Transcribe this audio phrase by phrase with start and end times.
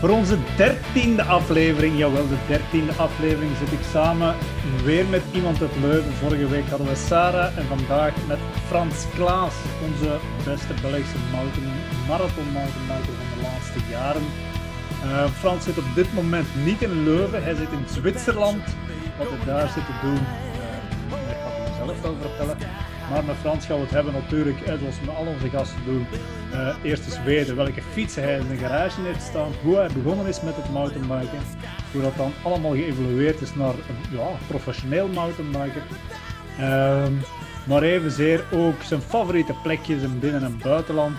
[0.00, 4.34] Voor onze dertiende aflevering, jawel, de dertiende aflevering, zit ik samen
[4.84, 6.12] weer met iemand uit Leuven.
[6.12, 9.54] Vorige week hadden we Sarah en vandaag met Frans Klaas,
[9.86, 11.72] onze beste Belgische mountain,
[12.08, 14.22] marathon mountainbiker van de laatste jaren.
[15.04, 18.64] Uh, Frans zit op dit moment niet in Leuven, hij zit in Zwitserland.
[19.18, 22.56] Wat hij daar zit te doen, uh, daar gaat hij zelf wel vertellen.
[23.10, 26.06] Maar met Frans gaan we het hebben natuurlijk, zoals met al onze gasten doen.
[26.52, 30.26] Uh, eerst eens weten welke fietsen hij in de garage heeft staan, hoe hij begonnen
[30.26, 31.38] is met het mountainbiken,
[31.92, 35.82] hoe dat dan allemaal geëvolueerd is naar een ja, professioneel mountainbiker.
[36.60, 37.20] Um,
[37.66, 41.18] maar evenzeer ook zijn favoriete plekjes in binnen- en buitenland.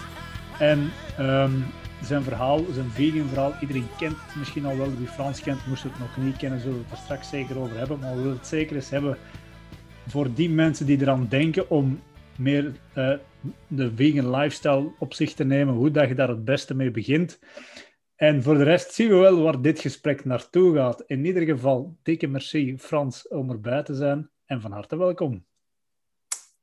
[0.60, 1.66] En um,
[2.02, 4.98] zijn verhaal, zijn vegan verhaal, iedereen kent het misschien al wel.
[4.98, 7.78] Wie Frans kent, moest het nog niet kennen, zullen we het er straks zeker over
[7.78, 8.00] hebben.
[8.00, 9.18] Maar we willen het zeker eens hebben
[10.08, 12.00] voor die mensen die eraan denken om
[12.36, 13.14] meer uh,
[13.68, 17.40] de vegan lifestyle op zich te nemen, hoe dat je daar het beste mee begint.
[18.16, 21.04] En voor de rest zien we wel waar dit gesprek naartoe gaat.
[21.08, 25.46] In ieder geval, dikke merci Frans om erbij te zijn en van harte welkom.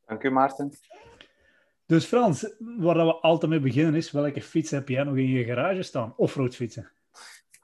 [0.06, 0.72] Dank u Maarten.
[1.86, 5.44] Dus Frans, waar we altijd mee beginnen is, welke fiets heb jij nog in je
[5.44, 6.14] garage staan?
[6.16, 6.90] Offroad fietsen?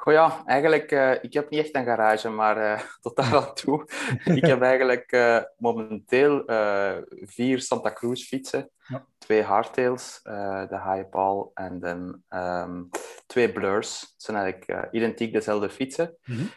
[0.05, 3.55] Goh ja, eigenlijk, uh, ik heb niet echt een garage, maar uh, tot daar aan
[3.55, 3.89] toe.
[4.39, 6.43] ik heb eigenlijk uh, momenteel
[7.11, 8.71] vier Santa Cruz fietsen.
[8.89, 9.07] Ja.
[9.19, 12.89] Twee hardtails, de Highball en dan um,
[13.27, 14.01] twee blurs.
[14.01, 16.17] Dat zijn eigenlijk identiek dezelfde fietsen.
[16.25, 16.51] Mm -hmm.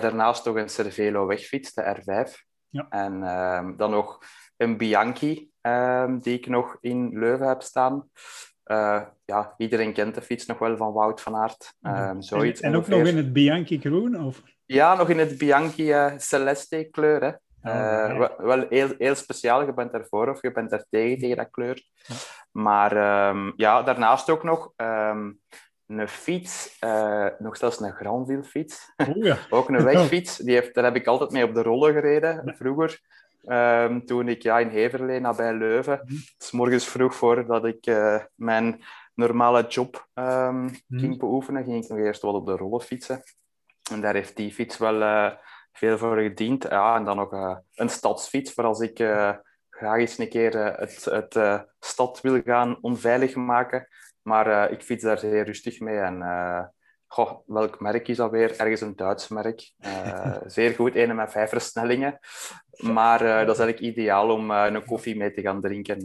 [0.00, 2.32] daarnaast nog een Cervelo wegfiets, de R5.
[2.68, 2.86] Ja.
[2.90, 4.18] En um, dan nog
[4.56, 8.08] een Bianchi, um, die ik nog in Leuven heb staan.
[8.68, 11.74] Uh, ja, iedereen kent de fiets nog wel van Wout van Aert.
[11.82, 14.24] Um, zoiets en, en ook nog in het Bianchi groen?
[14.24, 14.42] Of?
[14.64, 17.20] Ja, nog in het Bianchi uh, Celeste kleur.
[17.22, 17.28] Hè.
[17.70, 19.64] Oh, uh, wel, wel heel, heel speciaal.
[19.64, 21.82] Je bent ervoor of je bent er tegen, tegen dat kleur.
[22.06, 22.14] Ja.
[22.50, 25.40] Maar um, ja, daarnaast ook nog um,
[25.86, 26.78] een fiets,
[27.38, 28.92] nog zelfs een Granville fiets.
[28.96, 29.36] Oh, ja.
[29.50, 30.36] ook een wegfiets.
[30.36, 33.00] Die heeft, daar heb ik altijd mee op de rollen gereden, vroeger.
[33.50, 36.16] Um, toen ik ja, in Heverlee, nabij Leuven, mm.
[36.38, 40.98] s morgens vroeg voordat ik uh, mijn normale job um, mm.
[40.98, 43.22] ging beoefenen, ging ik nog eerst wat op de rollen fietsen.
[43.92, 45.30] En daar heeft die fiets wel uh,
[45.72, 46.62] veel voor gediend.
[46.62, 48.96] Ja, en dan nog uh, een stadsfiets, voor als ik
[49.70, 53.88] graag eens een keer het, het stad wil gaan onveilig maken.
[54.22, 56.18] Maar ik fiets daar zeer rustig mee en
[57.08, 58.60] Goh, welk merk is dat weer?
[58.60, 59.72] Ergens een Duits merk.
[59.80, 62.18] Uh, zeer goed, een met vijf versnellingen.
[62.78, 65.98] Maar uh, dat is eigenlijk ideaal om uh, een koffie mee te gaan drinken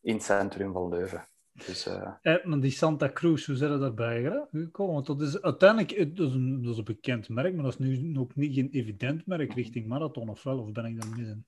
[0.00, 1.26] in het centrum van Leuven.
[1.66, 4.94] Dus, eh, maar die Santa Cruz, hoe zijn er daarbij gekomen?
[4.94, 7.78] Want dat is uiteindelijk dat is, een, dat is een bekend merk, maar dat is
[7.78, 10.58] nu nog niet een evident merk richting marathon, of wel?
[10.58, 11.46] Of ben ik daar mis in?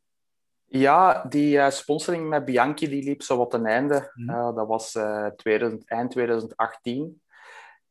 [0.66, 4.10] Ja, die sponsoring met Bianchi die liep zo wat ten einde.
[4.14, 4.54] Mm.
[4.54, 4.98] dat was
[5.36, 7.22] 2000, eind 2018.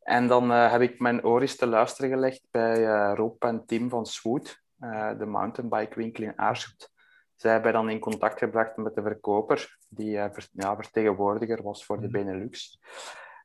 [0.03, 3.89] En dan uh, heb ik mijn oor te luisteren gelegd bij uh, Rob en Tim
[3.89, 6.91] van Swoot, uh, de mountainbike winkel in Aarschot.
[7.35, 12.01] Zij hebben dan in contact gebracht met de verkoper, die ver, ja, vertegenwoordiger was voor
[12.01, 12.11] de mhm.
[12.11, 12.79] Benelux.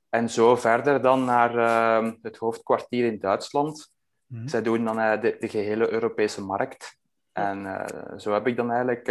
[0.09, 3.93] En zo verder dan naar ehm, het hoofdkwartier in Duitsland.
[4.27, 4.49] Mm.
[4.49, 6.99] Zij doen dan de, de, gehele Europese markt.
[7.33, 7.87] En
[8.17, 9.07] zo heb ik dan eigenlijk...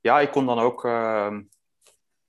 [0.00, 1.42] ja, ik kon dan ook, ehm,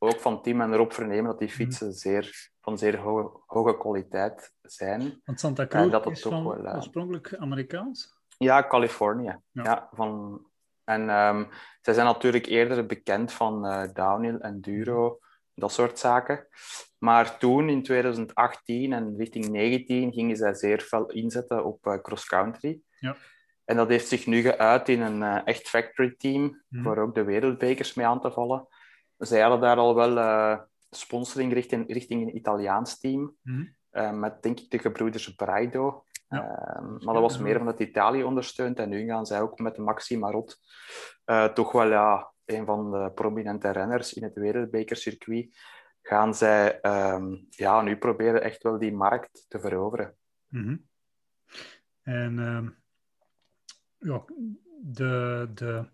[0.06, 1.58] ook van Tim en Rob vernemen dat die mhm.
[1.58, 5.22] fietsen zeer van zeer hoge, hoge kwaliteit zijn.
[5.24, 8.14] Want Santa Cruz dat is van, wel, uh, oorspronkelijk Amerikaans?
[8.38, 9.38] Ja, Californië.
[9.52, 9.90] Ja.
[9.92, 10.42] van,
[10.84, 11.48] en um,
[11.82, 15.20] zij zijn natuurlijk eerder bekend van uh, downhill, enduro,
[15.54, 16.48] dat soort zaken.
[16.98, 22.80] Maar toen, in 2018 en richting 2019, gingen zij zeer veel inzetten op uh, cross-country.
[23.00, 23.16] Ja.
[23.66, 26.84] En dat heeft zich nu geuit in een echt factory team, mm.
[26.84, 28.68] voor ook de wereldbekers mee aan te vallen.
[29.18, 30.18] Zij hadden daar al wel
[30.90, 33.36] sponsoring richting, richting een Italiaans team.
[33.42, 33.76] Mm.
[33.92, 36.04] Uh, met, denk ik, de gebroeders Braido.
[36.30, 36.44] Ja.
[36.44, 38.80] Uh, maar dat was meer van het Italië ondersteund.
[38.80, 40.60] En nu gaan zij ook met Maxi Marot
[41.26, 45.58] uh, toch wel ja, een van de prominente renners in het wereldbekercircuit.
[46.02, 50.16] Gaan zij um, ja, nu proberen echt wel die markt te veroveren.
[50.48, 50.88] Mm -hmm.
[52.02, 52.70] En ehm,
[53.98, 54.24] ja,
[54.82, 55.90] de, de,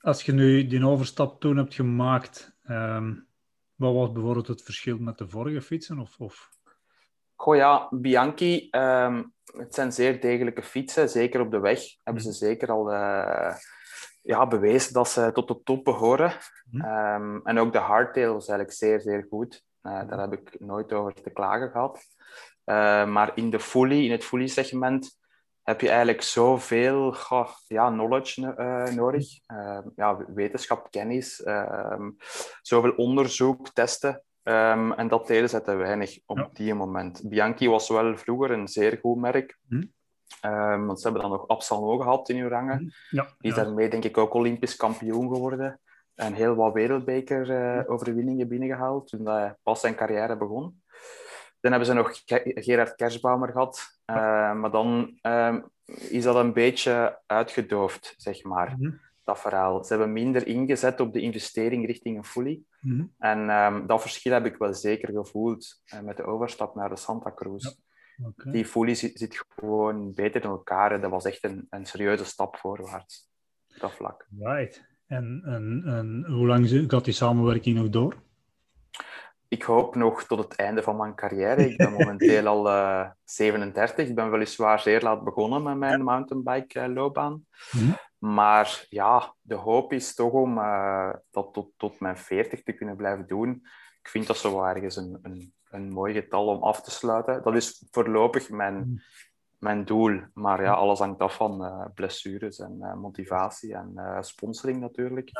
[0.00, 3.26] als je nu die overstap toen hebt gemaakt, um,
[3.74, 5.98] wat was bijvoorbeeld het verschil met de vorige fietsen?
[5.98, 6.48] Of, of...
[7.34, 11.08] Goh ja, Bianchi, um, het zijn zeer degelijke fietsen.
[11.08, 12.38] Zeker op de weg hebben ze mhm.
[12.38, 13.54] zeker al uh,
[14.22, 16.32] ja, bewezen dat ze tot de top behoren.
[16.70, 16.84] Mm.
[16.84, 19.64] Um, en ook de hardtail was eigenlijk zeer, zeer goed.
[19.82, 21.98] Uh, daar heb ik nooit over te klagen gehad.
[22.64, 25.19] Uh, maar in de fully, in het fully segment,
[25.70, 27.14] heb je eigenlijk zoveel
[27.66, 29.38] ja, knowledge uh, nodig.
[29.52, 32.06] Uh, ja, wetenschap, kennis, uh,
[32.62, 34.22] zoveel onderzoek, testen.
[34.42, 37.22] Ehm, en dat deden ze te weinig op die moment.
[37.24, 39.58] Bianchi was wel vroeger een zeer goed merk.
[39.68, 39.84] Hm.
[40.46, 42.78] Um, want ze hebben dan nog Absalon gehad in hun rangen.
[42.78, 43.16] Hm.
[43.16, 45.80] Ja, Die is daarmee denk ik ook Olympisch kampioen geworden.
[46.14, 50.82] En heel wat wereldbeker-overwinningen binnengehaald toen hij pas zijn carrière begon.
[51.60, 52.20] Dan hebben ze nog
[52.64, 53.99] Gerard Kersbaumer gehad.
[54.16, 58.92] Uh, maar dan um, is dat een beetje uitgedoofd, zeg maar, mhm.
[59.24, 59.84] dat verhaal.
[59.84, 62.60] Ze hebben minder ingezet op de investering richting een fully.
[62.80, 63.04] Mhm.
[63.18, 66.96] En um, dat verschil heb ik wel zeker gevoeld uh, met de overstap naar de
[66.96, 67.64] Santa Cruz.
[67.64, 68.50] Ja.
[68.52, 71.00] Die fully zit, zit, gewoon beter in elkaar.
[71.00, 73.28] Dat was echt een, een serieuze stap voorwaarts,
[73.78, 74.26] dat vlak.
[74.38, 74.88] Right.
[75.06, 78.16] En, en, en hoe lang gaat die samenwerking nog door?
[79.50, 81.68] Ik hoop nog tot het einde van mijn carrière.
[81.68, 84.08] Ik ben momenteel al uh, eh, 37.
[84.08, 87.46] Ik ben weliswaar zeer laat begonnen met mijn mountainbike-loopbaan.
[87.70, 87.92] Eh, mhm.
[88.18, 92.96] Maar ja, de hoop is toch om uh, dat tot, tot mijn 40 te kunnen
[92.96, 93.50] blijven doen.
[94.02, 97.42] Ik vind dat zo ergens een, een, een mooi getal om af te sluiten.
[97.42, 98.96] Dat is voorlopig mijn, mhm.
[99.58, 100.20] mijn doel.
[100.34, 105.30] Maar ja, alles hangt af van blessures en motivatie en sponsoring natuurlijk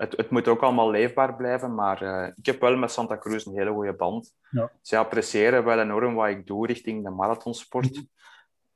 [0.00, 3.46] het, het moet ook allemaal leefbaar blijven, maar uh, ik heb wel met Santa Cruz
[3.46, 4.34] een hele goede band.
[4.50, 4.70] Ja.
[4.82, 7.92] Ze appreciëren wel enorm wat ik doe richting de marathonsport.
[7.92, 8.04] Mhm.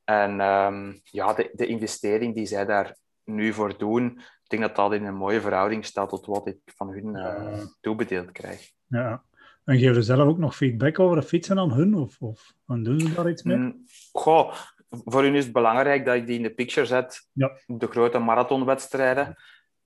[0.03, 4.05] En um, ja, de, de investering die zij daar nu voor doen,
[4.43, 7.63] ik denk dat dat in een mooie verhouding staat tot wat ik van hun uh,
[7.81, 8.71] toebedeeld krijg.
[8.87, 9.23] Ja.
[9.63, 11.93] En geven ze zelf ook nog feedback over de fietsen aan hun?
[11.95, 13.57] Of, of doen ze daar iets mee?
[13.57, 14.53] Mm, goh,
[14.89, 17.27] voor hun is het belangrijk dat ik die in de picture zet.
[17.31, 17.51] Ja.
[17.65, 19.35] De grote marathonwedstrijden.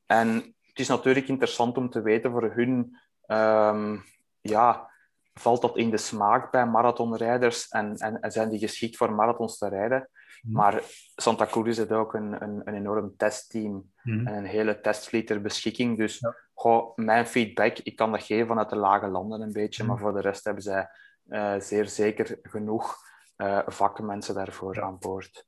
[0.06, 2.98] En het is natuurlijk interessant om te weten voor hun,
[3.28, 4.04] um,
[4.42, 4.92] ja,
[5.34, 9.58] valt dat in de smaak bij marathonrijders en, en, en zijn die geschikt voor marathons
[9.58, 10.10] te rijden?
[10.42, 10.54] Mhm.
[10.56, 10.84] Maar
[11.16, 14.28] Santa Cruz heeft ook een, een, een enorm testteam mm.
[14.28, 15.98] en een hele testvliet ter beschikking.
[15.98, 19.92] Dus goh, mijn feedback, ik kan dat geven vanuit de lage landen een beetje, mhm.
[19.92, 20.90] maar voor de rest hebben zij
[21.28, 22.96] uh, zeer zeker genoeg
[23.38, 25.46] uh, vakmensen daarvoor aan boord.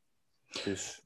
[0.64, 1.06] Dus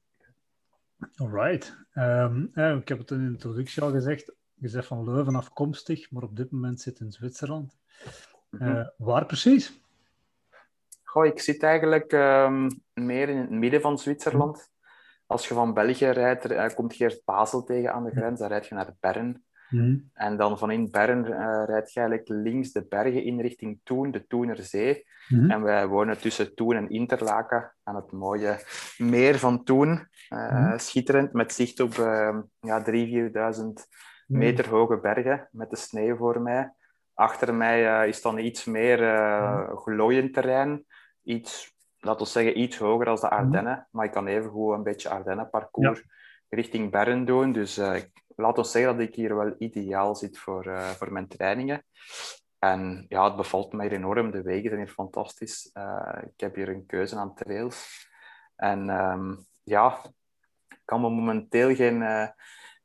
[1.16, 1.76] Alright.
[1.94, 4.34] Um, ik heb het in de introductie al gezegd.
[4.54, 7.76] Je zegt van Leuven afkomstig, maar op dit moment zit in Zwitserland.
[8.50, 9.80] Uh, waar precies?
[11.02, 14.70] Goh, ik zit eigenlijk um, meer in het midden van Zwitserland.
[15.26, 18.48] Als je van België rijdt, uh, komt je eerst Basel tegen aan de grens, dan
[18.48, 19.44] rijd je naar Bern.
[19.70, 20.10] Mm.
[20.14, 24.10] En dan van in Bern uh, rijd je eigenlijk links de bergen in richting Toen,
[24.10, 25.06] de Toenerzee.
[25.28, 25.50] Mm.
[25.50, 28.60] En wij wonen tussen Toen en Interlaken aan het mooie
[28.98, 30.08] meer van Toen.
[30.30, 30.78] Uh, mm.
[30.78, 32.92] Schitterend, met zicht op uh, ja, 3.000, 4.000
[34.26, 36.72] meter hoge bergen, met de sneeuw voor mij.
[37.14, 38.98] Achter mij is dan iets meer
[39.76, 40.84] glooiend terrein.
[41.22, 43.88] Iets, laten we zeggen, iets hoger als de Ardennen.
[43.90, 46.02] Maar ik kan even goed een beetje Ardennen-parcours
[46.48, 47.52] richting Bern doen.
[47.52, 47.78] Dus
[48.36, 51.84] laat ons zeggen dat ik hier wel ideaal zit voor, uh, voor mijn trainingen.
[52.58, 54.30] En ja, het bevalt mij enorm.
[54.30, 55.70] De wegen zijn hier fantastisch.
[55.74, 58.08] Uh, ik heb hier een keuze aan trails.
[58.56, 60.00] En um, ja,
[60.86, 62.26] kan me momenteel geen, uh,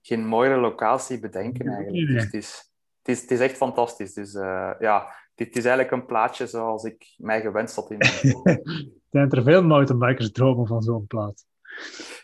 [0.01, 2.07] geen mooiere locatie bedenken eigenlijk.
[2.07, 4.13] Dus het, is, het, is, het is echt fantastisch.
[4.13, 4.33] Dus
[4.79, 8.61] ja, dit is eigenlijk een plaatje zoals ik mij gewenst had in mijn
[9.11, 11.45] Zijn er veel mountainbikers dromen van zo'n plaats?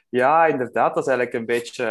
[0.09, 0.93] Ja, inderdaad.
[0.93, 1.83] Dat is eigenlijk een beetje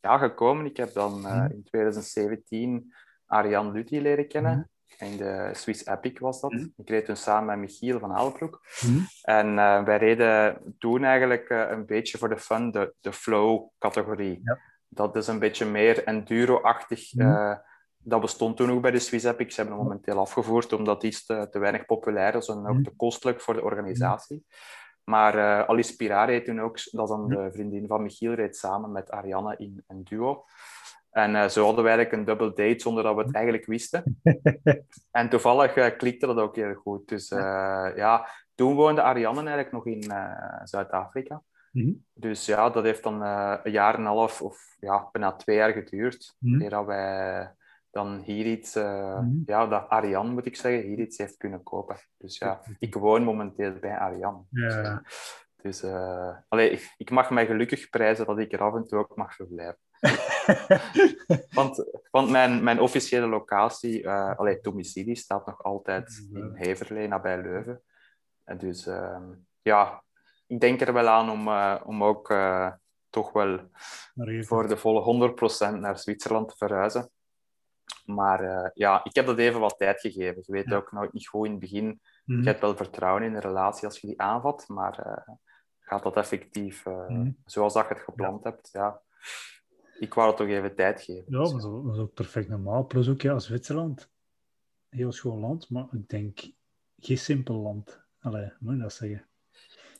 [0.00, 0.66] ja, gekomen.
[0.66, 2.94] Ik heb dan uh, in 2017
[3.26, 4.70] Ariane Lutti leren kennen.
[4.98, 6.52] In de Swiss Epic was dat.
[6.52, 6.72] Mm.
[6.76, 8.60] Ik reed toen samen met Michiel van Aalbroek.
[8.86, 9.06] Mm.
[9.22, 14.40] En uh, wij reden toen eigenlijk uh, een beetje voor de fun de, de flow-categorie.
[14.44, 14.58] Ja.
[14.88, 17.10] Dat is een beetje meer enduro-achtig.
[18.04, 19.54] dat bestond toen ook bij de Swiss Epic.
[19.54, 22.92] Ze hebben het momenteel afgevoerd omdat die te, te weinig populair is en ook te
[22.96, 24.46] kostelijk voor de organisatie.
[25.04, 28.92] Maar Alice Pirar reed toen ook, dat is dan de vriendin van Michiel, reed samen
[28.92, 30.44] met Ariane in een duo.
[31.12, 34.20] En uh, zo hadden we eigenlijk een double date zonder dat we het eigenlijk wisten.
[35.10, 37.08] en toevallig uh, klikte dat ook heel goed.
[37.08, 37.28] Dus
[37.96, 40.02] ja, toen woonde Ariane eigenlijk nog in
[40.64, 41.42] Zuid-Afrika.
[41.70, 45.56] Mm Dus ja, dat heeft dan een jaar en een half of ja, bijna twee
[45.56, 46.36] jaar geduurd.
[46.38, 46.68] Mm -hmm.
[46.68, 47.50] dat wij
[47.90, 51.96] dan hier iets, mm ja, dat Ariane moet ik zeggen, hier iets heeft kunnen kopen.
[52.16, 54.42] Dus ja, ik woon momenteel bij Ariane.
[54.50, 55.02] Ja.
[55.62, 58.98] Dus uh, allee, ik, ik, mag mij gelukkig prijzen dat ik er af en toe
[58.98, 59.78] ook mag verblijven.
[61.58, 67.42] want want mijn, mijn officiële locatie, uh, allee, domicilie, staat nog altijd in Heverlee, nabij
[67.42, 67.82] Leuven.
[68.44, 69.28] En dus uh,
[69.62, 70.04] ja,
[70.46, 71.48] ik denk er wel aan om,
[71.86, 72.34] om ook
[73.10, 73.70] toch wel
[74.40, 75.34] voor de volle
[75.74, 77.10] 100% naar Zwitserland te verhuizen.
[78.04, 80.42] Maar ja, ik heb dat even wat tijd gegeven.
[80.46, 82.00] Je weet ook nooit niet goed in het begin.
[82.24, 82.42] Mm.
[82.42, 85.24] Je hebt wel vertrouwen in de relatie als je die aanvat, maar
[85.80, 87.36] gaat dat effectief mm.
[87.44, 88.68] zoals dat je het gepland hebt?
[88.72, 89.00] Ja,
[90.02, 91.24] ik wou het toch even tijd geven.
[91.26, 91.64] Ja, dat is,
[91.98, 92.86] ook perfect normaal.
[92.86, 94.10] Plus ook ja, Zwitserland.
[94.88, 96.38] heel schoon land, maar ik denk
[96.98, 98.00] geen simpel land.
[98.20, 99.26] Allee, moet je dat zeggen?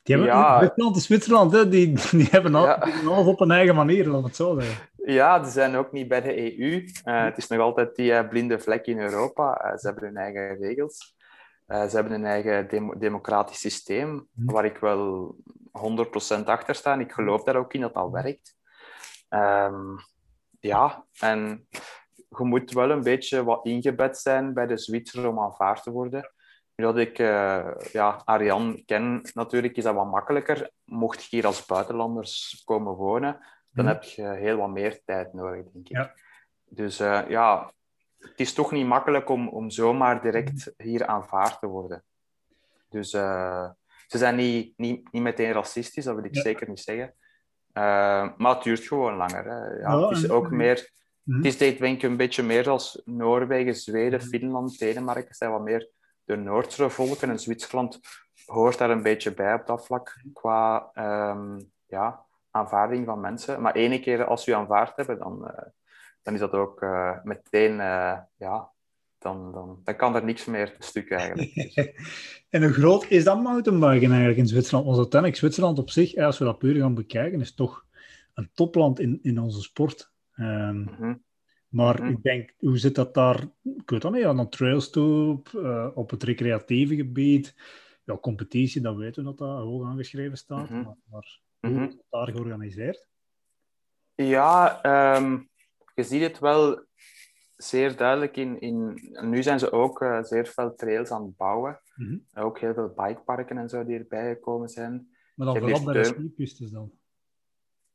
[0.02, 0.58] Die hebben Ja.
[0.58, 1.68] Zwitserland is Zwitserland, hè?
[1.68, 2.74] Die, die hebben al- Ja.
[3.06, 4.88] alles op een eigen manier, laat het zo zeggen.
[5.04, 6.84] Ja, ze zijn ook niet bij de EU.
[7.04, 9.54] Eh, het is nog altijd die eh, blinde vlek in Europa.
[9.56, 11.14] Eh, ze hebben hun eigen regels.
[11.66, 14.52] Ze hebben een eigen demo- democratisch systeem, Mhm.
[14.52, 15.36] waar ik wel
[15.72, 16.92] 100% achter sta.
[16.92, 18.56] En ik geloof daar ook in dat dat werkt.
[19.32, 19.96] Ehm,
[20.60, 21.66] ja, en
[22.28, 26.30] je moet wel een beetje wat ingebed zijn bij de Zwitsers om aanvaard te worden.
[26.74, 30.70] Nu dat ik eh, ja, Ariane ken, natuurlijk is dat wat makkelijker.
[30.84, 33.32] Mocht je hier als buitenlanders komen wonen,
[33.70, 33.94] dan Mhm.
[33.94, 35.96] heb je heel wat meer tijd nodig, denk ik.
[35.96, 36.14] Ja.
[36.64, 37.72] Dus eh, ja,
[38.18, 42.04] het is toch niet makkelijk om, om zomaar direct hier aanvaard te worden.
[42.88, 43.70] Dus eh,
[44.06, 46.40] ze zijn niet, niet, niet meteen racistisch, dat wil ik Ja.
[46.40, 47.14] zeker niet zeggen.
[47.72, 49.44] Eh, maar het duurt gewoon langer.
[49.44, 49.66] Hè.
[49.80, 50.90] Ja, het is en- ook meer...
[51.22, 51.36] Mhm.
[51.36, 54.28] Het is denk ik een beetje meer als Noorwegen, Zweden, Mhm.
[54.28, 55.88] Finland, Denemarken zijn wat meer
[56.24, 57.30] de Noordse volken.
[57.30, 58.00] En Zwitserland
[58.46, 63.60] hoort daar een beetje bij op dat vlak qua ehm, ja, aanvaarding van mensen.
[63.62, 65.64] Maar ene keer als we aanvaard hebben, dan, eh,
[66.22, 67.76] dan is dat ook eh, meteen,
[68.36, 68.70] ja,
[69.22, 71.54] dan, dan, dan kan er niks meer te stuk eigenlijk.
[72.50, 74.86] en hoe groot is dat mountainbiken eigenlijk in Zwitserland?
[74.86, 77.84] Want uiteindelijk, Zwitserland op zich, als we dat puur gaan bekijken, is toch
[78.34, 80.12] een topland in, in onze sport.
[80.34, 81.14] Ehm, Mhm.
[81.68, 82.10] maar Mhm.
[82.10, 83.42] ik denk, hoe zit dat daar?
[83.62, 87.54] Ik weet dat niet, aan de trails toe, op, eh, op het recreatieve gebied.
[88.04, 90.70] Ja, competitie, dat weten we dat dat hoog aangeschreven staat.
[90.70, 90.82] Mhm.
[90.82, 93.08] Maar, maar hoe is het daar georganiseerd?
[94.14, 95.38] Ja, ehm,
[95.94, 96.84] je ziet het wel
[97.56, 98.98] zeer duidelijk in, in...
[99.20, 101.80] Nu zijn ze ook eh, zeer veel trails aan het bouwen.
[101.94, 102.16] Mhm.
[102.34, 105.08] Ook heel veel bikeparken en zo die erbij gekomen zijn.
[105.34, 106.92] Maar dan vooral bij de skipistes dan.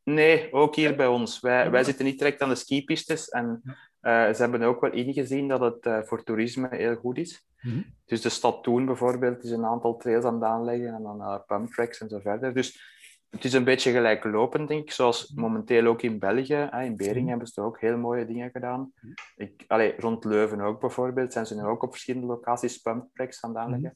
[0.04, 1.40] Nee, ook hier bij ons.
[1.40, 1.70] Wij, Ja.
[1.70, 3.30] wij zitten niet direct aan de skipistes.
[3.30, 3.62] En
[4.00, 7.46] eh, ze hebben ook wel ingezien dat het eh, voor toerisme heel goed is.
[7.62, 7.82] Mhm.
[8.06, 12.00] Dus de stad Toen bijvoorbeeld is een aantal trails aan het aanleggen en dan pumptracks
[12.00, 12.54] en zo verder.
[12.54, 12.97] Dus
[13.29, 14.91] het is een beetje gelijklopend, denk ik.
[14.91, 16.53] Zoals momenteel ook in België.
[16.72, 16.84] Hè.
[16.84, 17.29] In Beringen Mhm.
[17.29, 18.91] hebben ze ook heel mooie dingen gedaan.
[19.36, 23.50] Ik, allee, rond Leuven ook bijvoorbeeld zijn ze nu ook op verschillende locaties pumptracks aan
[23.50, 23.96] het aanleggen.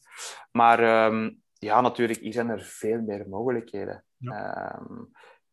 [0.51, 4.03] Maar ehm, ja, natuurlijk, hier zijn er veel meer mogelijkheden.
[4.19, 4.93] Ehm,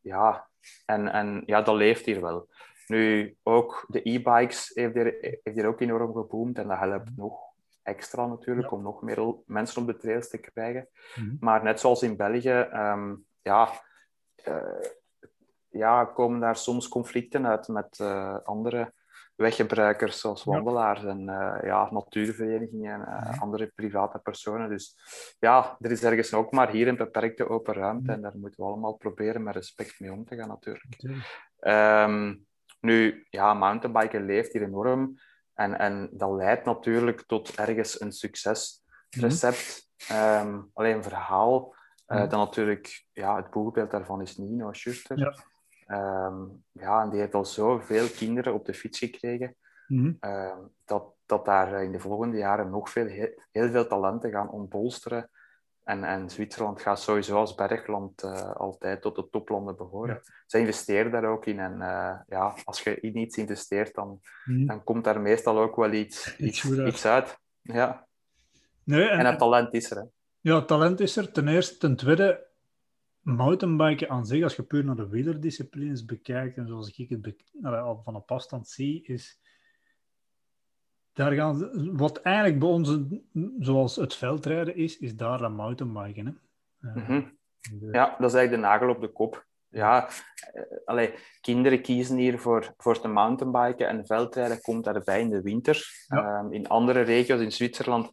[0.01, 0.49] ja,
[0.87, 2.49] en, en ja, dat leeft hier wel.
[2.87, 7.41] Nu, ook de e-bikes heeft hier, heeft hier ook enorm geboomd en dat helpt nog
[7.83, 8.77] extra natuurlijk Ja.
[8.77, 10.89] om nog meer mensen op de trails te krijgen.
[11.15, 11.37] Mhm.
[11.41, 13.15] Maar net zoals in België, ehm,
[13.49, 13.71] ja,
[14.45, 14.91] eh,
[15.69, 18.93] ja, komen daar soms conflicten uit met eh, andere
[19.35, 23.41] weggebruikers, zoals wandelaars en eh, ja, natuurverenigingen en Mhm.
[23.41, 24.69] andere private personen.
[24.69, 24.97] Dus
[25.39, 28.11] ja, er is ergens ook maar hier een beperkte open ruimte Mhm.
[28.13, 31.21] en daar moeten we allemaal proberen met respect mee om te gaan natuurlijk.
[31.59, 32.37] Ehm,
[32.81, 35.19] nu, ja, mountainbiken leeft hier enorm.
[35.55, 39.89] En, en dat leidt natuurlijk tot ergens een succesrecept.
[40.09, 41.75] Ehm, alleen een verhaal.
[42.09, 45.19] Eh, dan natuurlijk, ja, het boegbeeld daarvan is Nino Schuster.
[45.19, 45.35] Ja.
[45.87, 49.57] Ehm, ja, en die heeft al zoveel kinderen op de fiets gekregen.
[49.87, 50.13] Mhm.
[50.21, 54.51] ehm, dat, dat daar in de volgende jaren nog veel, heel, heel veel talenten gaan
[54.51, 55.31] ontbolsteren.
[55.85, 60.21] En, en Zwitserland gaat sowieso als bergland eh, altijd tot de toplanden behoren.
[60.47, 61.59] Ze investeren daar ook in.
[61.59, 64.67] En eh, ja, als je in iets investeert, dan, Mhm.
[64.67, 66.89] dan komt daar meestal ook wel iets, iets, uit.
[66.89, 67.39] iets uit.
[67.63, 68.07] Ja.
[68.85, 69.97] Nee, en, En het talent is er.
[69.97, 70.03] Hè.
[70.49, 71.77] Ja, talent is er ten eerste.
[71.79, 72.47] Ten tweede,
[73.21, 78.01] mountainbiken aan zich, als je puur naar de wielerdisciplines bekijkt, en zoals ik het al
[78.05, 79.41] van op afstand zie, is...
[81.13, 86.27] Daar gaan wat eigenlijk bij ons, een- zoals het veldrijden is, is daar dat mountainbiken.
[86.27, 86.33] Hè?
[86.89, 87.23] Eh, Mhm.
[87.79, 89.47] de- Ja, dat is eigenlijk de nagel op de kop.
[89.69, 90.09] Ja,
[90.53, 95.43] eh, allee, kinderen kiezen hier voor, voor te mountainbiken en veldrijden komt daarbij in de
[95.43, 96.05] winter.
[96.07, 96.39] Ja.
[96.39, 98.13] Ehm, in andere regio's in Zwitserland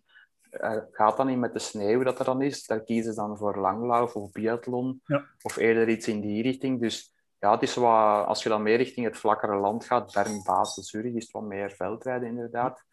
[0.91, 2.65] gaat dat niet met de sneeuw dat er dan is.
[2.65, 5.25] Daar kiezen ze dan voor langlauf of biathlon Ja.
[5.41, 6.81] of eerder iets in die richting.
[6.81, 10.43] Dus ja, het is wat, als je dan meer richting het vlakkere land gaat, Bern,
[10.43, 12.83] Basel, Zurich, is het wat meer veldrijden inderdaad.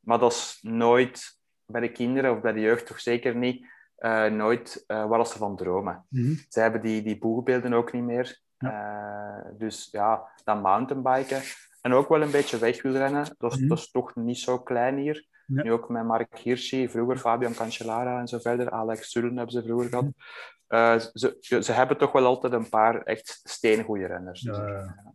[0.00, 4.26] Maar dat is nooit bij de kinderen of bij de jeugd toch zeker niet, eh,
[4.26, 6.06] nooit eh, waar ze van dromen.
[6.08, 6.34] Mhm.
[6.48, 8.40] Zij hebben die, die boegbeelden ook niet meer.
[8.58, 11.42] Eh, dus ja, dan mountainbiken.
[11.80, 13.34] En ook wel een beetje wegwielrennen.
[13.38, 13.68] Dat is, Mhm.
[13.68, 15.26] dat is toch niet zo klein hier.
[15.54, 15.62] Ja.
[15.62, 18.70] Nu ook met Mark Hirschi, vroeger Fabian Cancellara en zo verder.
[18.70, 20.06] Alex Sullen hebben ze vroeger gehad.
[20.66, 24.40] Eh, ze, ze, hebben toch wel altijd een paar echt steengoede renners.
[24.40, 25.14] Dus, Ja, ja.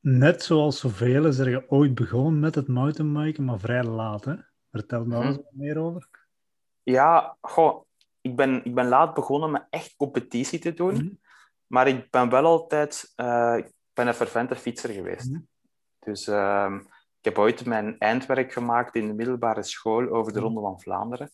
[0.00, 4.24] Net zoals zoveel is er ooit begonnen met het mountainbiken, maar vrij laat.
[4.24, 4.34] Hè?
[4.70, 5.28] Vertel daar Mhm.
[5.28, 6.08] eens wat meer over.
[6.82, 7.84] Ja, goh,
[8.20, 10.94] ik, ben, ik ben laat begonnen met echt competitie te doen.
[10.94, 11.08] Mhm.
[11.66, 13.12] Maar ik ben wel altijd...
[13.16, 15.30] eh, ik ben een fervente fietser geweest.
[15.30, 15.40] Mhm.
[15.98, 16.80] Dus ehm,
[17.24, 21.30] ik heb ooit mijn eindwerk gemaakt in de middelbare school over de Ronde van Vlaanderen.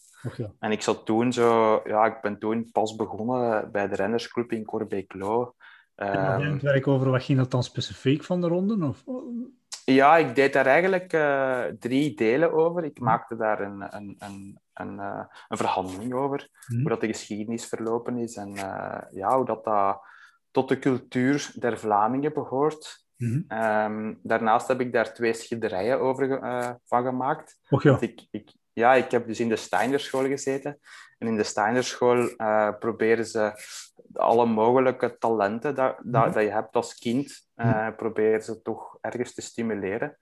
[0.58, 4.58] En ik zat toen zo, ja, ik ben toen pas begonnen bij de rennersclub in
[4.58, 4.64] je
[5.94, 8.86] Ehm, het werk over wat ging dat dan specifiek van de ronde?
[8.86, 9.04] Of?
[9.84, 12.84] Ja, ik deed daar eigenlijk eh, drie delen over.
[12.84, 16.80] Ik maakte daar een, een, een, een, eh, een verhandeling over, Mhm.
[16.80, 20.00] hoe dat de geschiedenis verlopen is en eh, ja, hoe dat, dat
[20.50, 23.08] tot de cultuur der Vlamingen behoort.
[23.20, 23.42] Mhm.
[23.48, 27.58] Ehm, daarnaast heb ik daar twee schilderijen over eh, van gemaakt.
[27.68, 27.96] Och ja.
[28.00, 30.78] Ik, ik, ja, ik heb dus in de Steinerschool gezeten.
[31.18, 33.52] En in de Steinerschool eh proberen ze
[34.12, 36.32] alle mogelijke talenten dat, dat, Mhm.
[36.32, 40.18] dat je hebt als kind, eh, proberen ze toch ergens te stimuleren.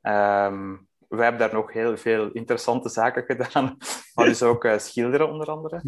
[0.00, 0.76] Ehm
[1.08, 3.76] wij hebben daar nog heel veel interessante zaken gedaan,
[4.14, 5.80] maar dus ook schilderen onder andere.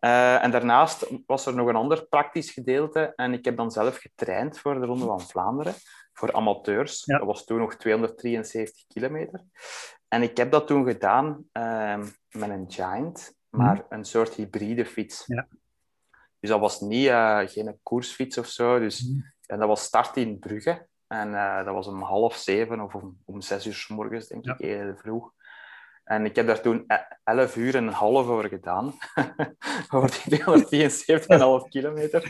[0.00, 0.12] Mhm.
[0.12, 3.96] Eh, en daarnaast was er nog een ander praktisch gedeelte en ik heb dan zelf
[3.96, 5.74] getraind voor de Ronde van Vlaanderen,
[6.12, 7.02] voor amateurs.
[7.04, 7.18] Ja.
[7.18, 9.40] Dat was toen nog 273 kilometer.
[10.08, 15.24] En ik heb dat toen gedaan ehm, met een Giant, maar een soort hybride fiets.
[15.26, 15.46] Ja.
[16.40, 18.78] Dus dat was niet, eh, geen koersfiets of zo.
[18.78, 19.20] Dus, Mhm.
[19.46, 20.86] En dat was start in Brugge.
[21.06, 24.44] En eh, dat was om half zeven of om, om zes uur s morgens, denk
[24.44, 24.52] Ja.
[24.52, 25.32] ik, heel vroeg.
[26.10, 28.94] En ik heb daar toen e- elf uur en een half over gedaan.
[29.94, 30.40] over die
[31.64, 32.22] 273,5 kilometer.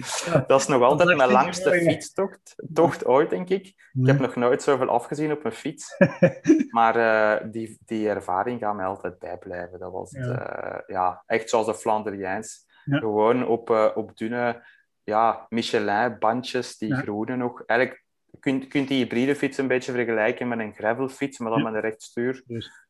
[0.46, 3.66] Dat is nog altijd mijn langste fietstocht tocht ooit, denk ik.
[3.92, 5.96] Ik heb nog nooit zoveel afgezien op een fiets.
[6.70, 9.78] Maar eh, die, die ervaring gaat mij altijd bijblijven.
[9.78, 10.38] Dat was het, Ja.
[10.38, 12.66] eh, ja, echt zoals de Flandriëns.
[12.84, 12.98] Ja.
[12.98, 14.66] Gewoon op, eh, op dunne
[15.02, 17.62] ja, Michelin-bandjes, die groene nog.
[17.66, 18.04] Eigenlijk
[18.40, 21.80] kunt, kunt die hybride fiets een beetje vergelijken met een gravelfiets, maar dan met een
[21.80, 22.42] rechtstuur.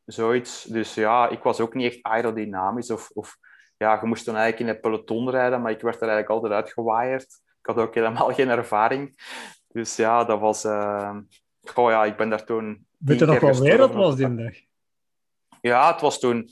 [0.05, 0.65] Zoiets.
[0.65, 2.91] Dus ja, ik was ook niet echt aerodynamisch.
[2.91, 3.37] Of, of
[3.77, 6.53] ja, je moest dan eigenlijk in het peloton rijden, maar ik werd er eigenlijk altijd
[6.53, 7.23] uitgewaaid.
[7.61, 9.15] Ik had ook helemaal geen ervaring.
[9.69, 10.65] Dus ja, dat was...
[10.65, 11.17] eh,
[11.65, 12.87] Goh, ja, ik ben daar toen...
[12.99, 14.55] weet je nog wel weer dat was die dag?
[15.61, 16.49] Ja, het was toen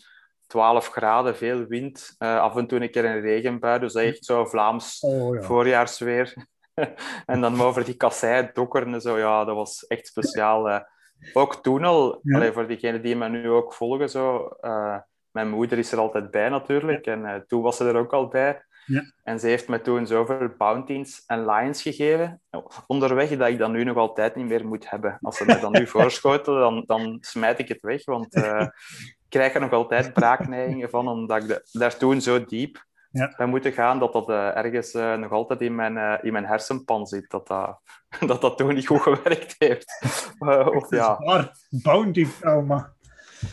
[0.46, 2.14] 12 graden, veel wind.
[2.18, 3.78] eh, af en toe een keer een regenbui.
[3.78, 5.42] Dus echt zo Vlaams Oh ja.
[5.42, 6.46] voorjaarsweer.
[7.26, 9.18] en dan over die kassei dokkeren en zo.
[9.18, 10.86] Ja, dat was echt speciaal.
[11.32, 12.36] ook toen al, Ja.
[12.36, 14.96] allee, voor diegenen die me nu ook volgen, zo, eh,
[15.30, 17.06] mijn moeder is er altijd bij natuurlijk.
[17.06, 18.62] En eh, toen was ze er ook al bij.
[18.86, 19.02] Ja.
[19.22, 22.40] En ze heeft me toen zoveel bounties en lions gegeven.
[22.86, 25.18] Onderweg dat ik dat nu nog altijd niet meer moet hebben.
[25.20, 28.04] Als ze me dan nu voorschotelen, dan, dan smijt ik het weg.
[28.04, 28.60] Want eh,
[28.98, 33.34] ik krijg er nog altijd braakneigingen van, omdat ik de- daar toen zo diep Ja.
[33.36, 36.46] bij moeten gaan, dat dat eh, ergens eh, nog altijd in mijn, eh, in mijn
[36.46, 37.30] hersenpan zit.
[37.30, 37.80] Dat dat,
[38.26, 40.00] dat, dat toen niet goed gewerkt heeft.
[40.76, 41.16] Of, ja.
[41.18, 41.52] Waar?
[41.70, 42.92] Bounty, Elma.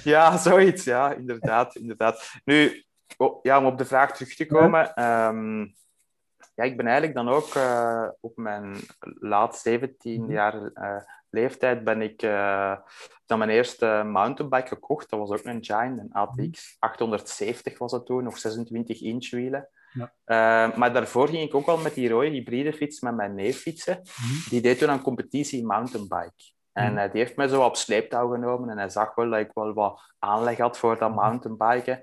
[0.03, 0.83] ja, zoiets.
[0.83, 1.75] Ja, inderdaad.
[1.75, 2.31] inderdaad.
[2.45, 2.83] Nu,
[3.17, 4.93] o- ja, om op de vraag terug te komen.
[4.93, 5.59] ehm,
[6.55, 7.49] ja, ik ben eigenlijk dan ook
[8.19, 8.75] op mijn
[9.19, 10.31] laat 17 Mhm.
[10.31, 10.53] jaar
[11.35, 12.75] leeftijd ben ik eh,
[13.25, 15.09] dan mijn eerste mountainbike gekocht.
[15.09, 16.75] Dat was ook een Giant, een ATX.
[16.79, 19.69] 870 was dat toen, nog 26 inch wielen.
[19.93, 20.13] Ja.
[20.23, 23.57] Eh, maar daarvoor ging ik ook al met die rode hybride fiets met mijn neef
[23.57, 23.99] fietsen.
[24.03, 24.49] Mhm.
[24.49, 26.53] Die deed toen een competitie mountainbike.
[26.73, 26.97] En Mhm.
[27.01, 29.73] eh, die heeft mij zo op sleeptouw genomen en hij zag wel dat ik wel
[29.73, 31.19] wat aanleg had voor dat Mhm.
[31.19, 32.01] mountainbiken.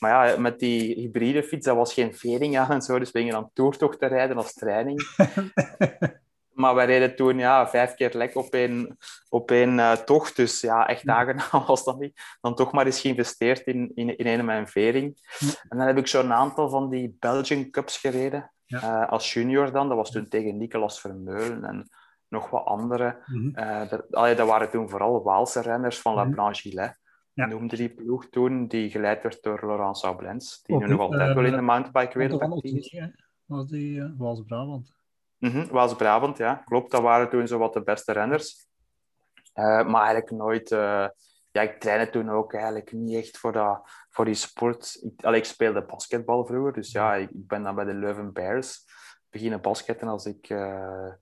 [0.00, 3.18] Maar ja, met die hybride fiets, dat was geen vering aan en zo, dus we
[3.18, 5.00] gingen dan toertocht te rijden als training.
[6.54, 8.96] Maar wij reden toen ja, vijf keer lek op één,
[9.28, 10.36] op één eh, tocht.
[10.36, 12.20] Dus ja, echt aangenaam was dat niet.
[12.40, 15.18] Dan toch maar eens geïnvesteerd in, in, in een mijn vering.
[15.38, 15.48] Ja.
[15.68, 18.52] En dan heb ik zo'n aantal van die Belgian Cups gereden.
[18.64, 18.82] Ja.
[18.82, 19.88] Eh, als junior dan.
[19.88, 21.88] Dat was toen tegen Nicolas Vermeulen en
[22.28, 23.22] nog wat andere.
[23.26, 23.54] Mhm.
[23.54, 26.32] Eh, dat, allee, dat waren toen vooral Waalse renners van La Mhm.
[26.32, 27.02] Blanche Gillet.
[27.32, 27.46] Ja.
[27.46, 30.62] Noemde die ploeg toen, die geleid werd door Laurent Saublens.
[30.62, 33.00] Die Ook nu nog altijd wel in de mountainbike-wereld Van actief is.
[33.44, 34.18] Was die uh,
[35.38, 35.64] Waals-Brabant.
[35.64, 36.54] Mhm, Waals-Brabant, ja.
[36.54, 38.66] Klopt, dat waren toen zo wat de beste renners.
[39.52, 40.70] Eh, maar eigenlijk nooit...
[40.70, 41.08] eh,
[41.50, 44.98] ja, ik trainde toen ook eigenlijk niet echt voor, dat, voor die sport.
[45.02, 48.32] Ik, allee, ik speelde basketbal vroeger, dus ja, ik, ik ben dan bij de Leuven
[48.32, 48.84] Bears
[49.30, 51.12] beginnen basketten als ik eh,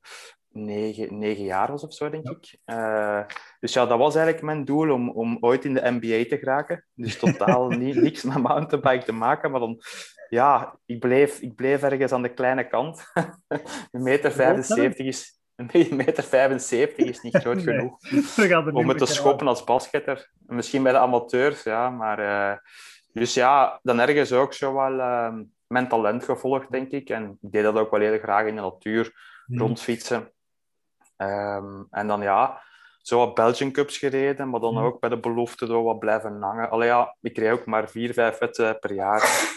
[0.48, 2.58] negen, negen jaar was of zo, denk ik.
[3.60, 6.86] Dus ja, dat was eigenlijk mijn doel, om, om ooit in de NBA te geraken.
[6.94, 9.80] Dus totaal niet, niks met mountainbike te maken, maar dan...
[10.32, 13.10] Ja, ik bleef, ik bleef ergens aan de kleine kant.
[13.90, 15.40] Een meter 75 is...
[15.56, 17.64] Een meter 75 is niet groot Nee.
[17.64, 20.30] genoeg om het te schoppen als basketter.
[20.46, 21.90] Misschien bij de amateurs, ja.
[21.90, 22.58] Maar, eh,
[23.12, 25.34] dus ja, dan ergens ook zo wel eh,
[25.66, 27.08] mijn talent gevolgd, denk ik.
[27.08, 29.12] En ik deed dat ook wel heel graag in de natuur,
[29.46, 29.60] Mhm.
[29.60, 30.32] rondfietsen.
[31.16, 32.62] Ehm, en dan ja,
[32.98, 34.84] zo wat Belgian Cups gereden, maar dan Mhm.
[34.84, 36.70] ook bij de belofte door wat blijven hangen.
[36.70, 39.50] Allee ja, ik kreeg ook maar vier, vijf wedstrijden per jaar.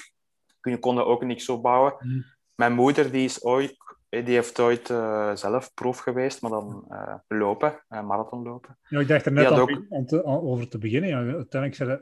[0.72, 1.96] We konden ook niks opbouwen.
[2.00, 2.22] Mhm.
[2.56, 3.78] Mijn moeder die is ooit,
[4.10, 8.78] Die heeft ooit uh, zelf proef geweest, maar dan uh, lopen, uh, marathon lopen.
[8.90, 9.86] Ja, ik dacht er net al ook...
[9.90, 11.10] om te, over te beginnen.
[11.10, 12.02] Ja, uiteindelijk zei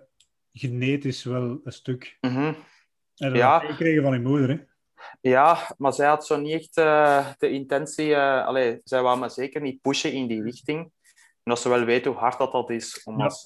[0.51, 2.17] genetisch wel een stuk.
[2.21, 2.55] Mm -hmm.
[3.15, 3.59] En ja.
[3.59, 4.57] gekregen van je moeder, hè?
[5.21, 6.75] Ja, maar zij had zo niet echt
[7.39, 8.17] de intentie...
[8.17, 10.91] allee, zij wou me zeker niet pushen in die richting.
[11.43, 13.23] En als ze wel weet hoe hard dat, dat is om ja.
[13.23, 13.41] als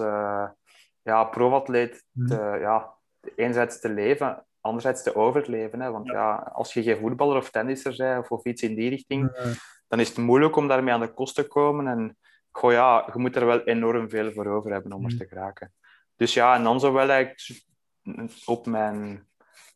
[1.02, 2.94] ja, profatleet te, ja,
[3.36, 5.80] enerzijds te leven anderzijds te overleven.
[5.80, 5.92] Hè?
[5.92, 6.36] Want ja.
[6.54, 9.32] als je geen voetballer of tennisser bent of, iets in die richting,
[9.88, 11.88] dan is het moeilijk om daarmee aan de kost te komen.
[11.88, 12.18] En
[12.52, 15.18] goh, ja, je moet er wel enorm veel voor over hebben om er mm.
[15.18, 15.74] te geraken.
[16.16, 17.66] Dus ja, en dan zo wel eigenlijk
[18.46, 19.28] op mijn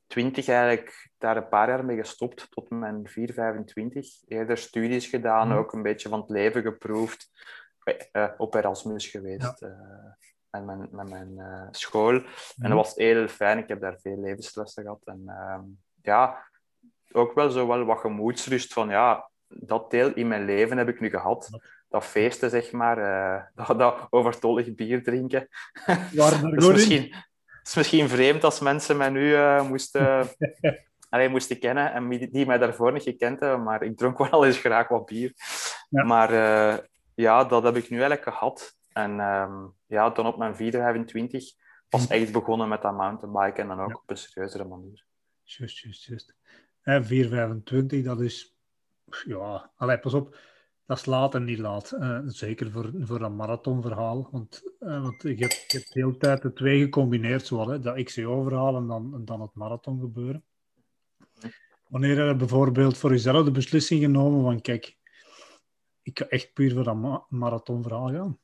[0.07, 4.07] 20 eigenlijk daar een paar jaar mee gestopt, tot mijn 4, 25.
[4.27, 5.57] Eerder studies gedaan, mm.
[5.57, 7.29] ook een beetje van het leven geproefd.
[8.11, 9.59] Uh, op Erasmus geweest.
[9.59, 10.17] Ja.
[10.51, 12.13] Met mijn, met mijn uh, school.
[12.13, 12.23] En
[12.55, 12.75] dat mhm.
[12.75, 13.57] was heel fijn.
[13.57, 15.01] Ik heb daar veel levenslessen gehad.
[15.05, 15.59] En uh,
[16.01, 16.45] ja,
[17.11, 20.99] ook wel zo wel wat gemoedsrust van ja, dat deel in mijn leven heb ik
[20.99, 21.49] nu gehad.
[21.89, 22.97] Dat feesten, zeg maar.
[22.97, 25.47] Uh, dat, dat overtollig bier drinken.
[26.11, 27.15] dat, is misschien,
[27.63, 30.27] is misschien vreemd als mensen mij nu uh, moesten,
[31.09, 33.63] allee, moesten kennen en die, die mij daarvoor niet gekend hebben.
[33.63, 35.33] Maar ik dronk wel eens graag wat bier.
[35.89, 36.03] Ja.
[36.03, 36.31] Maar
[37.15, 38.75] ja, dat heb ik nu eigenlijk gehad.
[38.93, 41.53] En um, ja, dan op mijn 25
[41.89, 42.13] was hm.
[42.13, 43.95] echt begonnen met dat mountainbiken en dan ook ja.
[43.95, 45.05] op een serieuzere manier.
[45.43, 46.35] Juist, juist, juist.
[46.81, 48.55] En 425, dat is...
[49.25, 50.37] Ja, allee, pas op.
[50.85, 51.93] Dat is laat en niet laat.
[51.99, 54.27] Uh, zeker voor, voor een marathonverhaal.
[54.31, 57.45] Want, uh, want je, hebt, je hebt de hele tijd de twee gecombineerd.
[57.45, 60.43] Zo, hè, dat XCO-verhaal en dan, en dan het marathon gebeuren.
[61.87, 64.61] Wanneer heb je bijvoorbeeld voor jezelf de beslissing genomen van...
[64.61, 64.97] Kijk,
[66.01, 68.39] ik ga echt puur voor dat ma marathonverhaal gaan.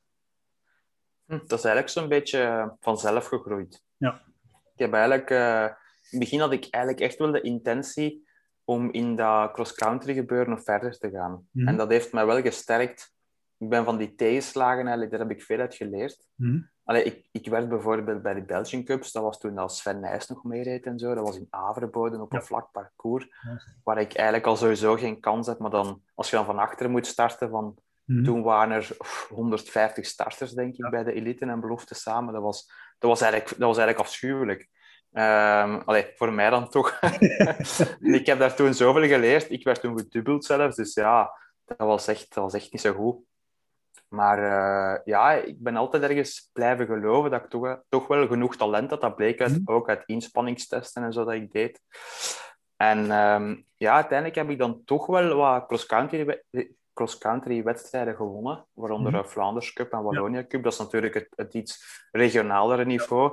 [1.28, 3.84] Hm, dat is eigenlijk zo'n beetje eh, vanzelf gegroeid.
[3.98, 4.22] Ja.
[4.74, 5.30] Ik heb eigenlijk...
[5.30, 5.68] Uh,
[6.10, 8.28] in het begin had ik eigenlijk echt wel de intentie
[8.64, 11.48] om in dat cross-country gebeuren nog verder te gaan.
[11.52, 11.68] Mm.
[11.68, 13.16] En dat heeft mij wel gesterkt.
[13.58, 16.28] Ik ben van die tegenslagen eigenlijk, daar heb ik veel uit geleerd.
[16.36, 16.70] Mm.
[16.84, 20.44] Allee, ik, ik werd bijvoorbeeld bij de Belgian Cups, dat was toen Sven Nijs nog
[20.44, 21.14] meereed en zo.
[21.14, 23.62] Dat was in Averboden op een vlak parcours, ja.
[23.84, 25.60] waar ik eigenlijk al sowieso geen kans heb.
[25.60, 28.24] Maar dan, als je dan van achter moet starten, van Mhm.
[28.24, 28.98] Toen waren er
[29.30, 32.34] 150 starters, denk ik, bij de elite en belofte samen.
[32.34, 34.68] Dat was, dat was, eigenlijk, dat was eigenlijk afschuwelijk.
[35.12, 37.00] Um, allee, voor mij dan toch.
[38.20, 39.52] ik heb daar toen zoveel geleerd.
[39.52, 40.76] Ik werd toen gedubbeld zelfs.
[40.76, 41.32] Dus ja,
[41.66, 43.18] dat was echt, dat was echt niet zo goed.
[44.08, 48.56] Maar uh, ja, ik ben altijd ergens blijven geloven dat ik toch, toch wel genoeg
[48.56, 49.02] talent had.
[49.02, 49.62] Dat bleek uit, mm.
[49.66, 51.82] ook uit inspanningstesten en zo dat ik deed.
[52.76, 56.44] En um, ja, uiteindelijk heb ik dan toch wel wat cross-country
[56.98, 60.64] cross-country wedstrijden gewonnen, waaronder de mm Flanders Cup en Wallonia Cup.
[60.64, 63.32] Dat is natuurlijk het, het iets regionalere niveau.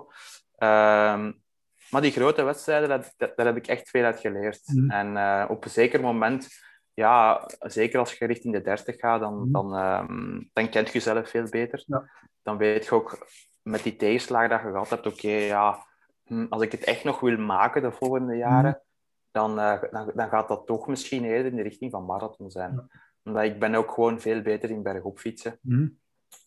[0.59, 1.43] Um,
[1.91, 4.61] maar die grote wedstrijden, dat, daar heb ik echt veel uit geleerd.
[4.65, 6.49] Mm En uh, op een zeker moment,
[6.95, 10.93] ja, zeker als je richting de 30 gaat, dan, mm dan, um, dan kent je
[10.93, 11.83] jezelf veel beter.
[11.87, 12.11] Ja.
[12.43, 13.27] Dan weet je ook
[13.63, 15.87] met die tegenslagen dat je gehad hebt, oké, okay, ja,
[16.25, 18.83] hm, als ik het echt nog wil maken de volgende jaren,
[19.31, 22.73] dan, uh, dan, dan, gaat dat toch misschien eerder in de richting van marathon zijn.
[22.73, 25.99] Ja omdat ik ben ook gewoon veel beter in bergop fietsen mm.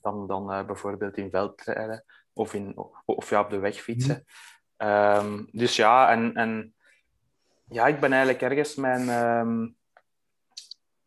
[0.02, 2.74] dan, dan uh, bijvoorbeeld in veldrijden of, in,
[3.06, 4.24] of ja, op de weg fietsen.
[4.78, 4.88] Mm.
[4.88, 6.76] Um, dus ja, en, en
[7.70, 9.10] ja, ik ben eigenlijk ergens mijn...
[9.10, 9.76] Um,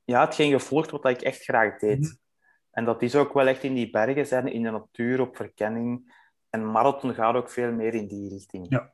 [0.04, 2.00] ja, hetgeen gevolgd wat ik echt graag deed.
[2.00, 2.18] Mm.
[2.70, 6.18] En dat is ook wel echt in die bergen zijn, in de natuur, op verkenning.
[6.50, 8.66] En marathon gaat ook veel meer in die richting.
[8.68, 8.92] Ja.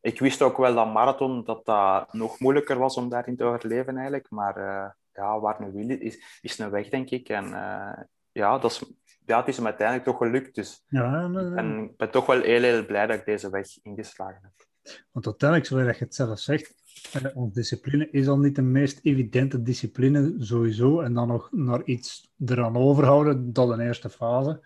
[0.00, 3.94] Ik wist ook wel dat marathon dat dat nog moeilijker was om daarin te overleven
[3.94, 4.30] eigenlijk.
[4.30, 7.28] Maar uh, ja, waar een wil is, is een weg, denk ik.
[7.28, 7.98] En uh,
[8.32, 8.84] ja, dat is,
[9.26, 10.54] ja, het is hem uiteindelijk toch gelukt.
[10.54, 10.84] Dus.
[10.88, 11.30] Ja.
[11.32, 14.66] En ik ben toch wel heel, heel blij dat ik deze weg ingeslagen heb.
[15.10, 16.74] Want uiteindelijk, zoals je het zelf zegt,
[17.12, 21.00] eh, onze discipline is al niet de meest evidente discipline sowieso.
[21.00, 24.60] En dan nog naar iets eraan overhouden, dat een eerste fase.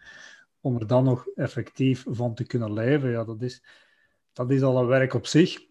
[0.60, 3.64] Om er dan nog effectief van te kunnen leven, ja, dat is,
[4.32, 5.68] dat is al een werk op zich.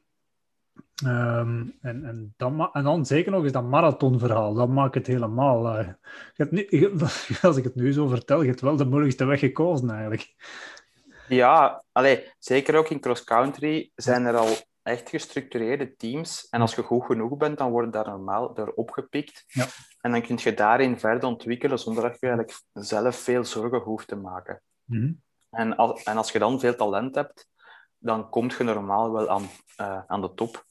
[1.05, 5.79] Um, en, en, dan, en dan zeker nog eens dat marathonverhaal, dat maakt het helemaal.
[5.79, 5.87] Uh,
[6.33, 6.91] je hebt nu,
[7.41, 10.35] als ik het nu zo vertel, je hebt wel de moeilijkste weg gekozen eigenlijk.
[11.27, 16.47] Ja, allee, zeker ook in cross-country zijn er al echt gestructureerde teams.
[16.49, 19.43] En als je goed genoeg bent, dan wordt daar normaal door opgepikt.
[19.47, 19.65] Ja.
[20.01, 24.07] En dan kun je daarin verder ontwikkelen zonder dat je eigenlijk zelf veel zorgen hoeft
[24.07, 24.61] te maken.
[24.83, 25.21] Mm -hmm.
[25.49, 27.47] en, als, en als je dan veel talent hebt,
[27.97, 29.49] dan kom je normaal wel aan,
[29.81, 30.65] uh, aan de top.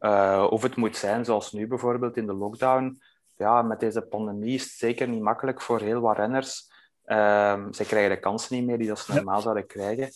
[0.00, 3.00] Uh, of het moet zijn zoals nu bijvoorbeeld in de lockdown.
[3.36, 6.70] Ja, met deze pandemie is het zeker niet makkelijk voor heel wat renners.
[7.04, 10.10] Um, ze krijgen de kansen niet meer die ze normaal zouden krijgen.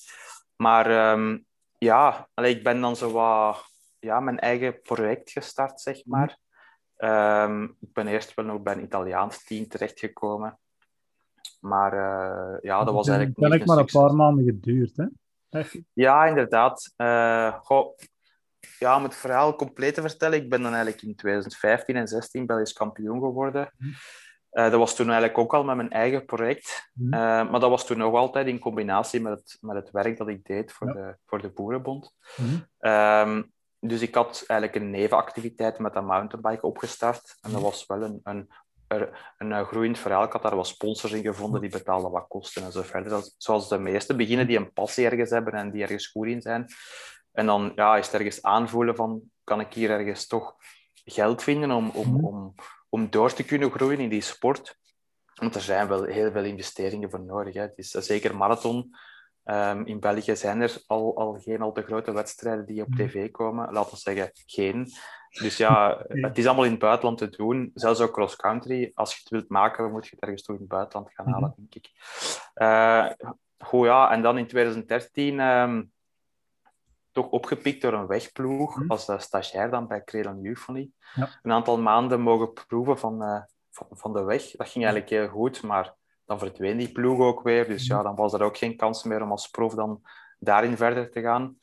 [0.56, 1.44] Maar um,
[1.78, 3.64] ja, allee, ik ben dan zo wat
[3.98, 6.38] ja, mijn eigen project gestart, zeg maar.
[6.96, 10.58] Ehm, ik ben eerst wel nog bij een Italiaans team terechtgekomen.
[11.60, 13.38] Maar uh, ja, dat was eigenlijk.
[13.40, 15.06] Het heeft maar een paar maanden geduurd, hè?
[15.50, 15.78] Echt?
[15.92, 16.92] Ja, inderdaad.
[16.96, 17.96] Uh, goh,
[18.78, 22.46] ja, om het verhaal compleet te vertellen, ik ben dan eigenlijk in 2015 en 16
[22.46, 23.72] Belgisch kampioen geworden.
[23.78, 23.94] Mm.
[24.52, 26.90] Uh, dat was toen eigenlijk ook al met mijn eigen project.
[26.92, 27.14] Mm.
[27.14, 30.28] Uh, maar dat was toen nog altijd in combinatie met het, met het werk dat
[30.28, 30.92] ik deed voor, ja.
[30.92, 32.14] de, voor de Boerenbond.
[32.36, 32.90] Mm.
[32.90, 37.38] Um, dus ik had eigenlijk een nevenactiviteit met een mountainbike opgestart.
[37.40, 38.48] En dat was wel een, een,
[38.88, 40.24] een, een groeiend verhaal.
[40.24, 43.22] Ik had daar wel sponsors in gevonden die betaalden wat kosten en zo verder.
[43.36, 46.66] Zoals de meeste beginnen die een passie ergens hebben en die ergens goed in zijn.
[47.36, 50.54] En dan ja, is het ergens aanvoelen van, kan ik hier ergens toch
[51.04, 52.24] geld vinden om, om, mhm.
[52.24, 52.54] om,
[52.88, 54.78] om door te kunnen groeien in die sport?
[55.34, 57.54] Want er zijn wel heel veel investeringen voor nodig.
[57.54, 57.60] Hè.
[57.60, 58.94] Het is zeker marathon.
[59.44, 63.06] Um, in België zijn er al, al geen al te grote wedstrijden die op mhm.
[63.06, 63.72] tv komen.
[63.72, 64.86] Laten we zeggen, geen.
[65.30, 67.70] Dus ja, het is allemaal in het buitenland te doen.
[67.74, 68.90] Zelfs ook cross-country.
[68.94, 71.54] Als je het wilt maken, moet je het ergens toch in het buitenland gaan halen,
[71.56, 71.60] mhm.
[71.60, 71.90] denk ik.
[72.54, 74.10] Uh, goed, ja.
[74.10, 75.92] En dan in 2013 um,
[77.16, 78.90] toch opgepikt door een wegploeg mm.
[78.90, 80.90] als uh, stagiair dan bij Crelan Euphony.
[81.14, 81.28] Ja.
[81.42, 84.50] Een aantal maanden mogen proeven van, uh, van, van, de weg.
[84.50, 87.68] Dat ging eigenlijk heel goed, maar dan verdween die ploeg ook weer.
[87.68, 90.02] Dus ja, dan was er ook geen kans meer om als prof dan
[90.38, 91.58] daarin verder te gaan.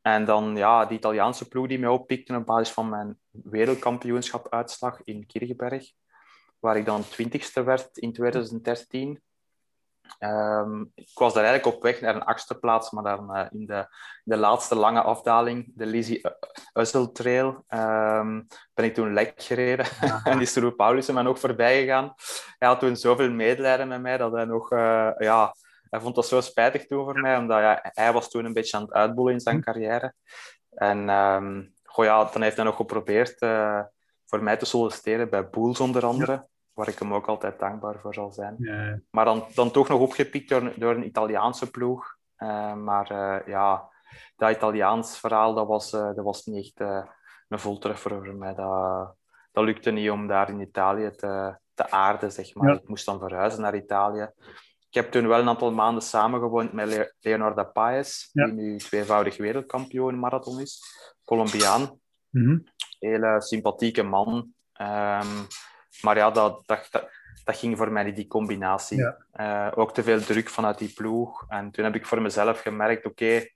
[0.00, 5.00] En dan ja, die Italiaanse ploeg die mij oppikte op basis van mijn wereldkampioenschap uitslag
[5.04, 5.92] in Kirchberg,
[6.58, 9.22] waar ik dan twintigste werd in 2013.
[10.18, 13.66] Um, ik was daar eigenlijk op weg naar een achtste plaats, maar dan uh, in
[13.66, 13.86] de,
[14.24, 16.20] de laatste lange afdaling, de Lizzie
[16.72, 19.86] Ussel Trail, um, ben ik toen lek gereden.
[20.24, 22.14] en die Stroe Paulussen me nog voorbij gegaan.
[22.58, 25.54] Hij had toen zoveel medelijden met mij dat hij nog, uh, ja,
[25.90, 28.76] hij vond dat zo spijtig toen voor mij, omdat ja, hij was toen een beetje
[28.76, 29.62] aan het uitboelen in zijn hm.
[29.62, 30.14] carrière.
[30.70, 33.80] En um, goh, ja, dan heeft hij nog geprobeerd uh,
[34.24, 38.14] voor mij te solliciteren bij Boels onder andere waar ik hem ook altijd dankbaar voor
[38.14, 38.54] zal zijn.
[38.58, 38.98] Ja.
[39.10, 42.16] Maar dan, dan toch nog opgepikt door, door een Italiaanse ploeg.
[42.38, 43.88] Uh, maar uh, ja,
[44.36, 47.06] dat Italiaans verhaal, dat was, uh, dat was niet echt
[47.48, 48.54] een voltreffer voor mij.
[48.54, 49.14] Dat,
[49.52, 52.68] dat lukte niet om daar in Italië te, te aarden, zeg maar.
[52.68, 52.74] Ja.
[52.74, 54.30] Ik moest dan verhuizen naar Italië.
[54.88, 58.44] Ik heb toen wel een aantal maanden samengewoond met Le Leonardo Paes, ja.
[58.44, 60.82] die nu tweevoudig wereldkampioen marathon is.
[61.24, 62.00] Colombiaan.
[62.30, 62.64] Mm -hmm.
[62.98, 64.54] Hele sympathieke man.
[64.80, 65.46] Um,
[66.00, 66.88] maar ja, dat, dat,
[67.44, 68.98] dat, ging voor mij niet, die combinatie.
[69.40, 71.44] Uh, ook te veel druk vanuit die ploeg.
[71.48, 73.46] En toen heb ik voor mezelf gemerkt, oké,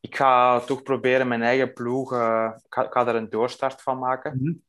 [0.00, 3.82] ik ga toch proberen mijn eigen ploeg, uh, ik, ga, ik, ga, daar een doorstart
[3.82, 4.32] van maken.
[4.32, 4.62] Mm -hmm.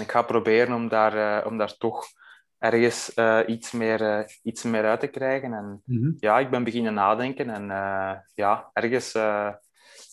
[0.00, 2.06] Ik ga proberen om daar, uh, om daar toch
[2.58, 3.14] ergens
[3.46, 5.52] iets, meer, iets meer uit te krijgen.
[5.52, 6.16] En mm -hmm.
[6.20, 7.50] ja, ik ben beginnen nadenken.
[7.50, 7.66] En
[8.34, 9.14] ja, ergens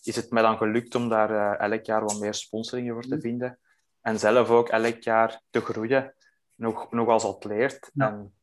[0.04, 3.20] is het mij dan gelukt om daar elk jaar wat meer sponsoringen voor te mhm.
[3.20, 3.60] vinden.
[4.06, 6.14] En zelf ook elk jaar te groeien,
[6.56, 7.92] nog, nog als atleet.
[7.94, 8.08] Ja.
[8.08, 8.34] En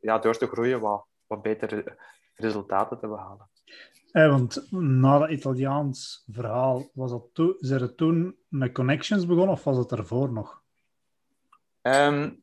[0.00, 1.98] ja, door te groeien wat, wat betere
[2.34, 3.48] resultaten te behalen.
[4.10, 9.54] Eh, want na dat Italiaans verhaal, was dat to is er toen met Connections begonnen
[9.54, 10.62] of was het ervoor nog?
[11.82, 12.42] Um,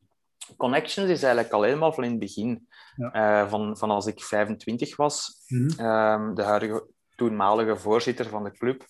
[0.57, 2.67] Connections is eigenlijk al helemaal van in het begin.
[2.95, 3.43] Ja.
[3.43, 5.43] Uh, van, van als ik 25 was.
[5.47, 5.85] Mm -hmm.
[5.85, 8.87] um, de huidige toenmalige voorzitter van de club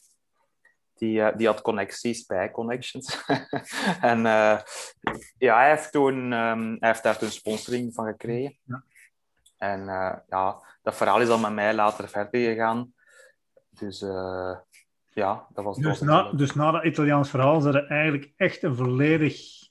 [0.95, 3.23] die, uh, die had connecties bij Connections.
[4.01, 4.59] en uh,
[5.37, 8.57] ja, hij heeft, toen, um, hij heeft daar toen sponsoring van gekregen.
[8.63, 8.83] Ja.
[9.57, 12.93] En uh, ja, dat verhaal is dan met mij later verder gegaan.
[13.69, 13.99] Dus
[15.13, 15.77] ja, dat was...
[15.77, 19.65] Dus na, dus na dat Italiaans verhaal zijn er eigenlijk echt een volledig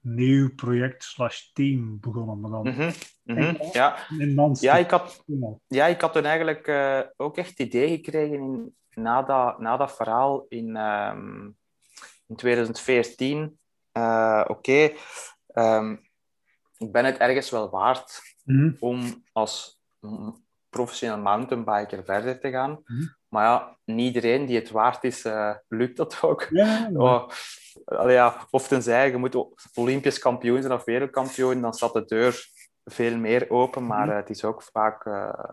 [0.00, 2.40] nieuw project slash team begonnen.
[2.40, 2.92] Maar dan mm -hmm.
[3.24, 3.56] Mm -hmm.
[3.72, 3.96] ja.
[4.52, 5.24] ja, ik had,
[5.66, 9.76] ja, ik had toen eigenlijk uh, ook echt het idee gekregen in, na dat, na
[9.76, 11.56] dat verhaal in, um,
[12.26, 13.58] in 2014,
[13.92, 14.96] uh, oké, okay,
[15.54, 16.08] um,
[16.78, 18.76] ik ben het ergens wel waard mm.
[18.78, 19.80] om als
[20.68, 22.82] professioneel mountainbiker verder te gaan.
[22.84, 23.14] Mm.
[23.28, 26.46] Maar ja, niet iedereen die het waard is, uh, lukt dat ook.
[26.50, 27.30] Ja, oh,
[28.06, 32.48] ja, of tenzij je moet Olympisch kampioen zijn of wereldkampioen, dan staat de deur
[32.84, 33.86] veel meer open.
[33.86, 35.04] Maar uh, het is ook vaak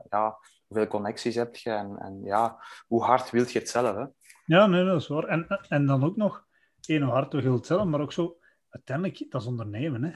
[0.09, 3.95] ja, hoeveel connecties heb je en, en ja, hoe hard wil je het zelf?
[3.95, 4.05] Hè?
[4.45, 5.23] Ja, nee, dat is waar.
[5.23, 6.45] En, en dan ook nog,
[6.85, 8.37] één, hard wil je het zelf, maar ook zo,
[8.69, 10.11] uiteindelijk, dat is ondernemen, hè?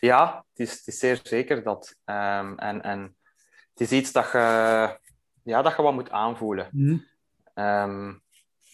[0.00, 1.96] Ja, het is, het is zeer zeker dat.
[2.04, 3.16] Um, en, en
[3.70, 4.38] het is iets dat je,
[5.42, 6.68] ja, dat je wat moet aanvoelen.
[6.70, 7.04] Mm.
[7.54, 8.22] Um,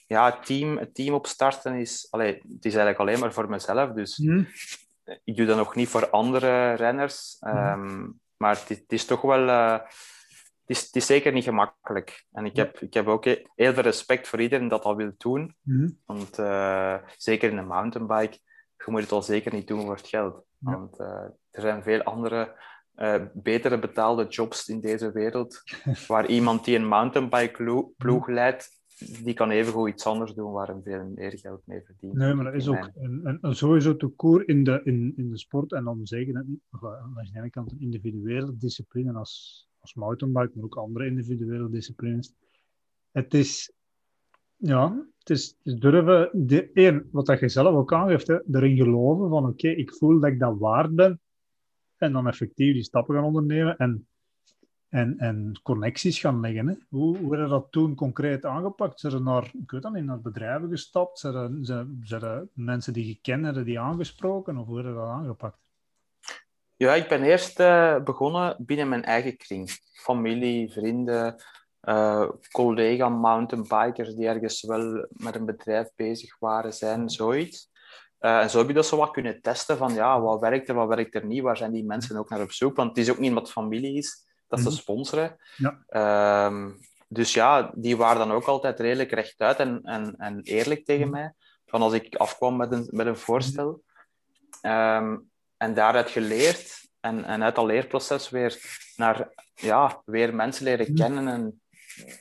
[0.07, 3.93] ja, het team, het team opstarten is, allee, het is eigenlijk alleen maar voor mezelf.
[3.93, 4.49] Dus mm.
[5.25, 7.37] ik doe dat nog niet voor andere renners.
[7.41, 9.49] Um, maar het, het, is toch wel...
[9.49, 9.79] Uh,
[10.69, 12.25] is, het is zeker niet gemakkelijk.
[12.33, 15.55] En ik heb, ik heb ook heel veel respect voor iedereen dat dat wil doen.
[15.63, 15.89] Mhm.
[16.05, 18.39] Want uh, zeker in een mountainbike,
[18.77, 20.45] je moet het al zeker niet doen voor het geld.
[20.59, 21.07] Want uh,
[21.51, 22.57] er zijn veel andere
[22.97, 25.63] uh, betere betaalde jobs in deze wereld,
[26.09, 30.81] waar iemand die een mountainbike ploeg leidt, die kan even iets anders doen waar hij
[30.85, 32.15] veel meer geld mee verdient.
[32.15, 35.39] Nee, maar dat is ook een, een, sowieso te koer in de, in, in de
[35.39, 36.61] sport en dan zeker aan
[37.15, 42.35] de ene kant een individuele discipline als, mountainbike, maar ook andere individuele disciplines.
[43.11, 43.73] Het is,
[44.57, 49.29] ja, het is, durven, de, één, wat dat je zelf ook aangeeft, hè, erin geloven
[49.29, 51.21] van oké, ik voel dat ik dat waard ben
[51.97, 54.07] en dan effectief die stappen gaan ondernemen en,
[54.89, 56.69] en, en connecties gaan leggen.
[56.69, 56.75] Hè.
[56.89, 59.01] Hoe, hoe dat toen concreet aangepakt?
[59.01, 61.19] Zijn er naar, ik weet dat niet, naar bedrijven gestapt?
[61.19, 64.57] Zijn er, zijn, mensen die je kent, die aangesproken?
[64.57, 65.68] Of hoe werden dat aangepakt?
[66.79, 69.71] Ja, ik ben eerst uh, begonnen binnen mijn eigen kring.
[69.93, 71.43] Familie, vrienden,
[71.83, 77.71] uh, collega mountainbikers die ergens wel met een bedrijf bezig waren, zijn, zoiets.
[78.21, 80.75] Uh, en zo heb je dat zo wat kunnen testen van ja, wat werkt er,
[80.75, 82.77] wat werkt er niet, waar zijn die mensen ook naar op zoek?
[82.77, 84.75] Want het is ook niet wat familie is, dat ze mhm.
[84.75, 85.37] sponsoren.
[85.57, 86.47] Ja.
[86.47, 91.09] Um, dus ja, die waren dan ook altijd redelijk rechtuit en, en, en eerlijk tegen
[91.09, 91.17] mhm.
[91.17, 91.33] mij.
[91.67, 93.83] Van als ik afkwam met een, met een voorstel.
[94.63, 98.59] Um, en daaruit geleerd en, en uit dat leerproces weer
[98.97, 101.61] naar ja, weer mensen leren kennen en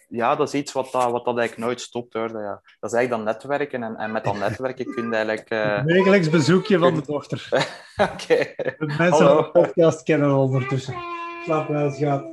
[0.10, 2.14] ja, dat is iets wat, dat, wat dat eigenlijk nooit stopt.
[2.14, 2.32] Hoor.
[2.32, 2.62] Dat, ja.
[2.80, 3.84] dat is eigenlijk dan netwerken.
[3.84, 5.52] En, en met dat netwerken kun je eigenlijk...
[5.52, 5.84] Uh...
[5.84, 7.48] Wekelijks bezoekje van de dochter.
[7.98, 8.12] Oké.
[8.12, 8.76] Okay.
[8.78, 9.42] Mensen Hallo.
[9.42, 10.96] de podcast kennen ondertussen.
[11.44, 12.26] Slaap wel, schat.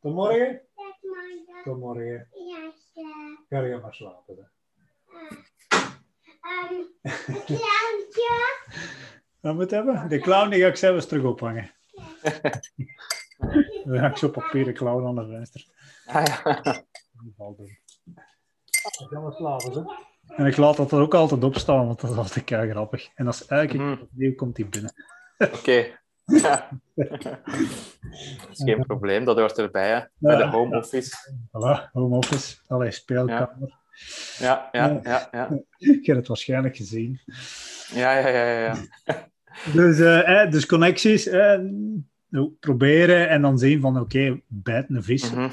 [0.00, 0.60] Tot morgen.
[1.64, 2.28] Tot morgen.
[3.48, 4.36] Ga je maar slapen.
[4.36, 4.42] Hè.
[6.70, 6.86] Um,
[7.24, 8.58] clowntje.
[9.40, 10.08] Wat moet hebben?
[10.08, 11.70] De clown die ga ik zelfs terug ophangen.
[13.84, 15.66] Dan ga ik zo papieren clown aan de venster.
[16.06, 16.40] Ah, ja.
[19.10, 19.82] Ah, slapen, hè?
[20.36, 23.08] En ik laat dat er ook altijd op staan, want dat is altijd kei grappig.
[23.14, 24.02] En als eigenlijk mm.
[24.02, 24.92] opnieuw komt hij binnen.
[25.38, 25.98] Oké.
[26.24, 26.68] Ja.
[26.94, 30.00] dat is geen probleem, dat hoort erbij, hè.
[30.18, 31.16] Bij de home office.
[31.46, 32.56] Voilà, home office.
[32.66, 33.78] Allee, speelkamer.
[34.38, 35.28] Ja, ja, ja.
[35.30, 37.20] ja, Je hebt het waarschijnlijk gezien.
[37.94, 38.74] Ja, ja, ja, ja.
[39.72, 41.60] Dus, uh, dus connecties, uh,
[42.60, 45.32] proberen en dan zien van oké, okay, bijt een vis.
[45.32, 45.50] Mm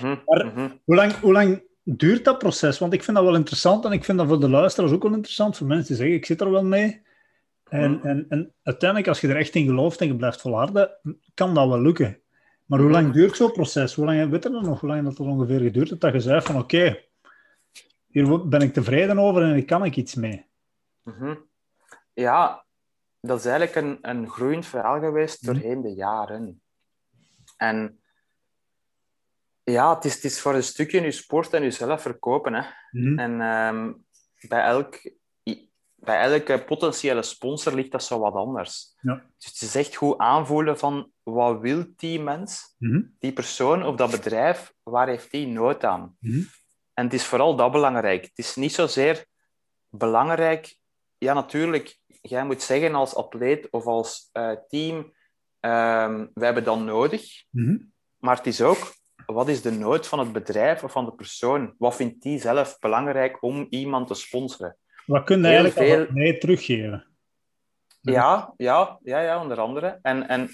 [0.00, 0.22] -hmm.
[0.26, 0.68] Maar mhm.
[0.84, 2.78] Hoe, lang, hoe lang duurt dat proces?
[2.78, 5.14] Want ik vind dat wel interessant en ik vind dat voor de luisteraars ook wel
[5.14, 5.56] interessant.
[5.56, 7.02] Voor mensen die zeggen, ik zit er wel mee.
[7.68, 8.06] En, mhm.
[8.06, 10.90] en, en uiteindelijk, als je er echt in gelooft en je blijft volharden,
[11.34, 12.20] kan dat wel lukken.
[12.66, 13.94] Maar hoe lang duurt zo'n proces?
[13.94, 16.00] Hoe lang, weet je dan nog hoe lang dat er ongeveer geduurd heeft?
[16.00, 16.98] Dat je zei van oké,
[18.06, 20.44] hier ben ik tevreden over en hier kan ik iets mee.
[22.16, 22.66] Ja,
[23.20, 25.52] dat is eigenlijk een, een groeiend verhaal geweest mhm.
[25.52, 26.62] doorheen de jaren.
[27.56, 28.00] En
[29.62, 32.54] ja, het is, het is voor een stukje je sport en jezelf verkopen.
[32.54, 32.62] Hè.
[32.90, 33.18] Mhm.
[33.18, 33.92] En ehm,
[34.48, 35.10] bij, elk,
[35.94, 38.96] bij elke potentiële sponsor ligt dat zo wat anders.
[39.00, 39.22] Ja.
[39.38, 43.02] Dus het is echt goed aanvoelen van wat wil die mens, mhm.
[43.18, 46.16] die persoon of dat bedrijf, waar heeft die nood aan?
[46.94, 48.24] En het is vooral dat belangrijk.
[48.24, 49.26] Het is niet zozeer
[49.88, 50.76] belangrijk,
[51.18, 54.96] ja natuurlijk, jij moet zeggen als atleet of als uh, team,
[55.60, 57.44] um, we hebben dat nodig.
[57.50, 57.76] Mhm.
[58.18, 58.94] Maar het is ook,
[59.26, 61.74] wat is de nood van het bedrijf of van de persoon?
[61.78, 64.76] Wat vindt die zelf belangrijk om iemand te sponsoren?
[65.06, 66.06] Wat kun je eigenlijk veel...
[66.10, 67.06] mee teruggeven?
[68.00, 69.98] Ja, ja, ja, ja, onder andere.
[70.02, 70.50] En, en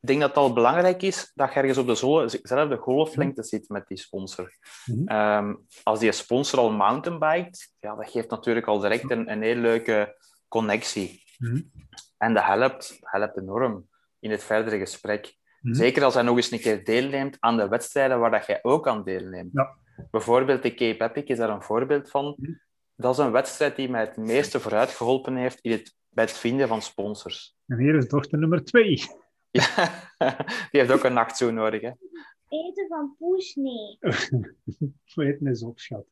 [0.00, 3.86] ik denk dat het al belangrijk is dat je ergens op dezelfde golflengte zit met
[3.86, 4.52] die sponsor.
[4.84, 5.08] Mhm.
[5.08, 9.56] Ehm, als die sponsor al mountainbikt, ja, dat geeft natuurlijk al direct een, een heel
[9.56, 10.16] leuke
[10.48, 11.22] connectie.
[11.38, 11.60] Mhm.
[12.18, 15.36] En dat helpt, helpt enorm in het verdere gesprek.
[15.60, 15.74] Mhm.
[15.74, 18.88] Zeker als hij nog eens een keer deelneemt aan de wedstrijden waar dat jij ook
[18.88, 19.52] aan deelneemt.
[19.52, 19.76] Ja.
[20.10, 22.36] Bijvoorbeeld de Cape Epic is daar een voorbeeld van.
[22.96, 26.32] Dat is een wedstrijd die mij het meeste vooruit geholpen heeft in het, bij het
[26.32, 27.56] vinden van sponsors.
[27.66, 29.02] En hier is dochter nummer twee.
[30.70, 31.80] die heeft ook een nachtzoen nodig.
[31.80, 31.92] Hè?
[32.48, 33.98] Eten van poes, nee.
[35.14, 36.06] Eten is op, schat.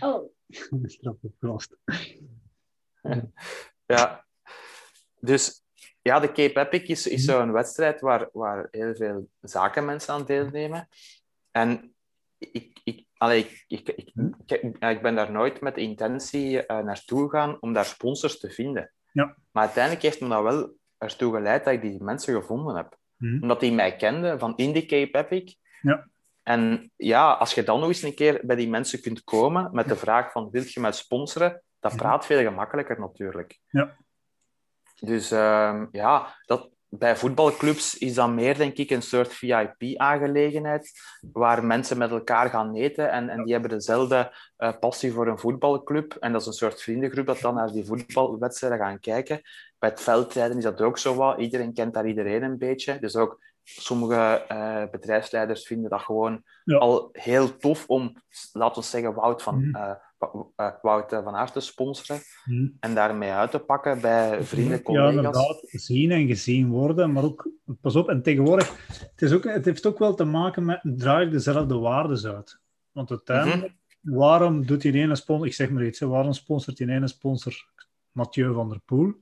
[0.00, 0.30] Oh.
[0.82, 1.62] Straf op
[3.86, 4.26] Ja,
[5.20, 5.62] dus
[6.02, 7.36] ja, de Cape Epic is, is mhm.
[7.36, 10.88] zo'n wedstrijd waar, waar heel veel zakenmensen aan deelnemen.
[11.50, 11.94] En
[12.38, 14.88] ik, ik, allee, ik, ik, ik, mhm.
[14.88, 18.92] ik, ben daar nooit met de intentie uh, naartoe gegaan om daar sponsors te vinden.
[19.12, 19.36] Ja.
[19.50, 22.96] Maar uiteindelijk heeft me dat wel ertoe geleid dat ik die mensen gevonden heb.
[23.16, 23.42] Mhm.
[23.42, 25.54] Omdat die mij kenden van in de Cape Epic.
[25.82, 26.08] Ja.
[26.42, 29.88] En ja, als je dan nog eens een keer bij die mensen kunt komen met
[29.88, 31.62] de vraag van, wil je mij sponsoren?
[31.80, 33.58] Dat praat veel gemakkelijker natuurlijk.
[33.66, 33.96] Ja.
[35.00, 40.90] Dus ehm, ja, dat, bij voetbalclubs is dat meer, denk ik, een soort VIP-aangelegenheid,
[41.32, 45.38] waar mensen met elkaar gaan eten en, en die hebben dezelfde uh, passie voor een
[45.38, 46.16] voetbalclub.
[46.20, 49.40] En dat is een soort vriendengroep dat dan naar die voetbalwedstrijden gaan kijken.
[49.78, 51.38] Bij het veldrijden is dat ook zo wat.
[51.38, 52.98] Iedereen kent daar iedereen een beetje.
[52.98, 56.76] Dus ook sommige uh, bedrijfsleiders vinden dat gewoon ja.
[56.76, 58.16] al heel tof om,
[58.52, 59.62] laten we zeggen, Wout van...
[59.62, 59.90] Uh,
[60.82, 62.76] Wout van Aert te sponsoren hmm.
[62.80, 65.10] en daarmee uit te pakken bij vrienden, collega's.
[65.10, 65.60] Ja, inderdaad.
[65.62, 67.50] Zien en gezien worden, maar ook,
[67.80, 71.30] pas op, en tegenwoordig, het, is ook, het heeft ook wel te maken met, draai
[71.30, 72.60] dezelfde waarden uit?
[72.92, 74.18] Want uiteindelijk, mm-hmm.
[74.18, 77.70] waarom doet die ene sponsor, ik zeg maar iets, waarom sponsort die ene sponsor
[78.12, 79.14] Mathieu van der Poel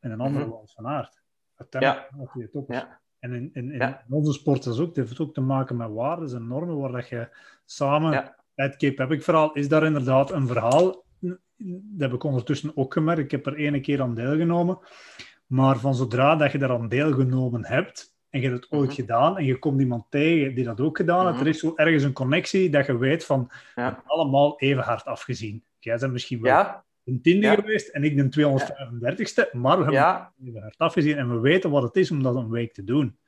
[0.00, 0.48] en een andere.
[0.48, 1.22] Wout van Aert?
[1.56, 2.26] Uiteindelijk ja.
[2.32, 2.72] hij het ook.
[2.72, 3.00] Ja.
[3.18, 6.34] En in, in, in onze sport is ook, het heeft ook te maken met waarden
[6.34, 7.28] en normen waar dat je
[7.64, 8.34] samen...
[8.56, 11.04] Het Cape Epic verhaal is daar inderdaad een verhaal.
[11.56, 13.22] Dat heb ik ondertussen ook gemerkt.
[13.22, 14.78] Ik heb er ene keer aan deelgenomen.
[15.46, 18.96] Maar van zodra dat je daar aan deelgenomen hebt, en je hebt het ooit mhm.
[18.96, 21.54] gedaan, en je komt iemand tegen die dat ook gedaan heeft, er mhm.
[21.54, 24.02] is zo ergens een connectie dat je weet van, ja.
[24.06, 25.64] allemaal even hard afgezien.
[25.78, 26.84] Jij bent misschien wel ja.
[27.04, 31.40] een tiende geweest en ik de 235ste, maar we hebben even hard afgezien en we
[31.40, 33.18] weten wat het is om dat een week te doen.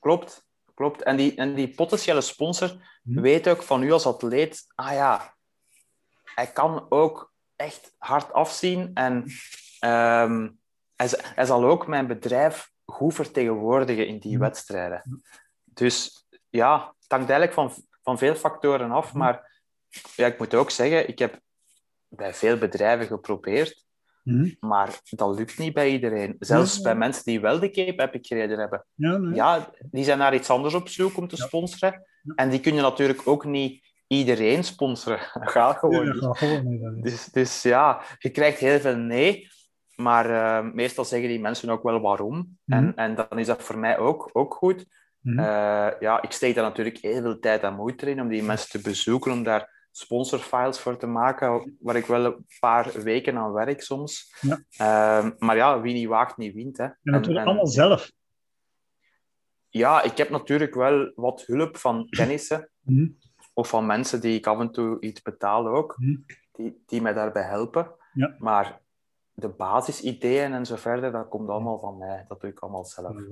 [0.00, 0.47] Klopt
[0.78, 1.02] klopt.
[1.02, 2.68] En die, en die potentiële sponsor
[3.02, 3.20] hm.
[3.20, 5.34] weet ook van u als atleet, ah ja,
[6.34, 9.14] hij kan ook echt hard afzien en
[9.84, 10.58] um,
[10.96, 14.40] hij, hij, zal ook mijn bedrijf goed vertegenwoordigen in die hm.
[14.40, 15.22] wedstrijden.
[15.64, 19.18] Dus ja, het hangt eigenlijk van, van veel factoren af, hm.
[19.18, 19.62] maar
[20.16, 21.40] ja, ik moet ook zeggen, ik heb
[22.08, 23.86] bij veel bedrijven geprobeerd
[24.28, 24.54] Mhm.
[24.60, 26.36] Maar dat lukt niet bij iedereen.
[26.38, 28.84] Zelfs bij mensen die wel de Cape Epic gereden hebben.
[28.94, 29.34] Ja, nee.
[29.34, 32.04] ja, die zijn naar iets anders op zoek om te sponsoren.
[32.34, 35.20] En die kunnen natuurlijk ook niet iedereen sponsoren.
[35.40, 36.22] Dat gaat gewoon niet.
[36.24, 39.48] Gaat gewoon niet dus, dus ja, je krijgt heel veel nee.
[39.96, 42.58] Maar uh, meestal zeggen die mensen ook wel waarom.
[42.66, 42.98] En, mhm.
[42.98, 44.86] en dan is dat voor mij ook, ook goed.
[45.20, 45.40] Mm
[46.00, 48.88] ja, ik steek daar natuurlijk heel veel tijd en moeite in om die mensen te
[48.88, 53.82] bezoeken, om daar sponsorfiles voor te maken, waar ik wel een paar weken aan werk
[53.82, 54.34] soms.
[54.40, 54.62] Ja.
[54.70, 56.76] Ehm, maar ja, wie niet waagt, niet wint.
[56.76, 56.84] Hè.
[56.84, 58.10] En dat doe je allemaal zelf?
[59.68, 62.70] Ja, ik heb natuurlijk wel wat hulp van kennissen.
[62.80, 63.08] Mhm.
[63.54, 65.96] Of van mensen die ik af en toe iets betaal ook.
[65.98, 66.16] Mhm.
[66.52, 67.94] Die, die mij daarbij helpen.
[68.12, 68.34] Ja.
[68.38, 68.80] Maar
[69.32, 72.24] de basisideeën en zo verder, dat komt allemaal van mij.
[72.28, 73.14] Dat doe ik allemaal zelf.
[73.14, 73.24] Dat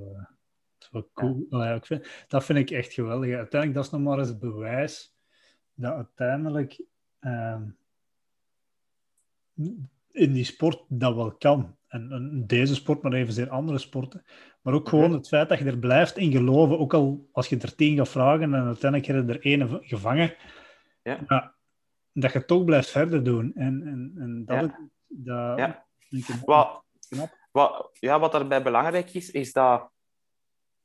[0.78, 1.46] is wel cool.
[1.48, 1.74] Ja.
[1.74, 3.34] ik vind, dat vind ik echt geweldig.
[3.34, 5.15] Uiteindelijk, dat is nog maar eens het bewijs
[5.76, 6.82] dat uiteindelijk
[7.20, 7.60] uh,
[10.10, 11.76] in die sport dat wel kan.
[11.88, 14.24] En, en, deze sport, maar even zeer andere sporten.
[14.62, 17.58] Maar ook gewoon het feit dat je er blijft in geloven, ook al als je
[17.58, 20.34] er tien gaat vragen en uiteindelijk heb je er één gevangen,
[21.02, 21.54] ja.
[22.12, 23.54] dat je toch blijft verder doen.
[23.54, 24.88] En, en, en dat, ja.
[25.06, 25.84] dat ja.
[26.44, 26.84] wat,
[27.50, 29.90] wat, ja, wat daarbij belangrijk is, is dat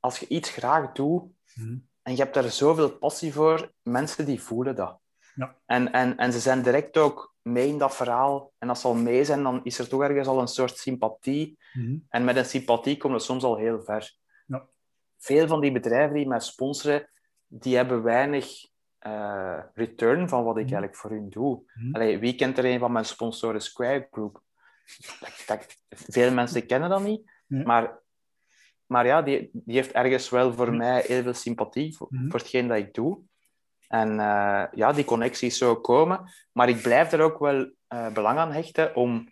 [0.00, 1.22] als je iets graag doet,
[1.54, 1.76] mhm.
[2.02, 3.72] En je hebt daar zoveel passie voor.
[3.82, 5.00] Mensen die voelen dat.
[5.34, 5.56] Ja.
[5.66, 8.52] En, en, en ze zijn direct ook mee in dat verhaal.
[8.58, 11.58] En als ze al mee zijn, dan is er toch ergens al een soort sympathie.
[11.72, 11.96] Mhm.
[12.08, 14.16] En met een sympathie komen we soms al heel ver.
[14.46, 14.66] Ja.
[15.18, 17.10] Veel van die bedrijven die mij sponsoren,
[17.46, 18.70] die hebben weinig
[19.06, 20.72] uh, return van wat ik mhm.
[20.72, 21.62] eigenlijk voor hun doe.
[21.74, 24.42] Mm Allee, wie kent er een van mijn sponsoren, Square Group?
[25.20, 27.30] Dat, dat, veel mensen kennen dat niet.
[27.46, 28.01] Maar
[28.92, 32.40] maar ja, die, die heeft ergens wel voor mij heel veel sympathie voor, mm voor
[32.40, 33.18] hetgeen dat ik doe.
[33.88, 36.32] En uh, ja, die connecties zo komen.
[36.52, 39.28] Maar ik blijf er ook wel uh, belang aan hechten om,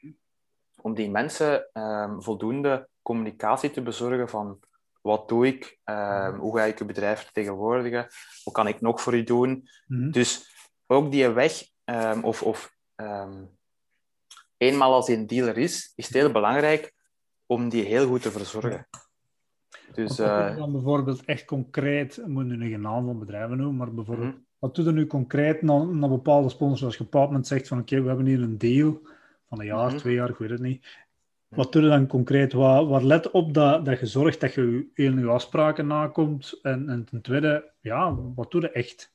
[0.80, 4.60] om die mensen um, voldoende communicatie te bezorgen van
[5.00, 8.06] wat doe ik, um, hoe ga ik je bedrijf vertegenwoordigen,
[8.44, 9.68] wat kan ik nog voor u doen.
[9.86, 10.54] Mm Dus
[10.86, 12.74] ook die weg, um, of, of
[14.56, 16.92] eenmaal als een dealer is, is het heel belangrijk
[17.46, 18.88] om die heel goed te verzorgen.
[19.92, 20.56] Dus, uh...
[20.56, 24.38] dan bijvoorbeeld echt concreet, ik moet nu geen naam van bedrijven noemen, maar bijvoorbeeld, mhm.
[24.58, 26.84] wat doe je nu concreet naar, naar bepaalde sponsors?
[26.84, 29.00] Als je op een zegt van oké, we hebben hier een deal
[29.48, 29.96] van een jaar, mhm.
[29.96, 30.86] twee jaar, ik weet het niet.
[31.48, 32.52] Wat doe je dan concreet?
[32.52, 36.58] Waar, waar let op dat, dat je zorgt dat je in je afspraken nakomt?
[36.62, 39.12] En, en ten tweede, ja, wat doe je echt?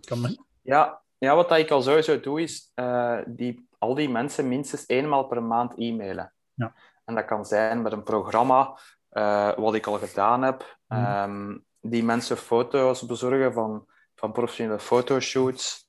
[0.00, 4.84] Kan ja, ja, wat ik al sowieso doe, is uh, die, al die mensen minstens
[4.86, 6.32] eenmaal per maand e-mailen.
[6.54, 6.74] Ja.
[7.04, 8.78] En dat kan zijn met een programma
[9.16, 10.78] uh, wat ik al gedaan heb.
[10.88, 15.88] Um, die mensen foto's bezorgen van, van professionele fotoshoots.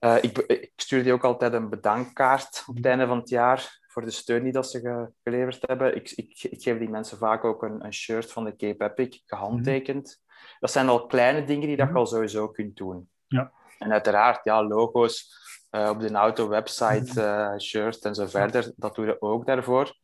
[0.00, 3.80] Uh, ik, ik, stuur die ook altijd een bedankkaart op het einde van het jaar
[3.86, 5.96] voor de steun die dat ze geleverd hebben.
[5.96, 9.22] Ik, ik, ik, geef die mensen vaak ook een, een shirt van de Cape Epic,
[9.26, 10.22] gehandtekend.
[10.58, 13.08] Dat zijn al kleine dingen die dat je al sowieso kunt doen.
[13.26, 13.52] Ja.
[13.78, 15.32] En uiteraard, ja, logo's
[15.70, 19.94] uh, op de auto-website, uh, shirt en zo verder, dat doe je ook daarvoor.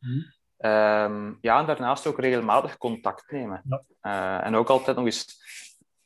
[0.65, 3.61] Ehm, ja, en daarnaast ook regelmatig contact nemen.
[3.69, 3.81] Ja.
[4.01, 5.43] Eh, en ook altijd nog eens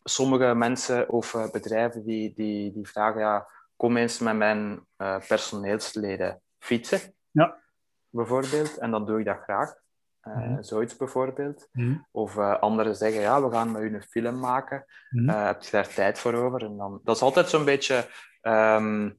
[0.04, 5.18] sommige mensen of eh, bedrijven die, die, die vragen, ja, kom eens met mijn eh,
[5.28, 7.00] personeelsleden fietsen,
[7.32, 7.58] Ja.
[8.10, 8.78] bijvoorbeeld.
[8.78, 9.74] En dan doe ik dat graag.
[10.22, 10.62] Eh, Mhm.
[10.62, 11.68] Zoiets bijvoorbeeld.
[11.72, 11.98] Mhm.
[12.12, 14.86] Of anderen zeggen, ja, we gaan met u een film maken.
[15.10, 15.30] Mhm.
[15.30, 16.62] Heb je daar tijd voor over?
[16.64, 18.08] En dan, dat is altijd zo'n beetje
[18.42, 19.10] ehm,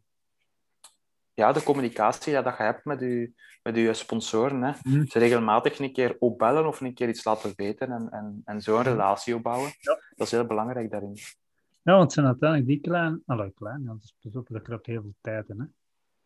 [1.35, 4.63] ja, de communicatie ja, dat je hebt met je, met je sponsoren.
[4.63, 4.73] Hè.
[4.83, 5.07] Mhm.
[5.07, 8.77] Ze regelmatig een keer opbellen of een keer iets laten weten en, en, en zo
[8.77, 9.71] een relatie opbouwen.
[9.79, 10.01] Ja.
[10.17, 11.17] Dat is heel belangrijk daarin.
[11.83, 13.23] Ja, want zijn uiteindelijk die klein...
[13.27, 15.67] Allee, klein, dat is pas op, dat heel veel tijd in, hè.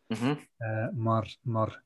[0.07, 0.35] Mhm.
[0.57, 1.83] Eh, maar, maar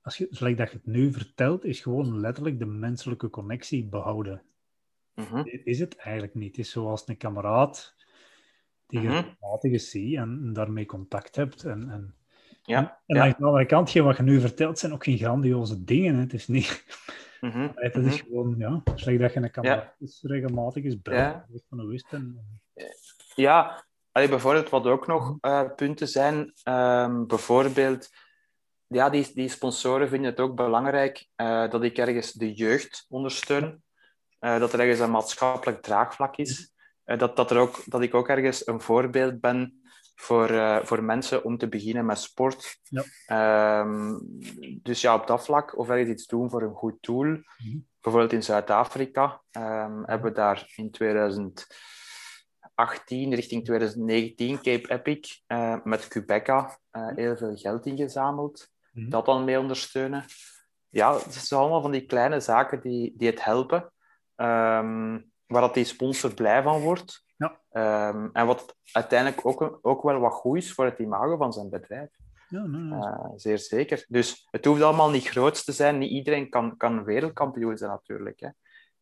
[0.00, 4.42] als je, zoals dat je het nu vertelt, is gewoon letterlijk de menselijke connectie behouden.
[5.44, 6.56] Dit is het eigenlijk niet.
[6.56, 7.94] Het is zoals een kameraad
[8.86, 9.16] die je Mhm.
[9.16, 11.64] regelmatig eens ziet en, en daarmee contact hebt.
[11.64, 12.14] En, en,
[12.66, 13.00] Ja.
[13.06, 13.22] en ja.
[13.22, 16.14] aan de andere kant, wat je nu vertelt, zijn ook geen grandioze dingen.
[16.14, 16.20] Hè.
[16.20, 16.84] Het is niet...
[17.40, 17.68] Mhm.
[17.74, 18.06] Het Mhm.
[18.06, 21.16] is gewoon, ja, slecht dat je een kameraad is, regelmatig belt.
[21.16, 21.46] Ja.
[21.68, 22.12] Van is het?
[22.12, 22.40] En,
[23.34, 28.08] Ja, allee, bijvoorbeeld wat ook nog eh, punten zijn, ehm, bijvoorbeeld,
[28.86, 33.84] ja, die, die sponsoren vinden het ook belangrijk eh, dat ik ergens de jeugd ondersteun,
[34.38, 36.70] Eh, dat er ergens een maatschappelijk draagvlak is,
[37.04, 39.80] Eh, dat, dat, er ook, dat ik ook ergens een voorbeeld ben
[40.16, 42.78] voor, eh, voor mensen om te beginnen met sport.
[42.82, 43.04] Ja.
[43.26, 44.18] Ehm,
[44.82, 47.26] dus ja, op dat vlak, of ergens iets doen voor een goed doel.
[47.26, 47.78] Mhm.
[48.00, 51.66] Bijvoorbeeld in Zuid-Afrika ehm, hebben we daar in 2000
[52.76, 58.68] 18 richting 2019 Cape Epic eh, met Quebeca eh, heel veel geld ingezameld.
[58.92, 59.08] Mhm.
[59.08, 60.24] Dat dan mee ondersteunen.
[60.88, 63.92] Ja, het zijn allemaal van die kleine zaken die, die het helpen.
[64.34, 67.24] Ehm, waar dat die sponsor blij van wordt.
[67.36, 67.60] Ja.
[67.70, 71.68] Ehm, en wat uiteindelijk ook, ook wel wat goed is voor het imago van zijn
[71.70, 72.10] bedrijf.
[72.48, 73.00] ja, nee, nee.
[73.00, 74.04] Eh, zeer zeker.
[74.08, 75.98] Dus het hoeft allemaal niet groot te zijn.
[75.98, 78.40] Niet iedereen kan, kan wereldkampioen zijn natuurlijk.
[78.40, 78.48] Hè.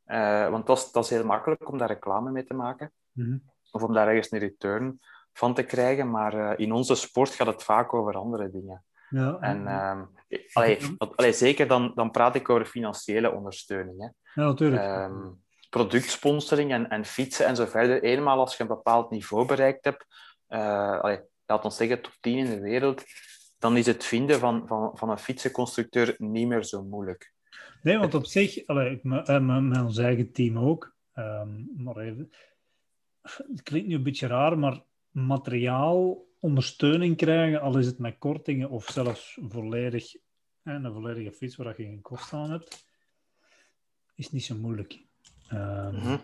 [0.05, 3.37] Eh, want dat is, dat is heel makkelijk om daar reclame mee te maken Mhm.
[3.71, 5.01] of om daar ergens een return
[5.33, 6.11] van te krijgen.
[6.11, 8.85] Maar eh, in onze sport gaat het vaak over andere dingen.
[9.09, 10.05] ja, En ehm,
[10.53, 10.79] allee,
[11.17, 14.01] allee, zeker dan, dan praat ik over financiële ondersteuning.
[14.01, 14.09] Hè.
[14.43, 14.83] ja, natuurlijk.
[14.83, 15.29] Ehm,
[15.75, 18.03] productsponsoring en, en fietsen en zo verder.
[18.03, 20.07] Eenmaal als je een bepaald niveau bereikt hebt,
[20.47, 21.17] eh,
[21.47, 23.05] laat ons zeggen top 10 in de wereld,
[23.59, 27.33] dan is het vinden van, van, van een fietsenconstructeur niet meer zo moeilijk.
[27.83, 32.31] Nee, want op zich, eh, met, ons eigen team ook, ehm, maar even,
[33.23, 38.71] het klinkt nu een beetje raar, maar materiaal ondersteuning krijgen, al is het met kortingen
[38.71, 40.15] of zelfs volledig,
[40.63, 42.87] een volledige fiets waar je geen kosten aan hebt,
[44.15, 45.04] is niet zo moeilijk.
[45.49, 46.17] Mhm,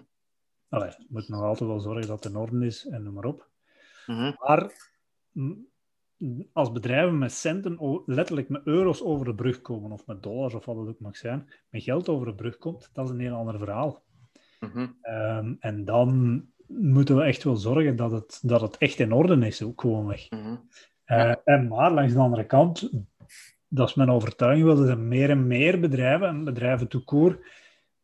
[0.69, 3.25] allee, je moet nog altijd wel zorgen dat het in orde is en noem maar
[3.25, 3.49] op.
[4.07, 4.73] mhm, Maar
[5.33, 5.67] mm,
[6.53, 10.65] als bedrijven met centen, letterlijk met euro's over de brug komen, of met dollars of
[10.65, 13.35] wat het ook mag zijn, met geld over de brug komt, dat is een heel
[13.35, 14.03] ander verhaal.
[14.61, 19.13] mhm, Ehm, en dan moeten we echt wel zorgen dat het, dat het echt in
[19.13, 20.31] orde is, ook gewoon weg.
[20.31, 20.57] mhm.
[21.05, 22.91] Eh, en maar langs de andere kant,
[23.69, 27.47] dat is mijn overtuiging wel, er zijn meer en meer bedrijven, en bedrijven toekoor,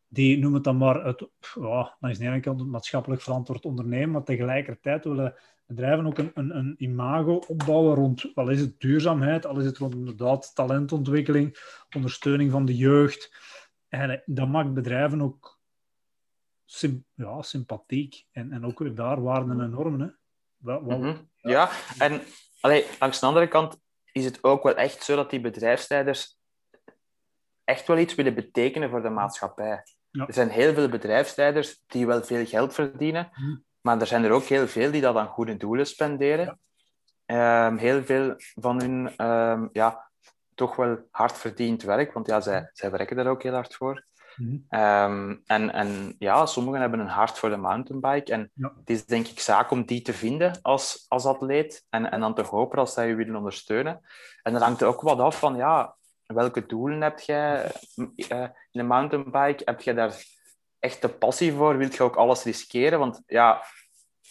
[0.07, 4.11] die noemen het dan maar het, ja, langs de ene kant het maatschappelijk verantwoord ondernemen,
[4.11, 5.35] maar tegelijkertijd willen
[5.65, 9.77] bedrijven ook een, een, een imago opbouwen rond, al is het duurzaamheid, al is het
[9.77, 11.57] rond inderdaad talentontwikkeling,
[11.95, 13.35] ondersteuning van de jeugd.
[13.89, 15.59] En eh, dat maakt bedrijven ook
[17.15, 18.25] ja, sympathiek.
[18.31, 19.99] En, en ook weer daar waarden en normen.
[19.99, 20.79] Hè.
[20.79, 21.15] Mhm.
[21.37, 22.21] Ja, en
[22.59, 23.79] allee, langs de andere kant
[24.11, 26.39] is het ook wel echt zo dat die bedrijfsleiders
[27.63, 29.83] echt wel iets willen betekenen voor de maatschappij.
[30.11, 30.27] Ja.
[30.27, 33.55] Er zijn heel veel bedrijfsleiders die wel veel geld verdienen, Mhm.
[33.81, 36.59] maar er zijn er ook heel veel die dat aan goede doelen spenderen.
[37.25, 40.09] Ehm, heel veel van hun ehm, ja,
[40.55, 44.05] toch wel hard verdiend werk, want ja, zij, zij werken daar ook heel hard voor.
[44.35, 44.57] Mhm.
[44.69, 48.31] Ehm, en, en ja, sommigen hebben een hart voor de mountainbike.
[48.31, 48.73] En Ja.
[48.79, 51.85] het is denk ik zaak om die te vinden als, als atleet.
[51.89, 54.01] En, en dan te hopen als zij je willen ondersteunen.
[54.43, 55.95] En dan hangt er ook wat af van, ja,
[56.27, 57.71] welke doelen heb jij
[58.15, 59.61] eh, in een mountainbike?
[59.65, 60.23] Heb je daar
[60.79, 61.77] echt de passie voor?
[61.77, 62.99] Wilt je ook alles riskeren?
[62.99, 63.63] Want ja,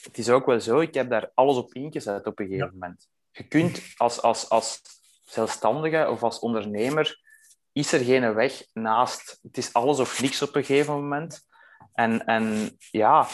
[0.03, 3.09] het is ook wel zo, ik heb daar alles op ingezet op een gegeven moment.
[3.31, 4.81] Je kunt als, als, als
[5.25, 7.21] zelfstandige of als ondernemer
[7.73, 9.39] is er geen weg naast.
[9.43, 11.47] Het is alles of niks op een gegeven moment.
[11.93, 13.27] En, en ja,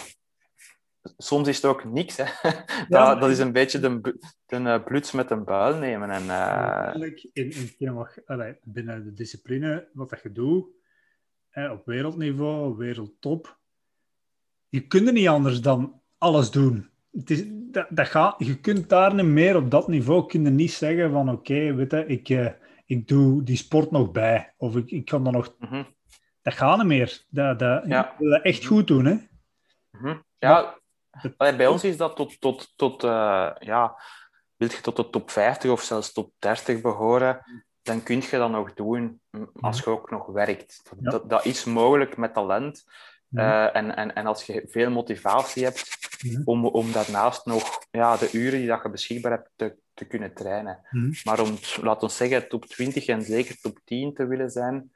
[1.16, 2.16] soms is het ook niks.
[2.16, 2.24] Hè.
[2.88, 4.18] dat, maar- dat is een beetje de,
[4.52, 6.10] eh, bloeds met een buil nemen.
[6.10, 10.66] En, Eigenlijk in, in je- allee, binnen de discipline, wat dat je doet,
[11.70, 13.58] op wereldniveau, wereldtop,
[14.68, 16.90] je kunt er niet anders dan alles doen.
[17.12, 20.50] Het is, dat, dat gaat, je kunt daar niet meer op dat niveau kun je
[20.50, 22.48] niet zeggen van oké, weet je, ik, eh,
[22.86, 24.54] ik doe die sport nog bij.
[24.56, 25.54] Of ik, ik kan dan nog...
[25.58, 25.82] Mhm.
[26.42, 27.22] Dat gaat niet meer.
[27.28, 28.14] Dat, dat, Ja.
[28.18, 29.16] Wil dat echt goed doen, hè.
[29.90, 30.16] Mhm.
[30.38, 30.78] Ja,
[31.36, 33.96] allee, bij ons is dat tot, tot, tot eh, ja,
[34.62, 37.40] wil je tot de top 50 of zelfs top 30 behoren,
[37.82, 39.20] dan kun je dat nog doen
[39.60, 40.80] als je ook nog werkt.
[40.88, 41.10] Dat, Ja.
[41.10, 42.84] dat, dat is mogelijk met talent.
[43.28, 43.68] Ja.
[43.68, 46.42] Eh, en, en, en als je veel motivatie hebt Mhm.
[46.44, 50.34] om, om daarnaast nog ja, de uren die dat je beschikbaar hebt te, te kunnen
[50.34, 50.86] trainen.
[50.90, 51.12] Mhm.
[51.24, 54.90] Maar om, laten we zeggen, top 20 en zeker top 10 te willen zijn,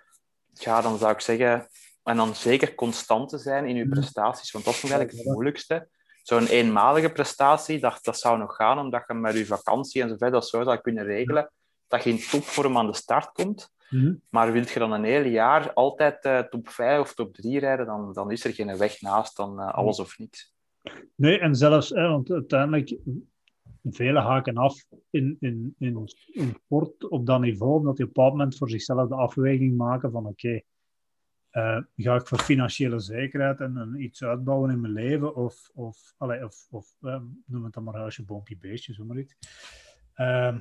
[0.52, 1.68] ja, dan zou ik zeggen,
[2.02, 3.92] en dan zeker constant te zijn in je Mhm.
[3.92, 5.88] prestaties, want dat is eigenlijk het moeilijkste.
[6.27, 10.16] Zo'n eenmalige prestatie, dat, dat zou nog gaan, omdat je met je vakantie en zo
[10.16, 11.51] verder dat zo zou kunnen regelen,
[11.87, 13.70] dat je in topvorm aan de start komt.
[13.91, 14.14] Mhm.
[14.31, 17.87] Maar wilt je dan een hele jaar altijd eh, top 5 of top 3 rijden,
[17.87, 20.55] dan, dan is er geen weg naast, dan eh, alles of niks.
[21.14, 22.97] Nee, en zelfs, hè, want uiteindelijk,
[23.83, 28.14] velen haken af in, in, in, in sport op dat niveau, omdat die op een
[28.14, 30.61] bepaald moment voor zichzelf de afweging maken van oké,
[31.57, 36.14] eh, ga ik voor financiële zekerheid en, en iets uitbouwen in mijn leven, of, of,
[36.18, 39.36] allee, of, of eh, noem het dan maar huisje, boompje, beestje, zo maar iets.
[40.14, 40.59] Ehm,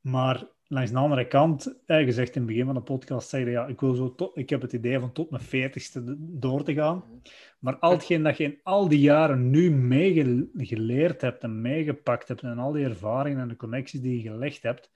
[0.00, 3.50] maar langs de andere kant, eh, gezegd in het begin van de podcast, zei je,
[3.50, 6.74] ja, ik, wil zo tot, ik heb het idee van tot mijn veertigste door te
[6.74, 7.22] gaan.
[7.58, 12.42] Maar al hetgeen dat je in al die jaren nu meegeleerd hebt en meegepakt hebt
[12.42, 14.90] en al die ervaringen en de connecties die je gelegd hebt,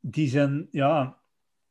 [0.00, 1.24] die zijn, ja,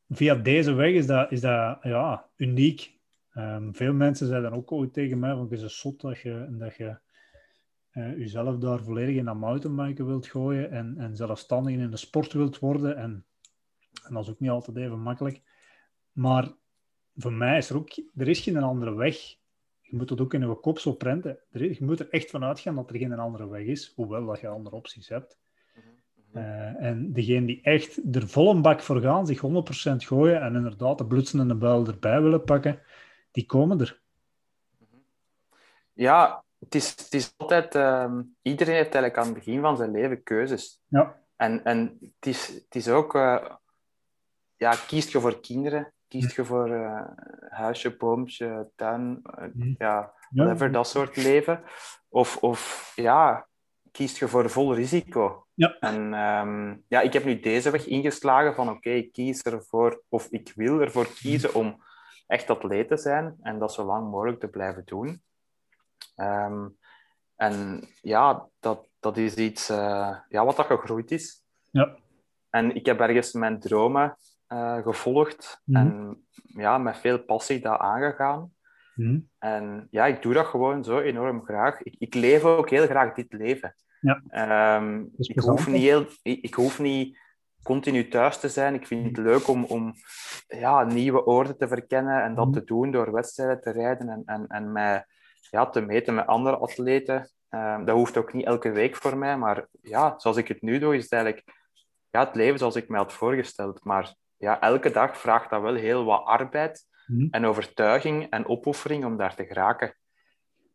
[0.09, 2.93] via deze weg is dat, is dat ja, uniek.
[3.31, 6.75] Ehm, veel mensen zeiden ook ooit tegen mij, van het is zot dat je, dat
[6.75, 6.97] je
[7.89, 12.33] eh, jezelf daar volledig in dat mountainbiken wilt gooien en, en zelfstandig in de sport
[12.33, 12.97] wilt worden.
[12.97, 13.25] En,
[14.07, 15.41] en dat is ook niet altijd even makkelijk.
[16.11, 16.53] Maar
[17.15, 19.15] voor mij is er ook, er is geen andere weg.
[19.81, 21.39] Je moet dat ook in je kop zo prenten.
[21.51, 24.47] Je moet er echt van uitgaan dat er geen andere weg is, hoewel dat je
[24.47, 25.39] andere opties hebt.
[26.35, 29.43] Eh, en degene die echt er vol een bak voor gaan, zich 100%
[29.95, 32.81] gooien en inderdaad de blutsen en de buil erbij willen pakken,
[33.31, 34.01] die komen er.
[35.93, 37.75] Ja, het is, het is altijd...
[37.75, 40.81] ehm, iedereen heeft eigenlijk aan het begin van zijn leven keuzes.
[40.87, 41.19] Ja.
[41.35, 43.15] En, en het, is, het is ook...
[43.15, 43.45] eh,
[44.55, 45.93] ja, kiest je voor kinderen?
[46.07, 47.07] Kiest je voor eh,
[47.49, 49.21] huisje, boompje, tuin?
[49.77, 50.43] Ja, Ja.
[50.43, 51.63] whatever, dat soort leven.
[52.09, 53.47] Of, of ja,
[53.95, 55.45] kiest je voor vol risico?
[55.53, 55.77] Ja.
[55.79, 60.27] En ehm, ja, ik heb nu deze weg ingeslagen van oké, ik kies ervoor, of
[60.29, 61.83] ik wil ervoor kiezen om
[62.27, 65.21] echt atleet te zijn en dat zo lang mogelijk te blijven doen.
[66.15, 66.67] Ehm,
[67.35, 71.43] en ja, dat, dat is iets eh, ja, wat dat gegroeid is.
[71.71, 71.95] Ja.
[72.49, 74.17] En ik heb ergens mijn dromen
[74.47, 75.79] eh, gevolgd Mhm.
[75.79, 78.53] en ja, met veel passie dat aangegaan.
[78.95, 79.19] Mhm.
[79.39, 81.81] En ja, ik doe dat gewoon zo enorm graag.
[81.81, 83.75] Ik, ik leef ook heel graag dit leven.
[83.99, 84.21] Ja.
[84.27, 87.17] Ehm, ik, hoef niet heel, ik, ik hoef niet
[87.63, 88.73] continu thuis te zijn.
[88.73, 89.93] Ik vind het leuk om, om
[90.47, 92.53] ja, nieuwe oorden te verkennen en dat Mhm.
[92.53, 95.05] te doen door wedstrijden te rijden en, en, en mij
[95.49, 97.29] ja, te meten met andere atleten.
[97.49, 100.79] Ehm, dat hoeft ook niet elke week voor mij, maar ja, zoals ik het nu
[100.79, 101.53] doe, is het eigenlijk
[102.09, 103.83] ja, het leven zoals ik me had voorgesteld.
[103.83, 107.27] Maar ja, elke dag vraagt dat wel heel wat arbeid Mhm.
[107.31, 109.95] en overtuiging en opoffering om daar te geraken.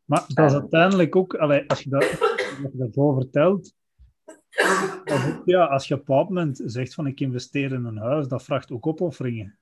[0.05, 3.75] Maar dat is uiteindelijk ook, allee, als je dat, wat je vertelt,
[5.05, 7.97] dat is ook, ja, als je op een moment zegt van ik investeer in een
[7.99, 9.59] huis, dat vraagt ook opofferingen.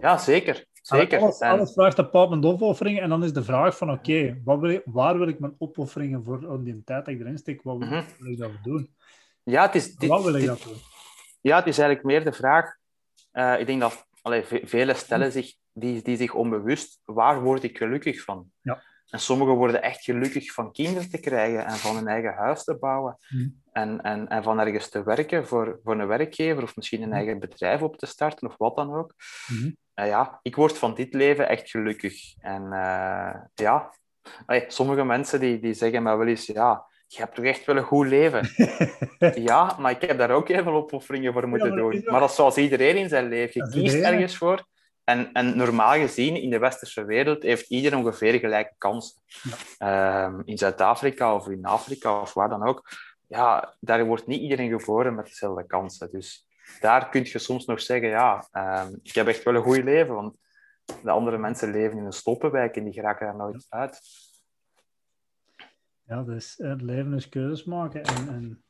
[0.00, 0.64] Ja, zeker.
[0.72, 1.18] zeker.
[1.38, 4.40] Alles, vraagt op een moment opofferingen en dan is de vraag van oké,
[4.84, 8.02] waar wil ik mijn opofferingen voor die tijd dat ik erin steek, wat wil, Mhm.
[8.18, 8.94] wil ik dat doen?
[9.42, 10.76] ja, het is, dit- Wat wil ik dat doen?
[11.40, 12.76] ja, het is eigenlijk meer de vraag.
[13.32, 17.62] eh, ik denk dat allee, ve- velen stellen zich, die, die zich onbewust, waar word
[17.62, 18.50] ik gelukkig van?
[18.60, 18.82] Ja.
[19.08, 22.76] En sommigen worden echt gelukkig van kinderen te krijgen en van een eigen huis te
[22.76, 23.16] bouwen.
[23.28, 23.48] Mhm.
[23.72, 27.16] En, en, en van ergens te werken voor, voor een werkgever of misschien een Mhm.
[27.16, 29.14] eigen bedrijf op te starten of wat dan ook.
[29.94, 32.34] Nou ja, ik word van dit leven echt gelukkig.
[32.38, 33.94] En eh, ja,
[34.46, 37.76] allee, sommige mensen die, die zeggen mij wel eens, ja, je hebt toch echt wel
[37.76, 38.48] een goed leven.
[39.34, 42.02] Ja, maar ik heb daar ook heel veel opofferingen voor moeten maar doen.
[42.04, 43.64] Maar dat is zoals iedereen in zijn leven.
[43.64, 44.64] Je kiest ergens voor.
[45.04, 49.22] En, en normaal gezien, in de westerse wereld, heeft iedereen ongeveer gelijke kansen.
[49.78, 52.88] Ehm, in Zuid-Afrika of in Afrika of waar dan ook.
[53.28, 56.10] Ja, daar wordt niet iedereen geboren met dezelfde kansen.
[56.10, 56.48] Dus
[56.80, 60.14] daar kun je soms nog zeggen, ja, ehm, ik heb echt wel een goed leven.
[60.14, 60.36] Want
[61.02, 64.00] de andere mensen leven in een stoppenwijk en die geraken daar nooit uit.
[66.06, 68.02] Ja, dus het leven is keuzes maken.
[68.02, 68.63] En, en...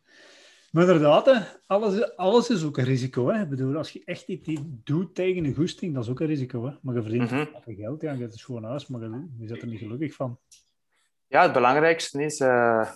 [0.74, 3.28] Maar inderdaad, hè, alles, is- alles is ook een risico.
[3.28, 3.42] Hè.
[3.42, 6.64] Ik bedoel, als je echt iets doet tegen een goesting, dat is ook een risico.
[6.66, 6.72] Hè.
[6.82, 9.62] Maar je verdient veel geld, ja, je hebt een schoon huis, maar je, je zit
[9.62, 10.38] er niet gelukkig van.
[11.26, 12.88] Ja, het belangrijkste is, eh,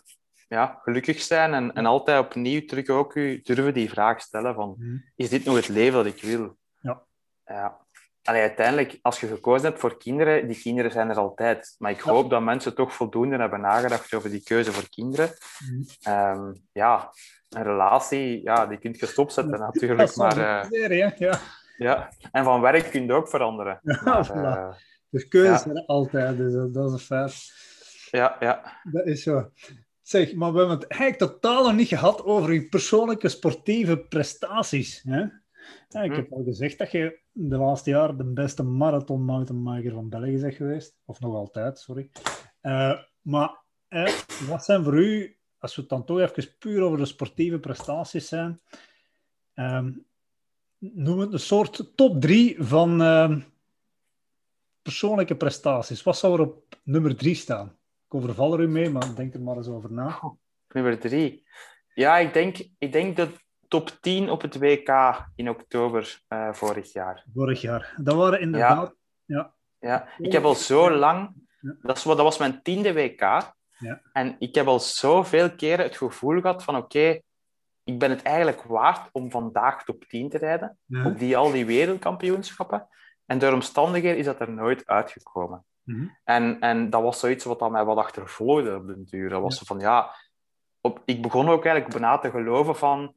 [0.49, 4.75] ja, gelukkig zijn en, en altijd opnieuw terug ook u durven die vraag stellen van,
[4.79, 4.97] Mhm.
[5.17, 6.57] is dit nog het leven dat ik wil?
[6.81, 7.03] Ja.
[7.47, 7.87] ja.
[8.29, 11.75] Allee, uiteindelijk, als je gekozen hebt voor kinderen, die kinderen zijn er altijd.
[11.79, 12.11] Maar ik Ja.
[12.13, 15.31] hoop dat mensen toch voldoende hebben nagedacht over die keuze voor kinderen.
[15.71, 15.83] Mhm.
[16.03, 17.11] Ehm, ja,
[17.49, 20.17] een relatie, ja, die kun je stopzetten natuurlijk.
[20.17, 20.39] Maar,
[20.71, 21.39] eh, ja.
[21.77, 22.13] ja.
[22.33, 23.81] En van werk kun je ook veranderen.
[23.83, 24.31] Ja, Maar,
[24.69, 24.75] eh,
[25.11, 25.59] Dus keuzes Ja.
[25.59, 27.53] zijn er altijd, dus dat, dat is een feit.
[28.11, 28.81] ja, ja.
[28.93, 29.51] Dat is zo.
[30.03, 35.03] Zeg, maar we hebben het eigenlijk totaal nog niet gehad over je persoonlijke sportieve prestaties.
[35.05, 35.25] Hè?
[35.89, 36.17] Ja, ik Hm.
[36.17, 40.99] heb al gezegd dat je de laatste jaren de beste marathon-mountainbiker van België bent geweest.
[41.05, 42.11] Of nog altijd, sorry.
[42.61, 44.13] Eh, maar eh,
[44.49, 48.29] wat zijn voor u, als we het dan toch even puur over de sportieve prestaties
[48.29, 48.61] zijn,
[49.55, 49.93] ehm,
[50.79, 53.41] noem het een soort top drie van ehm,
[54.83, 56.03] persoonlijke prestaties.
[56.03, 57.77] Wat zou er op nummer drie staan?
[58.07, 60.21] Ik overval er u mee, maar denk er maar eens over na.
[60.69, 61.47] Nummer drie.
[61.95, 63.29] Ja, ik denk, ik denk de
[63.69, 67.25] top 10 op het WK in oktober eh, vorig jaar.
[67.35, 67.95] Vorig jaar.
[67.97, 68.95] Dat waren inderdaad...
[69.81, 71.47] Ja, ik heb al zo lang...
[71.61, 71.77] Ja.
[71.83, 73.21] Dat, is, dat was mijn tiende WK.
[73.79, 74.01] Ja.
[74.13, 77.21] En ik heb al zoveel keren het gevoel gehad van oké,
[77.85, 80.79] ik ben het eigenlijk waard om vandaag top 10 te rijden.
[80.85, 81.07] Ja.
[81.07, 82.89] Op die, al die wereldkampioenschappen.
[83.27, 85.65] En door omstandigheden is dat er nooit uitgekomen.
[85.83, 86.07] Mhm.
[86.25, 89.29] En, en dat was zoiets wat aan mij wat achtervolgde op den duur.
[89.29, 90.15] Dat was van, ja...
[90.81, 93.15] Op, ik begon ook eigenlijk bijna te geloven van...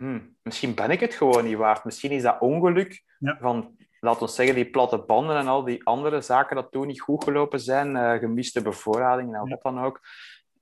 [0.00, 1.84] hmm, misschien ben ik het gewoon niet waard.
[1.84, 3.36] Misschien is dat ongeluk Ja.
[3.40, 7.00] van, laten we zeggen, die platte banden en al die andere zaken dat toen niet
[7.00, 7.96] goed gelopen zijn.
[7.96, 9.50] eh, gemiste bevoorrading en Ja.
[9.50, 10.00] wat dan ook.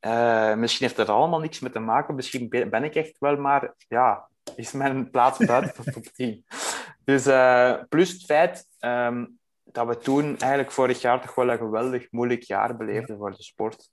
[0.00, 2.14] Eh, misschien heeft het er allemaal niks mee te maken.
[2.14, 3.74] Misschien be- ben ik echt wel maar...
[3.88, 6.44] Ja, is mijn plaats buiten de top 10.
[7.04, 9.26] Dus eh, plus het feit ehm,
[9.64, 13.42] dat we toen eigenlijk vorig jaar toch wel een geweldig moeilijk jaar beleefden voor de
[13.42, 13.90] sport.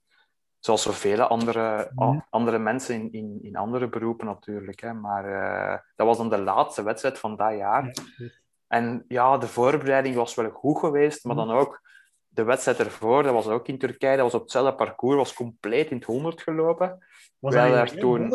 [0.58, 4.80] Zoals zoveel andere, ah, andere mensen in, in, in andere beroepen natuurlijk.
[4.80, 4.92] Hè.
[4.92, 7.84] Maar eh, dat was dan de laatste wedstrijd van dat jaar.
[7.84, 8.28] Ja.
[8.66, 11.80] En ja, de voorbereiding was wel goed geweest, maar dan ook
[12.28, 15.90] de wedstrijd ervoor, dat was ook in Turkije, dat was op hetzelfde parcours, was compleet
[15.90, 17.06] in het 100 gelopen.
[17.38, 18.28] Was Wij dat daar toen-?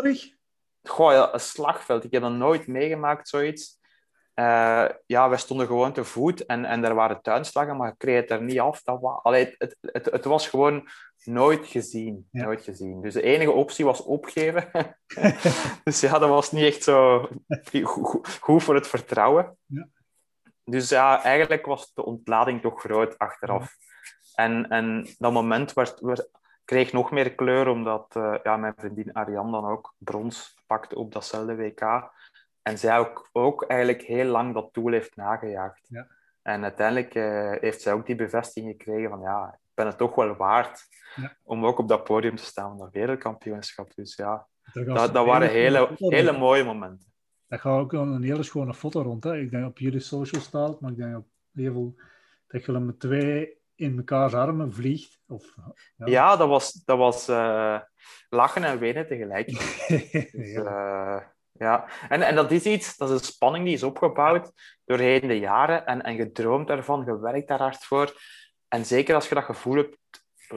[0.83, 2.03] Goh, ja, een slagveld.
[2.03, 3.79] Ik heb dat nooit meegemaakt, zoiets.
[4.41, 8.21] Eh, ja, wij stonden gewoon te voet en, en er waren tuinslagen, maar ik kreeg
[8.21, 8.81] het er niet af.
[8.81, 10.89] Dat wa- Allee, het, het, het, was gewoon
[11.23, 12.27] nooit gezien.
[12.31, 12.43] Ja.
[12.43, 13.01] Nooit gezien.
[13.01, 14.71] Dus de enige optie was opgeven.
[15.83, 17.27] dus ja, dat was niet echt zo
[18.39, 19.57] goed, voor het vertrouwen.
[19.65, 19.87] Ja.
[20.63, 23.75] Dus ja, eigenlijk was de ontlading toch groot achteraf.
[24.35, 26.29] En, en dat moment werd, werd,
[26.65, 31.13] kreeg nog meer kleur, omdat eh, ja, mijn vriendin Ariane dan ook brons pakte op
[31.13, 32.11] datzelfde WK.
[32.61, 35.87] En zij ook, ook eigenlijk heel lang dat doel heeft nagejaagd.
[35.89, 36.07] Ja.
[36.41, 40.15] En uiteindelijk eh, heeft zij ook die bevestiging gekregen van ja, ik ben het toch
[40.15, 41.37] wel waard Ja.
[41.43, 43.95] om ook op dat podium te staan van dat wereldkampioenschap.
[43.95, 47.11] Dus ja, dat, dat waren hele, hele mooie momenten.
[47.47, 49.23] Dat gaat ook een hele schone foto rond.
[49.23, 49.37] Hè.
[49.37, 51.95] Ik denk op jullie social staat, maar ik denk op heel veel
[52.47, 55.19] dat je met twee in mekaars armen vliegt.
[55.27, 55.55] Of,
[55.95, 56.05] ja.
[56.05, 57.79] Ja, dat was, dat was eh,
[58.29, 59.47] lachen en wenen tegelijk.
[60.31, 61.15] Dus, ja.
[61.15, 61.25] eh,
[61.61, 64.51] ja, en, en dat is iets, dat is een spanning die is opgebouwd
[64.85, 68.21] doorheen de jaren en, en je droomt daarvan, je werkt daar hard voor.
[68.67, 69.97] En zeker als je dat gevoel hebt,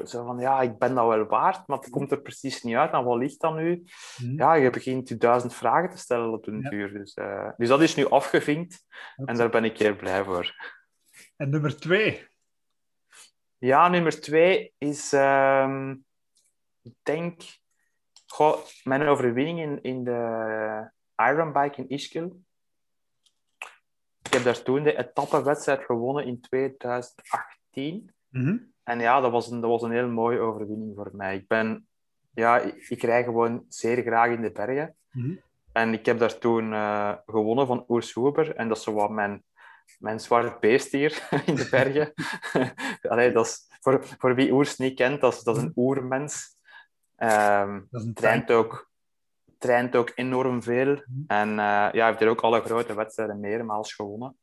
[0.04, 2.92] zo van ja, ik ben dat wel waard, maar het komt er precies niet uit.
[2.92, 3.84] En wat ligt dan nu?
[4.16, 4.36] Hm.
[4.36, 6.68] Ja, je begint je duizend vragen te stellen op een Ja.
[6.68, 6.92] duur.
[6.92, 8.84] Dus, eh, dus dat is nu afgevinkt
[9.24, 10.54] en daar ben ik heel blij voor.
[11.36, 12.26] En nummer twee.
[13.58, 15.90] Ja, nummer twee is, ehm,
[16.82, 17.42] ik denk,
[18.26, 22.28] goh, mijn overwinning in, in de Ironbike in Ischgl.
[24.22, 28.10] Ik heb daar toen de etappenwedstrijd gewonnen in 2018.
[28.28, 28.56] Mhm.
[28.82, 31.36] En ja, dat was een, dat was een heel mooie overwinning voor mij.
[31.36, 31.86] Ik ben,
[32.34, 34.96] ja, ik, ik rij gewoon zeer graag in de bergen.
[35.10, 35.34] Mhm.
[35.72, 38.56] En ik heb daar toen eh, gewonnen van Oers Huber.
[38.56, 39.44] En dat is zo wat mijn,
[39.98, 42.12] mijn zwart beest hier in de bergen.
[43.12, 46.56] Allee, dat is, voor, voor wie Oers niet kent, dat is, dat is een oermens.
[47.16, 48.90] Een traint, ook,
[49.58, 51.02] traint ook enorm veel.
[51.26, 54.36] En eh, ja, heeft er ook alle grote wedstrijden meermaals gewonnen.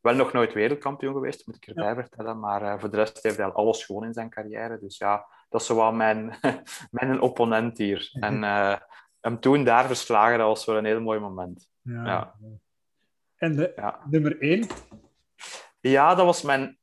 [0.00, 1.94] Wel nog nooit wereldkampioen geweest, moet ik erbij Ja.
[1.94, 2.40] vertellen.
[2.40, 4.78] Maar eh, voor de rest heeft hij al alles gewonnen in zijn carrière.
[4.78, 6.34] Dus ja, dat is wel mijn,
[6.90, 8.08] mijn opponent hier.
[8.20, 8.76] En eh,
[9.20, 11.68] hem toen daar verslagen, dat was wel een heel mooi moment.
[11.82, 12.04] Ja.
[12.04, 12.34] Ja.
[13.36, 14.66] En de, Ja, nummer één.
[15.80, 16.78] ja dat was mijn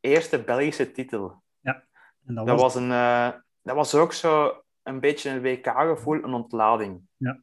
[0.00, 1.42] eerste Belgische titel.
[1.62, 2.88] En dat Dat was, een,
[3.62, 7.00] dat was ook zo een beetje een WK-gevoel, een ontlading.
[7.16, 7.40] Ja.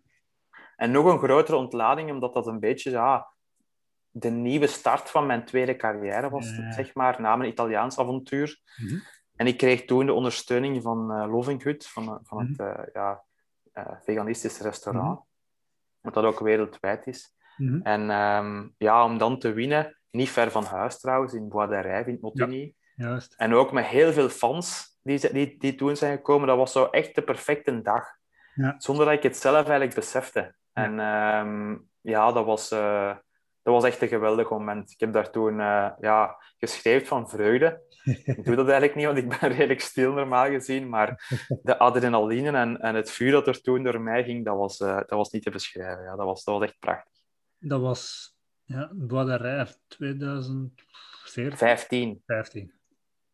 [0.76, 3.28] En nog een grotere ontlading, omdat dat een beetje ja,
[4.10, 6.72] de nieuwe start van mijn tweede carrière was, Ja.
[6.72, 8.60] zeg maar, na mijn Italiaans avontuur.
[8.78, 9.00] Mhm.
[9.36, 13.24] En ik kreeg toen de ondersteuning van eh Lovinghut, van, van het, eh, ja,
[13.74, 15.20] uh, veganistisch restaurant.
[15.20, 15.30] Mm
[16.02, 17.36] Wat dat ook wereldwijd is.
[17.58, 17.82] Mhm.
[17.82, 22.10] En ehm, ja, om dan te winnen, niet ver van huis trouwens, in Bois d'Arrive,
[22.10, 22.76] in Montigny.
[22.96, 23.34] Juist.
[23.38, 26.48] En ook met heel veel fans die, die, die toen zijn gekomen.
[26.48, 28.06] Dat was zo echt de perfecte dag.
[28.54, 28.76] Ja.
[28.78, 30.56] Zonder dat ik het zelf eigenlijk besefte.
[30.74, 33.16] En ehm, ja, dat was, eh,
[33.62, 34.92] dat was echt een geweldig moment.
[34.92, 37.82] Ik heb daar toen uh, ja, geschreven van vreugde.
[38.24, 40.90] ik doe dat eigenlijk niet, want ik ben redelijk stil normaal gezien.
[40.90, 44.80] Maar de adrenaline en, en het vuur dat er toen door mij ging, dat was,
[44.80, 46.04] uh, dat was niet te beschrijven.
[46.04, 47.14] Ja, dat, was, dat was echt prachtig.
[47.58, 48.34] Dat was
[48.64, 51.58] ja, Bois d'Arrive 2014?
[51.58, 52.22] 15.
[52.26, 52.74] 15.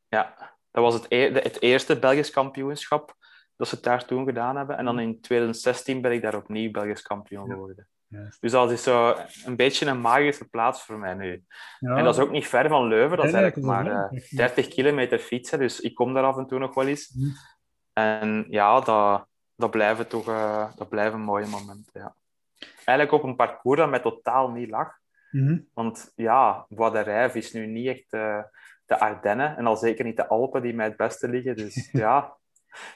[0.07, 3.15] Ja, dat was het, e het eerste Belgisch kampioenschap
[3.55, 4.77] dat ze het daar toen gedaan hebben.
[4.77, 7.87] En dan in 2016 ben ik daar opnieuw Belgisch kampioen geworden.
[8.07, 8.41] Juist.
[8.41, 9.15] Dus dat is zo
[9.45, 11.43] een beetje een magische plaats voor mij nu.
[11.79, 14.17] Ja, En dat is ook niet ver van Leuven, dat is eigenlijk maar wel eh,
[14.17, 17.13] echt- 30 kilometer fietsen, dus ik kom daar af en toe nog wel eens.
[17.13, 17.29] Mhm.
[17.93, 22.01] En ja, dat, dat blijven toch eh, dat blijven mooie momenten.
[22.01, 22.15] Ja.
[22.85, 24.97] Eigenlijk op een parcours dat mij totaal niet lag.
[25.31, 25.59] Mhm.
[25.73, 28.43] Want ja, Bois d'Arrive is nu niet echt eh,
[28.87, 31.55] de Ardennen en al zeker niet de Alpen die mij het beste liggen.
[31.55, 32.37] Dus ja,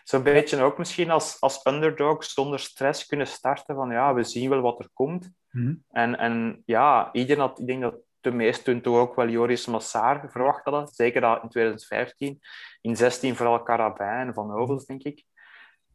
[0.03, 4.49] zo'n beetje ook misschien als, als underdog zonder stress kunnen starten van ja, we zien
[4.49, 5.31] wel wat er komt.
[5.51, 5.73] Mhm.
[5.89, 9.65] En, en ja, iedereen had, ik denk dat de meesten toen toch ook wel Joris
[9.65, 10.87] Massaar verwacht hadden.
[10.87, 12.39] Zeker dat in 2015.
[12.81, 15.23] In 16 vooral Carabin en Van Ovels, denk ik.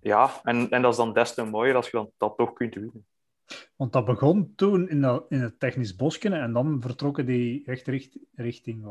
[0.00, 2.74] Ja, en, en dat is dan des te mooier als je dan, dat toch kunt
[2.74, 3.06] winnen.
[3.76, 7.86] Want dat begon toen in, dat, in het technisch bosje en dan vertrokken die echt
[7.86, 8.84] richt, richting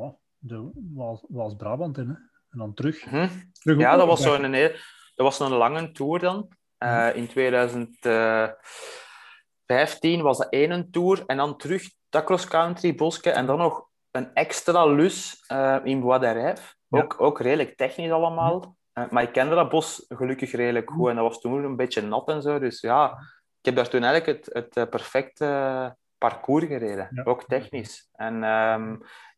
[0.47, 2.07] de Waals- Waals-Brabant in.
[2.07, 2.13] Hè?
[2.49, 3.03] En dan terug.
[3.03, 3.27] Hm?
[3.51, 4.71] terug Ja, dat was, zo een, heel,
[5.15, 6.47] dat was een lange tour dan.
[6.77, 13.57] Eh, in 2015 was dat één tour en dan terug dat cross-country bosje en dan
[13.57, 16.75] nog een extra lus eh, in Bois.
[16.89, 18.77] Ook, ook redelijk technisch allemaal.
[18.93, 22.01] Eh, maar ik kende dat bos gelukkig redelijk goed en dat was toen een beetje
[22.01, 22.59] nat en zo.
[22.59, 23.17] Dus ja,
[23.59, 27.07] ik heb daar toen eigenlijk het, het eh, perfecte parcours gereden.
[27.11, 27.23] Ja.
[27.23, 28.09] Ook technisch.
[28.11, 28.95] En ehm,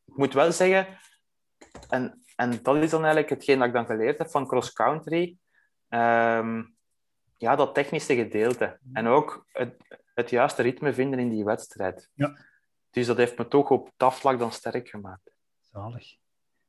[0.07, 0.87] ik moet wel zeggen,
[1.89, 5.37] en, en dat is dan eigenlijk hetgeen dat ik dan geleerd heb van cross-country.
[5.89, 6.63] Ehm,
[7.37, 8.79] ja, dat technische gedeelte.
[8.93, 9.75] En ook het,
[10.13, 12.09] het juiste ritme vinden in die wedstrijd.
[12.13, 12.37] Ja.
[12.89, 15.31] Dus dat heeft me toch op dat vlak dan sterk gemaakt.
[15.71, 16.15] Zalig.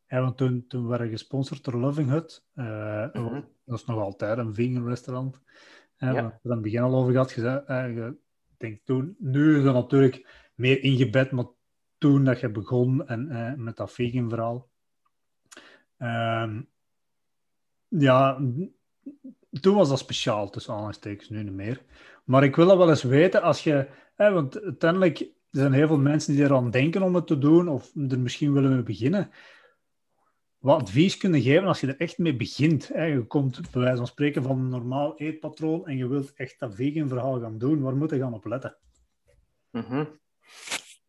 [0.06, 2.44] Ja, want toen, toen waren we gesponsord door Loving Hut.
[2.54, 3.42] Eh, Mhm.
[3.64, 5.38] Dat is nog altijd een vegan restaurant.
[5.96, 6.14] Eh, Ja.
[6.14, 7.32] We het aan het begin al over gehad.
[7.32, 8.14] gezegd, eh, ik
[8.56, 11.44] denk toen, nu is dat natuurlijk meer ingebed, maar
[11.98, 14.68] toen dat je begon en, eh, met dat vegan verhaal.
[15.96, 16.62] Ehm,
[17.88, 18.40] ja,
[19.60, 21.82] toen was dat speciaal, tussen aanhalingstekens, nu niet meer.
[22.24, 23.88] Maar ik wil dat wel eens weten als je...
[24.14, 25.20] Hè, want uiteindelijk
[25.50, 28.52] er zijn heel veel mensen die eraan denken om het te doen, of er misschien
[28.52, 29.30] willen mee beginnen.
[30.58, 32.88] Wat advies kunnen geven als je er echt mee begint?
[32.88, 33.04] Hè?
[33.04, 36.74] Je komt bij wijze van spreken van een normaal eetpatroon en je wilt echt dat
[36.74, 37.80] vegan verhaal gaan doen.
[37.80, 38.76] Waar moet je gaan op letten?
[39.70, 40.04] Mhm.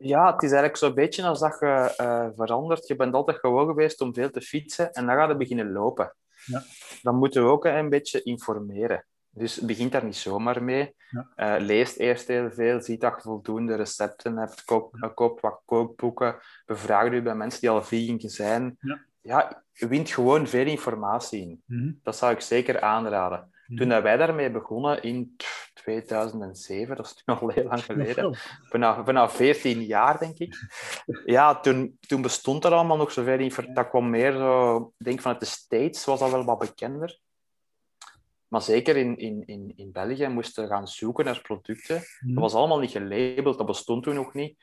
[0.01, 2.87] Ja, het is eigenlijk zo'n beetje als dat je eh, verandert.
[2.87, 6.15] Je bent altijd gewoon geweest om veel te fietsen en dan ga je beginnen lopen.
[6.45, 6.63] Ja.
[7.01, 9.05] Dan moeten we ook een beetje informeren.
[9.29, 10.95] Dus begint daar niet zomaar mee.
[11.09, 11.27] Ja.
[11.35, 16.35] Eh, leest eerst heel veel, ziet dat je voldoende recepten hebt, koop, koopt wat kookboeken,
[16.65, 18.77] bevraag u bij mensen die al vegan zijn.
[18.79, 18.99] Ja.
[19.21, 21.63] ja, wint gewoon veel informatie in.
[21.65, 21.91] Mhm.
[22.03, 23.51] Dat zou ik zeker aanraden.
[23.69, 23.77] Mhm.
[23.77, 28.37] Toen dat wij daarmee begonnen in pff, 2007, dat is nu al heel lang geleden,
[28.69, 30.55] bijna, bijna 14 jaar, denk ik.
[31.25, 33.75] Ja, toen, toen bestond er allemaal nog zoveel informatie.
[33.75, 37.19] Dat kwam meer zo, ik denk vanuit de States was dat wel wat bekender.
[38.47, 41.95] Maar zeker in, in, in, in België moesten we gaan zoeken naar producten.
[41.95, 42.33] Mhm.
[42.33, 44.57] Dat was allemaal niet gelabeld, dat bestond toen nog niet.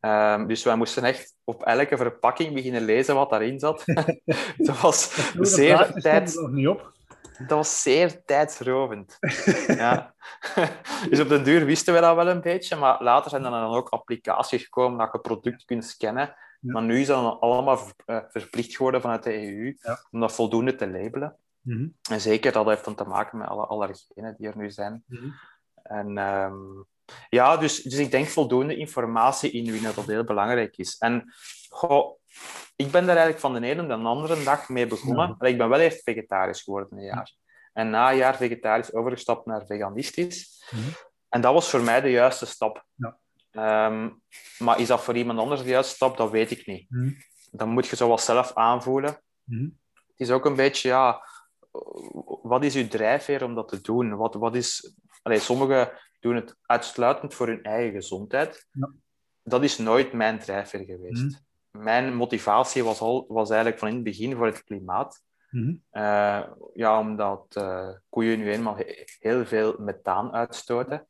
[0.00, 3.82] Ehm, dus wij moesten echt op elke verpakking beginnen lezen wat daarin zat.
[4.56, 6.96] dat was zeer tijd, nog niet op.
[7.38, 9.16] dat was zeer tijdsrovend.
[9.66, 10.14] ja.
[11.10, 13.74] dus op den duur wisten we dat wel een beetje, maar later zijn er dan
[13.74, 16.34] ook applicaties gekomen dat je product kunt scannen.
[16.60, 16.72] Ja.
[16.72, 19.98] Maar nu is dat allemaal eh, verplicht geworden vanuit de EU Ja.
[20.10, 21.36] om dat voldoende te labelen.
[21.60, 21.88] Mhm.
[22.10, 25.04] En zeker, dat heeft dan te maken met alle allergenen die er nu zijn.
[25.06, 25.30] Mhm.
[25.82, 26.56] En ehm,
[27.28, 30.96] ja, dus, dus ik denk voldoende informatie inwinnen, dat heel belangrijk is.
[30.98, 31.32] En
[31.68, 32.18] goh,
[32.76, 35.36] ik ben daar eigenlijk van de ene op de andere dag mee begonnen.
[35.38, 35.46] Ja.
[35.46, 37.32] Ik ben wel eerst vegetarisch geworden een jaar.
[37.72, 40.64] En na een jaar vegetarisch overgestapt naar veganistisch.
[40.70, 40.88] Mhm.
[41.28, 42.84] En dat was voor mij de juiste stap.
[42.94, 43.18] Ja.
[43.50, 44.10] Ehm,
[44.58, 46.16] maar is dat voor iemand anders de juiste stap?
[46.16, 46.90] Dat weet ik niet.
[46.90, 47.10] Mhm.
[47.50, 49.22] Dan moet je zo wat zelf aanvoelen.
[49.44, 49.68] Mhm.
[49.92, 51.22] Het is ook een beetje, ja,
[52.42, 54.16] wat is uw drijfveer om dat te doen?
[54.16, 54.94] Wat, wat is...
[55.22, 58.66] Allee, sommigen doen het uitsluitend voor hun eigen gezondheid.
[58.72, 58.90] Ja.
[59.42, 61.22] Dat is nooit mijn drijfveer geweest.
[61.22, 61.84] Mhm.
[61.84, 65.22] Mijn motivatie was, al, was eigenlijk van in het begin voor het klimaat.
[65.50, 65.74] Mhm.
[65.90, 66.42] Eh,
[66.74, 71.06] ja, omdat eh, koeien nu eenmaal he- heel veel methaan uitstoten.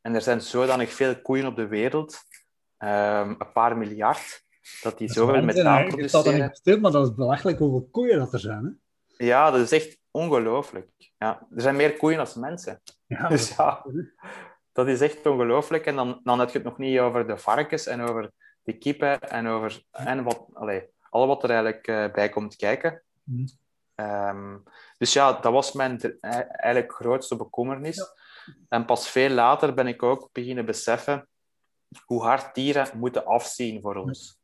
[0.00, 2.18] En er zijn zodanig veel koeien op de wereld,
[2.76, 4.44] ehm, een paar miljard,
[4.82, 6.54] dat die Dat zoveel methaan staat er niet produceren.
[6.54, 8.64] stil, maar dat is belachelijk hoeveel koeien dat er zijn.
[9.16, 9.24] Hè?
[9.26, 10.90] Ja, dat is echt ongelooflijk.
[11.18, 12.80] Ja, er zijn meer koeien als mensen.
[13.06, 13.84] Ja, Dus ja,
[14.72, 15.86] dat is echt ongelooflijk.
[15.86, 18.30] En dan, dan heb je het nog niet over de varkens en over
[18.62, 23.02] de kippen en over en wat, allee, al wat er eigenlijk eh, bij komt kijken.
[23.24, 23.46] Mhm.
[23.94, 24.56] Ehm,
[24.98, 28.12] dus ja, dat was mijn eh, eigenlijk grootste bekommernis.
[28.68, 31.28] En pas veel later ben ik ook beginnen beseffen
[32.04, 34.40] hoe hard dieren moeten afzien voor ons.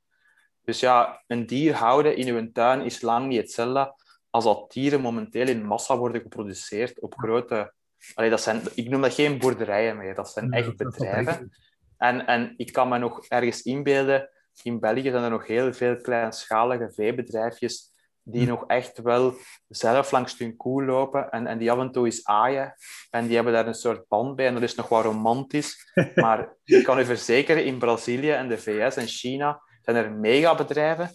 [0.62, 3.94] Dus ja, een dier houden in uw tuin is lang niet hetzelfde
[4.30, 7.72] als dat dieren momenteel in massa worden geproduceerd op grote...
[8.14, 11.50] Allee, dat zijn, ik noem dat geen boerderijen meer, dat zijn echt bedrijven.
[11.96, 14.30] En, en ik kan me nog ergens inbeelden,
[14.62, 17.92] in België zijn er nog heel veel kleinschalige veebedrijfjes
[18.30, 18.48] die Hm.
[18.48, 19.34] nog echt wel
[19.68, 22.74] zelf langs hun koe lopen en, en die af en toe eens aaien.
[23.10, 25.92] En die hebben daar een soort band bij en dat is nog wel romantisch.
[26.14, 31.10] Maar ik kan u verzekeren, in Brazilië en de VS en China zijn er megabedrijven.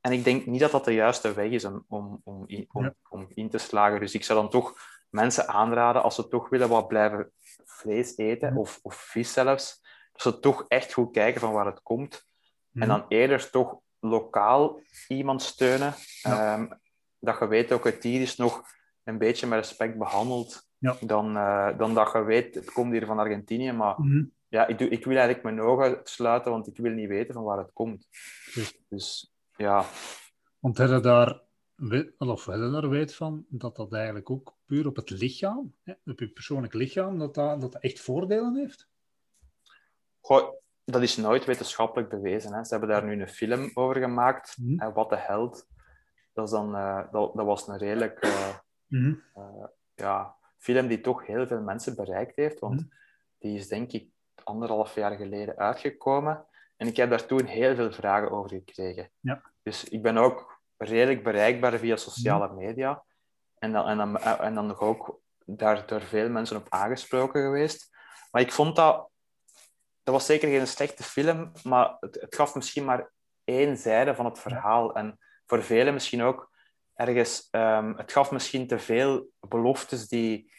[0.00, 3.26] En ik denk niet dat dat de juiste weg is om, om, om, om, om
[3.34, 4.00] in te slagen.
[4.00, 4.74] Dus ik zou dan toch
[5.10, 7.32] mensen aanraden, als ze toch willen wat blijven
[7.64, 8.60] vlees eten, Ja.
[8.60, 9.80] of, of vis zelfs,
[10.12, 12.26] dat ze toch echt goed kijken van waar het komt.
[12.70, 12.82] Mhm.
[12.82, 15.94] En dan eerder toch lokaal iemand steunen.
[16.22, 16.54] Ja.
[16.54, 16.66] Ehm,
[17.18, 18.62] dat je weet ook het dier is nog
[19.04, 20.66] een beetje met respect behandeld.
[20.78, 20.96] Ja.
[21.00, 23.72] Dan, eh, dan dat je weet, het komt hier van Argentinië.
[23.72, 24.24] Maar Mhm.
[24.48, 27.42] ja, ik, doe, ik wil eigenlijk mijn ogen sluiten, want ik wil niet weten van
[27.44, 28.06] waar het komt.
[28.54, 28.78] Juist.
[28.88, 29.84] Dus ja,
[30.58, 31.40] Want heb je daar,
[32.18, 36.18] of je daar weet van dat dat eigenlijk ook puur op het lichaam, hè, op
[36.20, 38.88] je persoonlijk lichaam, dat dat, dat dat echt voordelen heeft?
[40.20, 40.54] goh,
[40.84, 42.52] dat is nooit wetenschappelijk bewezen.
[42.52, 42.64] Hè.
[42.64, 44.56] Ze hebben daar nu een film over gemaakt.
[44.76, 45.66] En Wat de held.
[46.32, 48.54] Dat, is dan, eh, dat, dat was een redelijk eh,
[48.86, 49.14] Mhm.
[49.94, 52.58] ja, film die toch heel veel mensen bereikt heeft.
[52.58, 52.88] Want Mhm.
[53.38, 54.10] die is denk ik
[54.44, 56.46] anderhalf jaar geleden uitgekomen.
[56.76, 59.10] En ik heb daar toen heel veel vragen over gekregen.
[59.20, 59.42] Ja.
[59.62, 63.04] Dus ik ben ook redelijk bereikbaar via sociale media.
[63.58, 67.96] En dan, en dan, en dan nog ook daar door veel mensen op aangesproken geweest.
[68.30, 69.08] Maar ik vond dat...
[70.02, 73.10] Dat was zeker geen slechte film, maar het, het gaf misschien maar
[73.44, 74.94] één zijde van het verhaal.
[74.94, 76.50] En voor velen misschien ook
[76.94, 77.48] ergens...
[77.50, 80.52] ehm, het gaf misschien te veel beloftes die,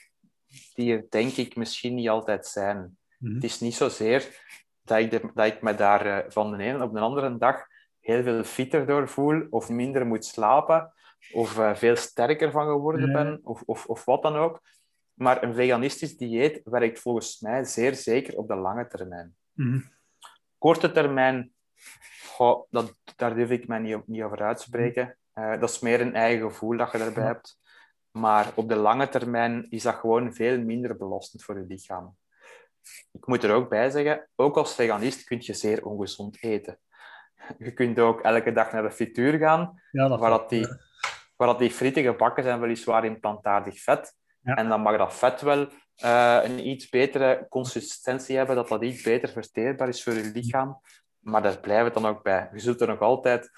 [0.74, 2.98] die er denk ik misschien niet altijd zijn.
[3.18, 3.34] Mhm.
[3.34, 4.44] Het is niet zozeer
[4.82, 7.68] dat ik, de- dat ik me daar eh, van de ene op de andere dag
[8.10, 10.94] heel veel fitter door voel, of minder moet slapen,
[11.34, 14.62] of eh, veel sterker van geworden ben, of, of, of wat dan ook.
[15.14, 19.36] Maar een veganistisch dieet werkt volgens mij zeer zeker op de lange termijn.
[19.54, 19.80] Mhm.
[20.58, 21.54] Korte termijn,
[22.26, 25.18] goh, dat, daar durf ik mij niet, niet over uitspreken.
[25.34, 27.58] Eh, dat is meer een eigen gevoel dat je daarbij hebt.
[28.12, 32.16] Maar op de lange termijn is dat gewoon veel minder belastend voor je lichaam.
[33.12, 36.80] Ik moet er ook bij zeggen, ook als veganist kun je zeer ongezond eten.
[37.58, 40.68] Je kunt ook elke dag naar de frituur gaan, Ja, dat waar, dat die,
[41.36, 44.16] waar dat die frieten gebakken zijn, weliswaar in plantaardig vet.
[44.42, 44.56] Ja.
[44.56, 49.02] En dan mag dat vet wel eh, een iets betere consistentie hebben, dat dat iets
[49.02, 50.82] beter verteerbaar is voor je lichaam.
[51.20, 52.50] Maar daar blijft het dan ook bij.
[52.54, 53.52] Je zult er nog altijd...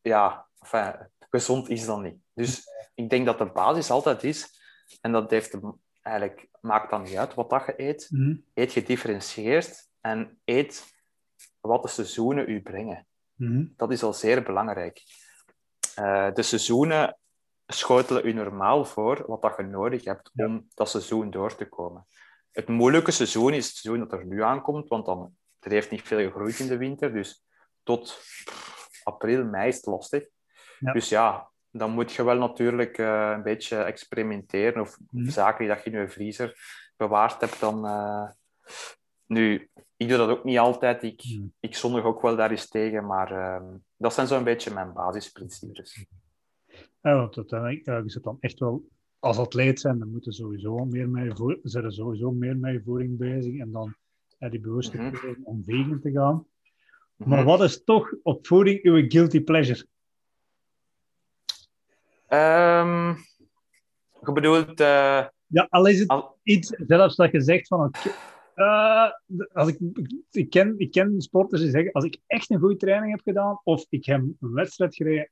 [0.00, 2.16] Ja, enfin, gezond is dat niet.
[2.34, 2.62] Dus
[2.94, 4.48] ik denk dat de basis altijd is,
[5.00, 5.58] en dat heeft
[6.02, 8.36] eigenlijk, maakt dan niet uit wat dat je eet, Mhm.
[8.54, 10.84] eet gedifferentieerd en eet
[11.60, 13.06] wat de seizoenen u brengen.
[13.34, 13.64] Mhm.
[13.76, 15.02] Dat is al zeer belangrijk.
[15.94, 17.18] Eh, de seizoenen
[17.66, 20.46] schotelen u normaal voor wat dat je nodig hebt Ja.
[20.46, 22.06] om dat seizoen door te komen.
[22.50, 26.02] Het moeilijke seizoen is het seizoen dat er nu aankomt, want dan, er heeft niet
[26.02, 27.44] veel gegroeid in de winter, dus
[27.82, 28.22] tot
[29.02, 30.28] april, mei is het lastig.
[30.78, 30.92] Ja.
[30.92, 35.30] Dus ja, dan moet je wel natuurlijk eh, een beetje experimenteren of Mhm.
[35.30, 36.58] zaken die dat je in je vriezer
[36.96, 37.86] bewaard hebt, dan...
[37.86, 38.28] eh,
[39.26, 39.70] nu,
[40.00, 41.02] ik doe dat ook niet altijd.
[41.02, 41.46] Ik, Mhm.
[41.60, 43.64] ik zondig ook wel daar eens tegen, maar ehm,
[43.96, 46.04] dat zijn zo'n beetje mijn basisprincipes.
[47.02, 48.88] Ja, want uiteindelijk, ja, je zit dan echt wel,
[49.18, 53.18] als atleet zijn, dan moeten sowieso meer met je zijn sowieso meer met je voeding
[53.18, 53.94] bezig en dan
[54.38, 56.46] ja, die bewuste keuze om vegan te gaan.
[57.16, 57.28] Mhm.
[57.28, 59.86] Maar wat is toch op voeding uw guilty pleasure?
[62.26, 63.08] Ehm,
[64.24, 64.80] je bedoelt...
[64.80, 68.10] eh, Ja, al is het al- iets zelfs dat je zegt van, oké,
[68.60, 69.10] eh,
[69.52, 69.78] als ik,
[70.30, 73.60] ik, ken, ik ken sporters die zeggen, als ik echt een goede training heb gedaan
[73.64, 75.30] of ik heb een wedstrijd gereden,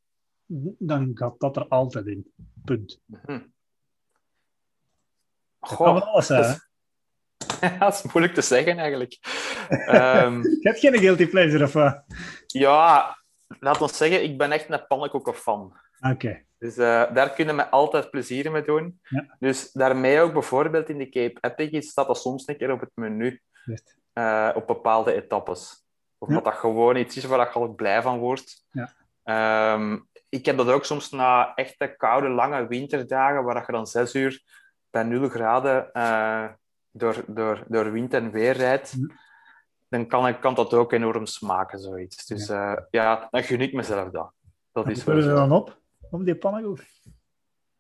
[0.79, 2.33] dan gaat dat er altijd in.
[2.65, 3.01] Punt.
[3.07, 3.43] Dat
[5.61, 6.43] Goh, alles zijn.
[6.43, 9.19] dat, is, dat is moeilijk te zeggen eigenlijk.
[9.69, 12.05] Ehm, Je hebt geen guilty pleasure of wat?
[12.47, 13.17] ja,
[13.61, 15.77] laat ons zeggen, ik ben echt een pannenkoeken-fan.
[16.01, 16.47] Oké.
[16.59, 19.01] Dus uh, daar kunnen we altijd plezier mee doen.
[19.03, 19.37] Ja.
[19.39, 22.91] Dus daarmee ook bijvoorbeeld in de Cape Epic staat dat soms een keer op het
[22.95, 23.41] menu
[24.15, 25.87] uh, op bepaalde etappes.
[26.19, 26.35] Of Ja.
[26.35, 28.67] dat dat gewoon iets is waar je al blij van wordt.
[28.71, 28.93] Ja.
[29.23, 29.99] Ehm,
[30.29, 34.43] ik heb dat ook soms na echte koude, lange winterdagen, waar je dan zes uur
[34.91, 36.49] bij 0 graden eh,
[36.91, 38.97] door, door, door wind en weer rijdt.
[39.89, 42.27] Dan kan, ik, kan dat ook enorm smaken, zoiets.
[42.27, 44.33] Dus ja, ja dan gun ik mezelf dat.
[44.73, 45.79] Dat is Hoe wel dan op?
[46.11, 46.79] Op die pannenkoek?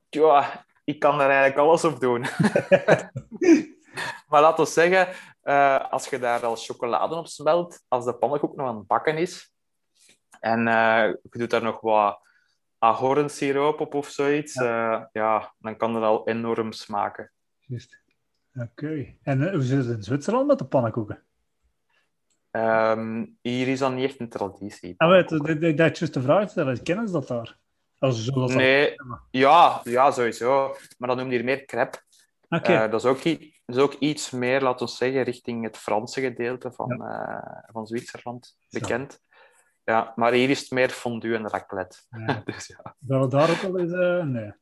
[0.08, 2.20] Ja, ik kan daar eigenlijk alles op doen.
[4.28, 5.08] maar laten we zeggen,
[5.40, 9.16] eh, als je daar al chocolade op smelt, als de pannenkoek nog aan het bakken
[9.16, 9.52] is,
[10.40, 12.20] en eh, je doet daar nog wat
[12.78, 15.08] ahornsiroop op of zoiets, ja.
[15.12, 17.32] ja, dan kan dat al enorm smaken.
[17.58, 18.00] Juist.
[18.54, 19.14] Oké.
[19.22, 21.22] En hoe zit het in Zwitserland met de pannenkoeken?
[22.50, 24.94] Um, hier is dat niet echt een traditie.
[24.96, 26.52] Ah, weet, dat, dat, dat juist de vraag.
[26.82, 27.58] Kennen ze dat daar?
[27.98, 28.94] Als nee,
[29.30, 30.76] ja, ja, sowieso.
[30.98, 31.98] Maar dat noemen hier meer crepe.
[32.48, 32.84] Okay.
[32.84, 36.20] Uh, dat, is ook, dat is ook iets meer, laten we zeggen, richting het Franse
[36.20, 37.36] gedeelte van, ja.
[37.36, 39.20] uh, van Zwitserland bekend.
[39.84, 41.98] Ja, maar hier is het meer fondue en raclette.
[42.10, 42.42] Ja.
[42.44, 42.96] dus, ja.
[42.98, 43.92] Dat we daar ook al eens...
[43.92, 44.52] Uh, nee.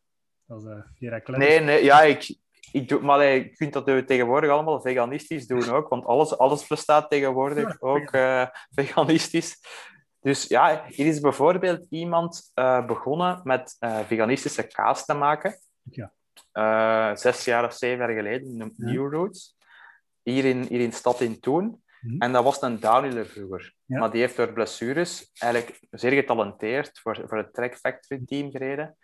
[0.47, 0.69] Dat is,
[0.99, 1.45] die raclette.
[1.45, 2.37] Nee, nee, ja, ik,
[2.73, 7.11] ik doe, maar je kunt dat tegenwoordig allemaal veganistisch doen ook, want alles, alles bestaat
[7.11, 9.59] tegenwoordig ook uh, veganistisch.
[10.27, 15.59] Dus ja, hier is bijvoorbeeld iemand uh, begonnen met uh, veganistische kaas te maken.
[15.83, 17.17] Ja.
[17.17, 18.73] zes jaar of zeven jaar geleden in.
[18.77, 19.57] New Roots.
[20.23, 21.83] Hier in, hier in stad in Toen.
[22.01, 22.23] Mhm.
[22.23, 23.75] En dat was een downhiller vroeger.
[23.85, 23.99] Ja.
[23.99, 28.97] Maar die heeft door blessures eigenlijk zeer getalenteerd voor, voor het Track Factory team gereden.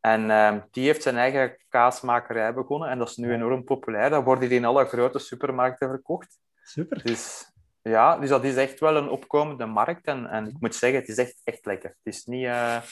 [0.00, 2.88] En um, die heeft zijn eigen kaasmakerij begonnen.
[2.88, 4.10] En dat is nu enorm populair.
[4.10, 6.38] Dat wordt hier in alle grote supermarkten verkocht.
[6.62, 7.02] Super.
[7.02, 7.54] Dus
[7.90, 10.06] ja, dus dat is echt wel een opkomende markt.
[10.06, 11.90] En, en ik moet zeggen, het is echt, echt lekker.
[11.90, 12.44] Het is niet...
[12.44, 12.82] Uh,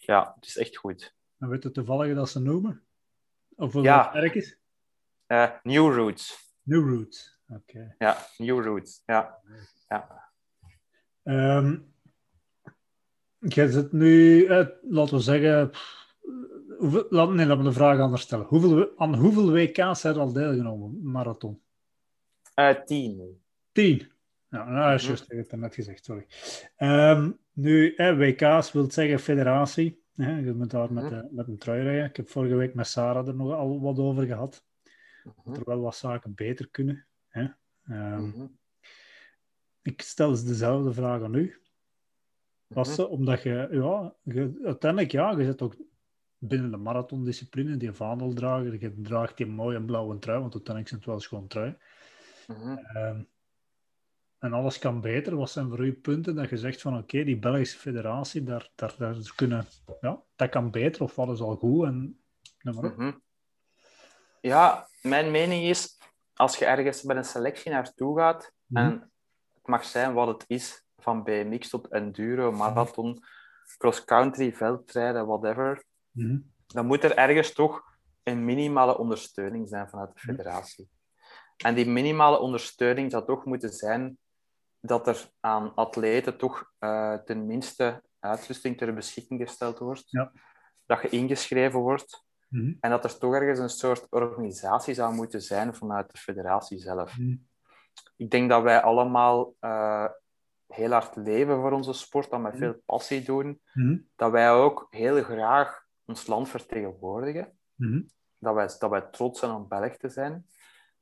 [0.00, 1.14] ja, het is echt goed.
[1.38, 2.82] En weet je toevallig dat ze noemen?
[3.56, 4.04] Of hoe ja.
[4.04, 4.58] het werk is?
[5.26, 6.52] Uh, New Roots.
[6.62, 7.60] New Roots, oké.
[7.60, 7.94] Okay.
[7.98, 9.38] Ja, New Roots, ja.
[9.88, 10.30] ja.
[11.22, 11.94] Um,
[13.38, 15.70] je zit nu, eh, laten we zeggen...
[16.78, 18.46] Hoeveel, laat, nee, laat me de vraag anders stellen.
[18.46, 21.62] Hoeveel, aan hoeveel WK's je al deelgenomen, marathon?
[22.54, 23.42] Uh, tien.
[23.72, 24.12] Tien?
[24.54, 26.26] Ja, nou, dat is juist, ik heb het net gezegd, sorry.
[26.78, 30.02] Um, nu, eh, WK's wil zeggen federatie.
[30.16, 32.04] Eh, je moet daar met, uh, met een trui rijden.
[32.04, 34.64] Ik heb vorige week met Sarah er nog al wat over gehad.
[35.44, 37.06] Dat er wel wat zaken beter kunnen.
[37.28, 37.42] Hè?
[37.42, 38.58] Um, mm-hmm.
[39.82, 41.56] Ik stel dus dezelfde vraag aan u.
[42.66, 45.76] Was ze, omdat je, ja, je, uiteindelijk, ja, je zit ook
[46.38, 48.80] binnen de marathondiscipline, die vaandel dragen.
[48.80, 51.76] Je draagt die mooie blauwe trui, want uiteindelijk zijn het wel schoon trui.
[52.96, 53.28] Um,
[54.44, 55.36] en alles kan beter.
[55.36, 58.70] Wat zijn voor u punten dat je zegt van oké, okay, die Belgische federatie, daar,
[58.74, 59.66] daar, daar kunnen,
[60.00, 62.20] ja, dat kan beter of wat is al goed en
[62.60, 62.96] noem maar op.
[62.96, 63.22] Mm-hmm.
[64.40, 65.98] Ja, mijn mening is,
[66.34, 68.90] als je ergens met een selectie naartoe gaat mm-hmm.
[68.90, 69.10] en
[69.54, 73.22] het mag zijn wat het is, van BMX tot enduro, marathon,
[73.78, 75.84] cross-country, veldrijden, whatever,
[76.66, 77.82] dan moet er ergens toch
[78.22, 80.88] een minimale ondersteuning zijn vanuit de federatie.
[81.56, 84.18] En die minimale ondersteuning zou toch moeten zijn
[84.86, 90.10] dat er aan atleten toch uh, tenminste uitrusting ter beschikking gesteld wordt.
[90.10, 90.32] Ja.
[90.86, 92.24] Dat je ingeschreven wordt.
[92.48, 92.76] Mm-hmm.
[92.80, 97.18] En dat er toch ergens een soort organisatie zou moeten zijn vanuit de federatie zelf.
[97.18, 97.48] Mm-hmm.
[98.16, 100.08] Ik denk dat wij allemaal uh,
[100.66, 103.60] heel hard leven voor onze sport, dat met veel passie doen.
[104.16, 107.58] Dat wij ook heel graag ons land vertegenwoordigen.
[108.38, 110.46] Dat, wij, dat wij trots zijn om Belg te zijn.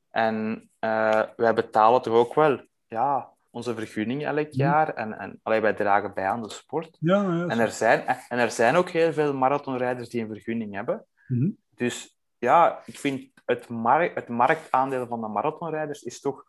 [0.09, 4.93] En uh, wij betalen toch ook wel ja, onze vergunning elk jaar.
[4.93, 6.97] En, en allee, wij dragen bij aan de sport.
[6.99, 10.73] Ja, ja, en, er zijn, en er zijn ook heel veel marathonrijders die een vergunning
[10.73, 11.05] hebben.
[11.27, 11.57] Mm-hmm.
[11.75, 13.67] Dus ja, ik vind het,
[14.13, 16.43] het marktaandeel van de marathonrijders is toch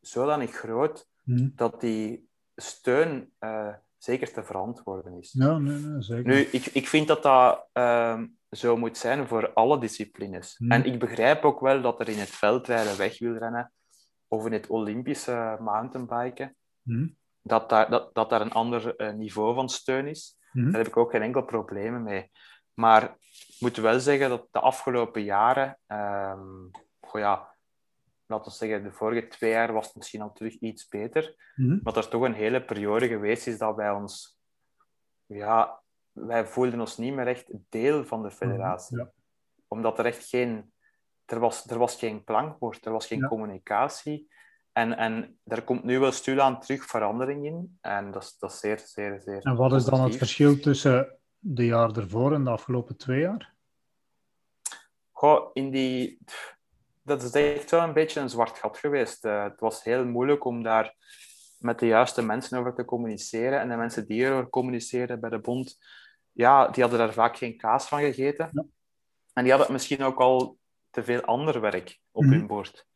[0.00, 1.52] zodanig groot mm-hmm.
[1.54, 5.32] dat die steun uh, zeker te verantwoorden is.
[5.32, 6.32] Ja, nee, nee, zeker.
[6.32, 10.58] Nu, ik, ik vind dat dat uh, zo moet zijn voor alle disciplines.
[10.58, 10.70] Mm.
[10.70, 13.72] En ik begrijp ook wel dat er in het veldrijden, wegwielrennen
[14.28, 17.16] of in het Olympische mountainbiken, mm.
[17.42, 20.38] dat, daar, dat, dat daar een ander uh, niveau van steun is.
[20.52, 20.70] Mm.
[20.70, 22.30] Daar heb ik ook geen enkel probleem mee.
[22.74, 26.70] Maar ik moet wel zeggen dat de afgelopen jaren, um,
[27.00, 27.54] goh ja,
[28.26, 31.52] laten we zeggen, de vorige twee jaar was het misschien al terug iets beter.
[31.54, 31.80] Mm.
[31.82, 34.38] Maar er toch een hele periode geweest is dat wij ons,
[35.26, 35.82] ja,
[36.12, 38.98] wij voelden ons niet meer echt deel van de federatie.
[38.98, 39.10] Ja.
[39.68, 40.72] Omdat er echt geen,
[41.26, 43.28] er was, er was geen klankwoord, er was geen ja.
[43.28, 44.28] communicatie.
[44.72, 47.78] En, en er komt nu wel stilaan terug verandering in.
[47.80, 51.18] En dat is, dat is zeer, zeer, zeer En wat is dan het verschil tussen
[51.38, 53.54] de jaar ervoor en de afgelopen twee jaar?
[55.12, 56.18] Goh, in die...
[57.02, 59.24] Dat is echt wel een beetje een zwart gat geweest.
[59.24, 60.94] Uh, het was heel moeilijk om daar
[61.58, 63.60] met de juiste mensen over te communiceren.
[63.60, 65.78] En de mensen die erover communiceerden bij de bond,
[66.32, 68.50] ja, die hadden daar vaak geen kaas van gegeten.
[68.52, 68.64] Ja.
[69.32, 70.58] En die hadden misschien ook al
[70.96, 72.38] te veel ander werk op mm -hmm.
[72.38, 72.86] hun bord.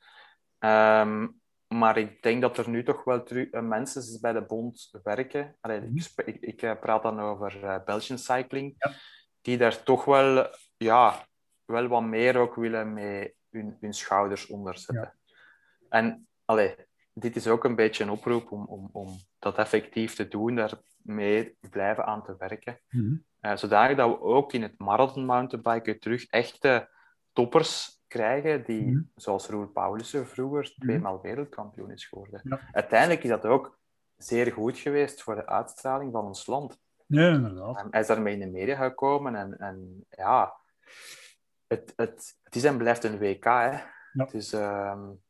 [0.59, 5.56] Um, maar ik denk dat er nu toch wel uh, mensen bij de bond werken.
[5.60, 6.24] Allee, mm -hmm.
[6.24, 8.93] Ik, ik, ik, praat dan over uh, Belgian Cycling, ja.
[9.40, 10.47] die daar toch wel,
[10.77, 11.27] ja,
[11.64, 15.14] wel wat meer ook willen met hun, hun schouders onder zetten.
[15.24, 15.36] Ja.
[15.89, 16.74] En allee,
[17.12, 21.56] dit is ook een beetje een oproep om, om, om dat effectief te doen, daarmee
[21.70, 22.81] blijven aan te werken.
[22.89, 23.56] Mm -hmm.
[23.56, 26.98] zodanig dat we ook in het marathon mountainbiken terug echte
[27.32, 29.11] toppers krijgen, die, mm -hmm.
[29.15, 32.40] zoals Roel Paulussen vroeger, tweemaal wereldkampioen is geworden.
[32.44, 32.61] Ja.
[32.73, 33.78] Uiteindelijk is dat ook
[34.16, 36.81] zeer goed geweest voor de uitstraling van ons land.
[37.07, 37.86] Ja, inderdaad.
[37.90, 40.55] hij is daarmee in de media gekomen en, en ja,
[41.66, 43.44] het, het, het is en blijft een WK.
[43.44, 43.81] Hè.
[44.12, 44.24] Ja.
[44.31, 45.23] Dus, um...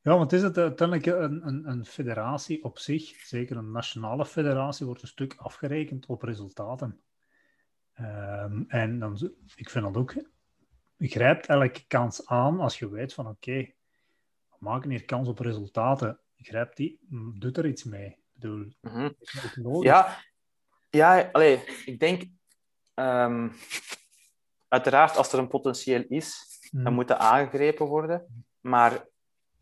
[0.00, 4.86] Ja, want is het uiteindelijk een, een, een federatie op zich, zeker een nationale federatie,
[4.86, 7.00] wordt een stuk afgerekend op resultaten.
[8.00, 10.14] Um, en dan, ik vind dat ook
[11.08, 13.74] grijpt elke kans aan als je weet van oké, okay,
[14.48, 16.20] we maken hier kans op resultaten.
[16.34, 16.98] Je grijpt die,
[17.34, 18.06] doet er iets mee.
[18.06, 19.82] Ik bedoel, mm -hmm.
[19.82, 20.18] Ja,
[20.90, 22.22] ja allee, ik denk
[22.94, 23.52] um,
[24.68, 26.84] uiteraard als er een potentieel is, mm.
[26.84, 28.44] dan moet dat aangegrepen worden.
[28.60, 29.06] Maar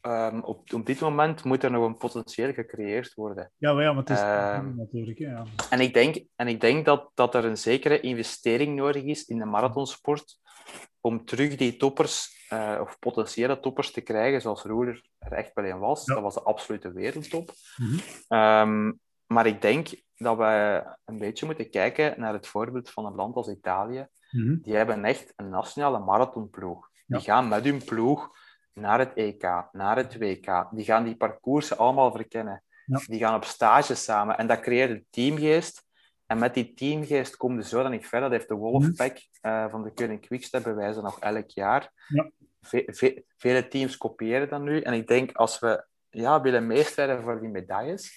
[0.02, 3.52] um, op, op dit moment moet er nog een potentieel gecreëerd worden.
[3.56, 5.18] Ja, maar, ja, maar het is um, natuurlijk.
[5.18, 5.44] Ja.
[5.70, 9.38] En ik denk, en ik denk dat, dat er een zekere investering nodig is in
[9.38, 10.38] de marathonsport
[11.01, 15.64] om terug die toppers, uh, of potentiële toppers te krijgen, zoals Roer er echt wel
[15.64, 16.05] een was.
[16.05, 16.14] Ja.
[16.14, 17.52] Dat was de absolute wereldtop.
[17.77, 18.39] Mm -hmm.
[18.39, 23.14] um, maar ik denk dat we een beetje moeten kijken naar het voorbeeld van een
[23.14, 24.06] land als Italië.
[24.31, 24.60] Mm -hmm.
[24.62, 26.89] Die hebben echt een nationale marathonploeg.
[27.06, 27.16] Ja.
[27.16, 28.31] Die gaan met hun ploeg
[28.72, 30.68] naar het EK, naar het WK.
[30.70, 32.64] Die gaan die parcoursen allemaal verkennen.
[32.85, 33.01] Ja.
[33.06, 34.39] Die gaan op stage samen.
[34.39, 35.85] En dat creëert een teamgeest
[36.31, 38.28] en met die teamgeest komen ze zo dan niet verder.
[38.28, 41.93] Dat heeft de Wolfpack uh, van de Koning Quickstep bewijzen nog elk jaar.
[42.09, 42.31] Ja.
[42.61, 44.81] Ve ve vele teams kopiëren dat nu.
[44.81, 48.12] En ik denk, als we ja, willen meestrijden voor die medailles,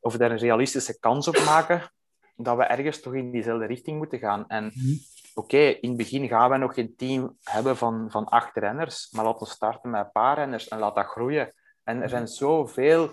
[0.00, 1.92] of we daar een realistische kans op maken,
[2.36, 4.48] dat we ergens toch in diezelfde richting moeten gaan.
[4.48, 4.98] En mm.
[5.34, 9.10] oké, okay, in het begin gaan we nog geen team hebben van, van acht renners,
[9.10, 11.52] maar laten we starten met een paar renners en laat dat groeien.
[11.84, 13.10] En er zijn zoveel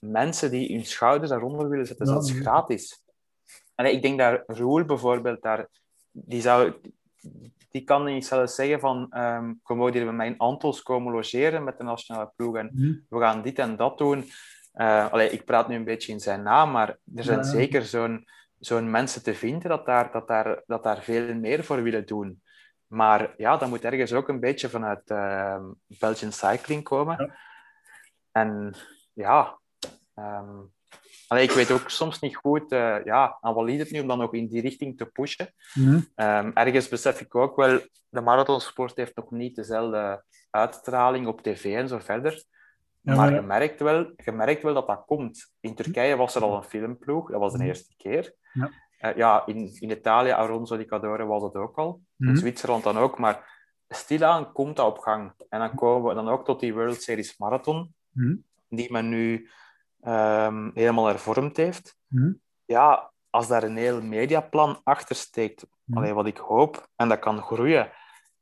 [0.00, 3.08] mensen die hun schouders daaronder willen zetten, dat is gratis.
[3.84, 5.66] Ik denk dat Roel bijvoorbeeld daar,
[6.10, 6.74] die zou,
[7.70, 11.64] die kan niet zelfs zeggen van, um, kom hier bij mij in Antels komen logeren
[11.64, 13.06] met de nationale ploeg en mm.
[13.08, 14.24] we gaan dit en dat doen.
[14.74, 17.44] Uh, allee, ik praat nu een beetje in zijn naam, maar er zijn ja.
[17.44, 18.26] zeker zo'n
[18.60, 22.42] zo'n mensen te vinden dat daar, dat, daar, dat daar veel meer voor willen doen.
[22.86, 27.16] Maar ja, dat moet ergens ook een beetje vanuit uh, Belgian Cycling komen.
[27.18, 27.36] Ja.
[28.32, 28.74] En
[29.12, 29.58] ja,
[30.14, 30.72] um,
[31.30, 34.06] Allee, ik weet ook soms niet goed, uh, ja, aan wat liet het nu om
[34.06, 35.54] dan nog in die richting te pushen.
[35.74, 36.06] Mm.
[36.16, 41.76] Um, ergens besef ik ook wel, de marathonsport heeft nog niet dezelfde uitstraling op tv
[41.76, 42.44] en zo verder.
[43.00, 45.52] Ja, maar, je, merkt wel, je merkt wel dat dat komt.
[45.60, 47.64] In Turkije was er al een filmploeg, dat was de mm.
[47.66, 48.34] eerste keer.
[48.52, 48.70] Ja,
[49.00, 52.00] uh, ja in, in Italië, Aronzo di Cadore was het ook al.
[52.16, 52.28] Mm.
[52.28, 55.32] In Zwitserland dan ook, maar stilaan komt dat op gang.
[55.48, 58.44] En dan komen we dan ook tot die World Series Marathon, mm.
[58.68, 59.48] die men nu
[60.02, 61.96] um, helemaal hervormd heeft.
[62.06, 62.40] Mm.
[62.64, 65.96] Ja, als daar een heel mediaplan achter steekt, mm.
[65.96, 67.90] allee, wat ik hoop, en dat kan groeien,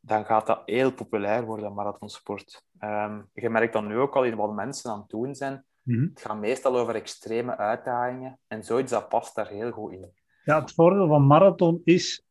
[0.01, 2.65] dan gaat dat heel populair worden, marathonsport.
[2.81, 5.65] Um, je merkt dan nu ook al in wat mensen aan het doen zijn.
[5.83, 6.11] Mm.
[6.15, 8.39] Het gaat meestal over extreme uitdagingen.
[8.47, 10.13] En zoiets dat past daar heel goed in.
[10.45, 12.27] Ja, het voordeel van marathon is,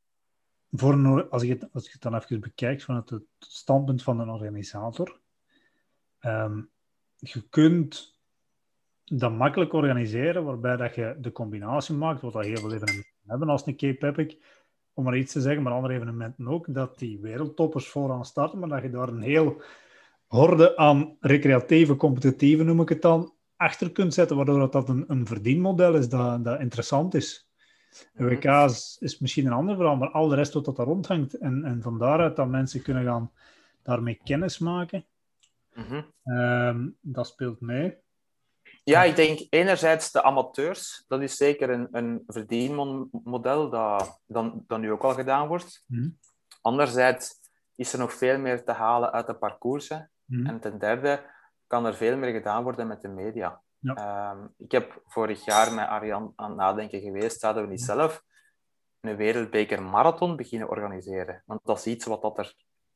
[0.72, 4.20] voor een, als, je het, als je het dan even bekijkt vanuit het standpunt van
[4.20, 5.20] een organisator,
[6.22, 6.70] um,
[7.16, 8.17] je kunt
[9.14, 13.50] dat makkelijk organiseren, waarbij dat je de combinatie maakt, wat dat heel veel evenementen hebben
[13.50, 14.36] als een Cape Epic,
[14.94, 18.70] om maar iets te zeggen, maar andere evenementen ook, dat die wereldtoppers vooraan starten, maar
[18.70, 19.62] dat je daar een heel
[20.28, 25.26] horde aan recreatieve, competitieve, noem ik het dan, achter kunt zetten, waardoor dat een, een
[25.26, 27.50] verdienmodel is dat, dat interessant is.
[28.14, 30.86] De WK is, is, misschien een ander verhaal, maar al de rest wat dat daar
[30.86, 31.34] rondhangt.
[31.34, 33.32] En, en van daaruit dat mensen kunnen gaan
[33.82, 35.06] daarmee kennis maken.
[35.74, 36.38] Mm -hmm.
[36.38, 37.98] um, dat speelt mee.
[38.90, 41.04] Ja, ik denk enerzijds de amateurs.
[41.08, 45.84] Dat is zeker een, een verdienmodel dat, dan, nu ook al gedaan wordt.
[45.86, 46.18] Mm.
[46.62, 47.34] Anderzijds
[47.76, 50.12] is er nog veel meer te halen uit de parcoursen.
[50.26, 50.46] Mm.
[50.46, 51.24] En ten derde
[51.68, 53.62] kan er veel meer gedaan worden met de media.
[53.80, 54.32] Ja.
[54.32, 58.24] Um, ik heb vorig jaar met Arjan aan het nadenken geweest, zouden we niet zelf
[59.00, 61.44] een wereldbeker marathon beginnen organiseren.
[61.46, 62.54] Want dat is iets wat dat er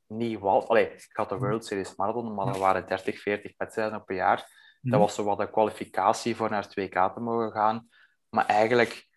[0.08, 0.68] niet was.
[0.68, 4.16] Allee, ik had de World Series marathon, maar er waren 30, 40 wedstrijden op een
[4.16, 4.61] jaar.
[4.82, 7.88] Dat was zo wat een kwalificatie voor naar het WK te mogen gaan.
[8.30, 9.08] Maar eigenlijk,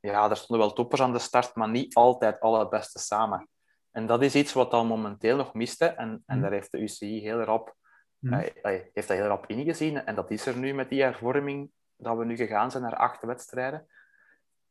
[0.00, 3.48] ja, er stonden wel toppers aan de start, maar niet altijd alle beste samen.
[3.90, 5.86] En dat is iets wat dan momenteel nog miste.
[5.86, 6.40] En, en Mhm.
[6.40, 7.74] daar heeft de UCI heel rap,
[8.18, 8.34] Mhm.
[8.34, 10.04] eh, heeft dat heel rap ingezien.
[10.04, 13.22] En dat is er nu met die hervorming, dat we nu gegaan zijn naar acht
[13.22, 13.86] wedstrijden.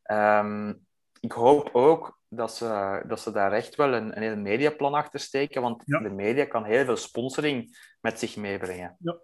[0.02, 0.74] Ehm,
[1.20, 5.20] ik hoop ook dat ze, dat ze daar echt wel een, een heel mediaplan achter
[5.20, 5.98] steken, want Ja.
[5.98, 8.96] de media kan heel veel sponsoring met zich meebrengen.
[8.98, 9.18] Ja.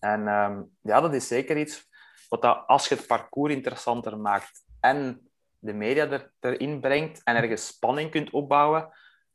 [0.00, 1.88] En ehm, ja, dat is zeker iets
[2.28, 5.28] wat dat, als je het parcours interessanter maakt en
[5.58, 8.88] de media er, erin brengt en ergens spanning kunt opbouwen,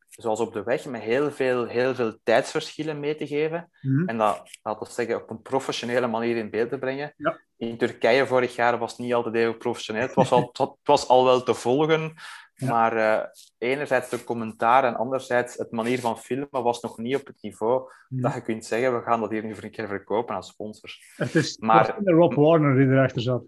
[0.09, 3.71] zoals op de weg, met heel veel, heel veel tijdsverschillen mee te geven.
[3.81, 4.07] Mhm.
[4.07, 7.13] En dat, laten we zeggen, op een professionele manier in beeld te brengen.
[7.17, 7.39] Ja.
[7.57, 10.01] In Turkije vorig jaar was het niet altijd even professioneel.
[10.01, 12.13] Het was al, het was al wel te volgen.
[12.59, 12.69] Ja.
[12.69, 13.25] Maar eh,
[13.57, 17.91] enerzijds de commentaar en anderzijds het manier van filmen was nog niet op het niveau
[18.09, 21.13] dat je kunt zeggen, we gaan dat hier nu voor een keer verkopen als sponsors.
[21.15, 23.43] Het is Maar- Rob Warner die erachter zat.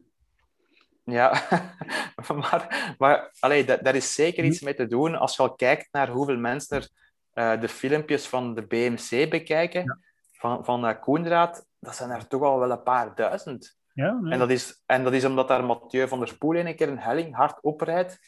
[1.04, 1.42] Ja,
[2.36, 5.16] maar, maar allee, da- daar is zeker iets mee te doen.
[5.16, 6.90] Als je al kijkt naar hoeveel mensen er
[7.34, 10.00] eh, de filmpjes van de BMC bekijken,
[10.34, 13.80] van, van uh, Koenraad, dat zijn er toch al wel een paar duizend.
[13.94, 14.34] Ja, nee.
[14.34, 17.00] En, dat is, en dat is omdat daar Mathieu van der Spoel een keer een
[17.00, 18.20] helling hard oprijdt.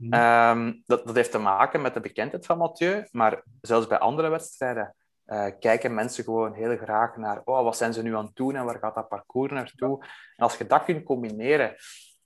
[0.00, 0.12] Mhm.
[0.12, 4.28] Ehm, dat, dat heeft te maken met de bekendheid van Mathieu, maar zelfs bij andere
[4.28, 4.94] wedstrijden
[5.24, 8.56] eh, kijken mensen gewoon heel graag naar oh, wat zijn ze nu aan het doen
[8.56, 9.98] en waar gaat dat parcours naartoe.
[10.36, 11.74] En als je dat kunt combineren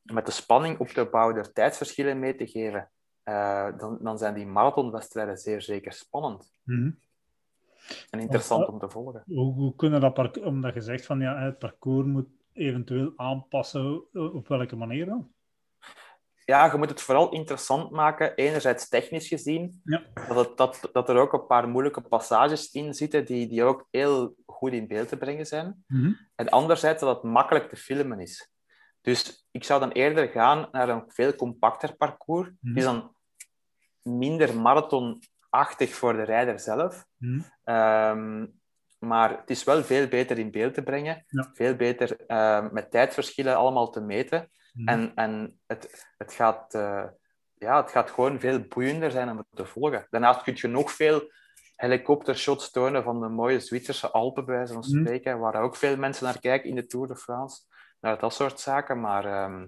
[0.02, 2.90] met de spanning op te bouwen, door tijdsverschillen mee te geven,
[3.22, 6.90] eh, dan, dan zijn die marathonwedstrijden zeer zeker spannend Mhm.
[8.10, 9.22] en interessant om te volgen.
[9.26, 14.12] Hoe, hoe kunnen dat parcours, omdat je zegt van ja, het parcours moet eventueel aanpassen,
[14.12, 15.33] op welke manier dan?
[16.44, 20.02] Ja, je moet het vooral interessant maken, enerzijds technisch gezien, Ja.
[20.28, 23.86] dat, het, dat, dat er ook een paar moeilijke passages in zitten die, die ook
[23.90, 25.84] heel goed in beeld te brengen zijn.
[25.86, 26.12] Mhm.
[26.34, 28.50] En anderzijds dat het makkelijk te filmen is.
[29.00, 32.48] Dus ik zou dan eerder gaan naar een veel compacter parcours.
[32.48, 32.68] Mhm.
[32.68, 33.14] Het is dan
[34.02, 37.06] minder marathonachtig voor de rijder zelf.
[37.16, 37.40] Mhm.
[37.64, 38.46] Ehm,
[38.98, 41.24] maar het is wel veel beter in beeld te brengen.
[41.28, 41.50] Ja.
[41.54, 44.50] Veel beter eh, met tijdverschillen allemaal te meten.
[44.74, 44.88] Mhm.
[44.88, 47.04] En, en het, het, gaat, eh,
[47.54, 50.06] ja, het gaat gewoon veel boeiender zijn om het te volgen.
[50.10, 51.32] Daarnaast kun je nog veel
[51.76, 55.00] helikoptershots tonen van de mooie Zwitserse Alpen, bij wijze van Mhm.
[55.00, 57.62] spreken, waar ook veel mensen naar kijken in de Tour de France.
[58.00, 59.00] Naar dat soort zaken.
[59.00, 59.66] Maar ehm,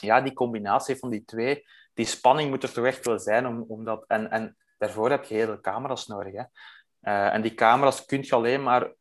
[0.00, 3.46] ja, die combinatie van die twee, die spanning moet er toch echt wel zijn.
[3.46, 6.32] Om, om dat, en, en daarvoor heb je hele camera's nodig.
[6.32, 6.42] Hè.
[7.00, 8.92] Eh, en die camera's kun je alleen maar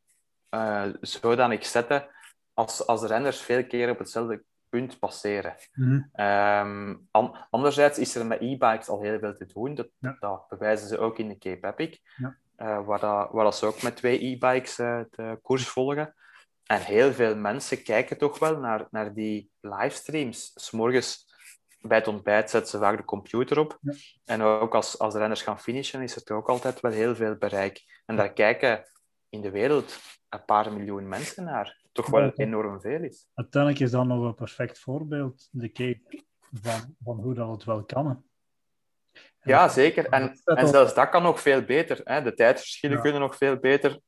[0.49, 2.07] eh zodanig zetten
[2.53, 5.55] als, als de renners veel keer op hetzelfde punt passeren.
[5.73, 6.01] Mhm.
[6.11, 9.75] Ehm, an- anderzijds is er met e-bikes al heel veel te doen.
[9.75, 10.17] Dat, Ja.
[10.19, 12.37] dat bewijzen ze ook in de Cape Epic, Ja.
[12.55, 16.13] eh, waar, dat, waar dat ze ook met twee e-bikes eh, de koers volgen.
[16.65, 20.51] En heel veel mensen kijken toch wel naar, naar die livestreams.
[20.55, 21.27] S morgens
[21.81, 23.77] bij het ontbijt zetten ze vaak de computer op.
[23.81, 23.93] Ja.
[24.25, 27.15] En ook als, als de renners gaan finishen, is er toch ook altijd wel heel
[27.15, 28.01] veel bereik.
[28.05, 28.83] En daar kijken
[29.29, 31.77] in de wereld een paar miljoen mensen naar.
[32.01, 33.27] Toch wel enorm veel is.
[33.33, 36.23] Uiteindelijk is dat nog een perfect voorbeeld, de Cape,
[36.61, 38.07] van, van hoe dat het wel kan.
[38.07, 38.13] hè.
[39.43, 40.05] Ja, zeker.
[40.09, 42.01] En, en zelfs dat kan nog veel beter.
[42.03, 42.21] Hè?
[42.21, 43.01] De tijdverschillen Ja.
[43.03, 43.99] kunnen nog veel beter.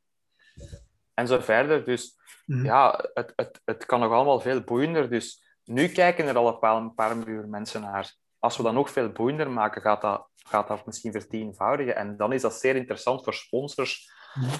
[1.14, 1.86] En zo verder.
[1.86, 2.66] Dus Mhm.
[2.66, 5.10] ja, het, het, het kan nog allemaal veel boeiender.
[5.10, 8.14] Dus nu kijken er al een paar, een paar miljoen mensen naar.
[8.40, 11.96] Als we dat nog veel boeiender maken, gaat dat, gaat dat misschien vertienvoudigen.
[11.96, 14.12] En dan is dat zeer interessant voor sponsors.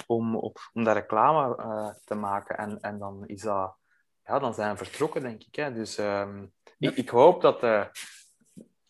[0.08, 2.58] Om, op, om daar reclame eh, te maken.
[2.58, 3.76] En, en dan is dat...
[4.26, 5.56] Ja, dan zijn we vertrokken, denk ik.
[5.56, 5.74] Hè?
[5.74, 6.46] Dus ehm,
[6.78, 7.90] ik, ik hoop dat de,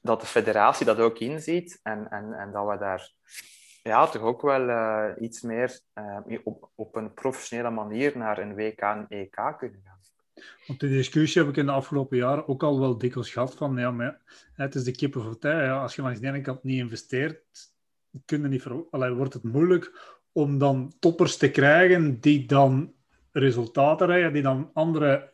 [0.01, 3.11] dat de federatie dat ook inziet en, en, en dat we daar
[3.83, 8.55] ja, toch ook wel eh, iets meer eh, op, op een professionele manier naar een
[8.55, 9.99] WK en EK kunnen gaan.
[10.67, 13.77] Want die discussie heb ik in de afgelopen jaren ook al wel dikwijls gehad van,
[13.77, 14.21] ja, maar
[14.53, 15.63] het is de kippen voor tij.
[15.63, 17.43] Ja, als je langs de ene kant niet investeert,
[18.25, 18.85] kun je niet ver...
[18.89, 22.93] Allee, wordt het moeilijk om dan toppers te krijgen die dan
[23.31, 25.29] resultaten rijden, die dan anderen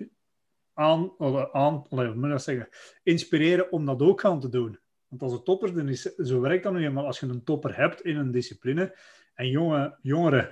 [0.74, 1.12] aan,
[1.52, 2.70] aan moet zeggen,
[3.04, 4.80] inspireren om dat ook gaan te doen.
[5.08, 7.06] Want als een topper, dan is, zo werkt dat nu eenmaal.
[7.06, 8.98] Als je een topper hebt in een discipline
[9.34, 10.50] en jonge, jongeren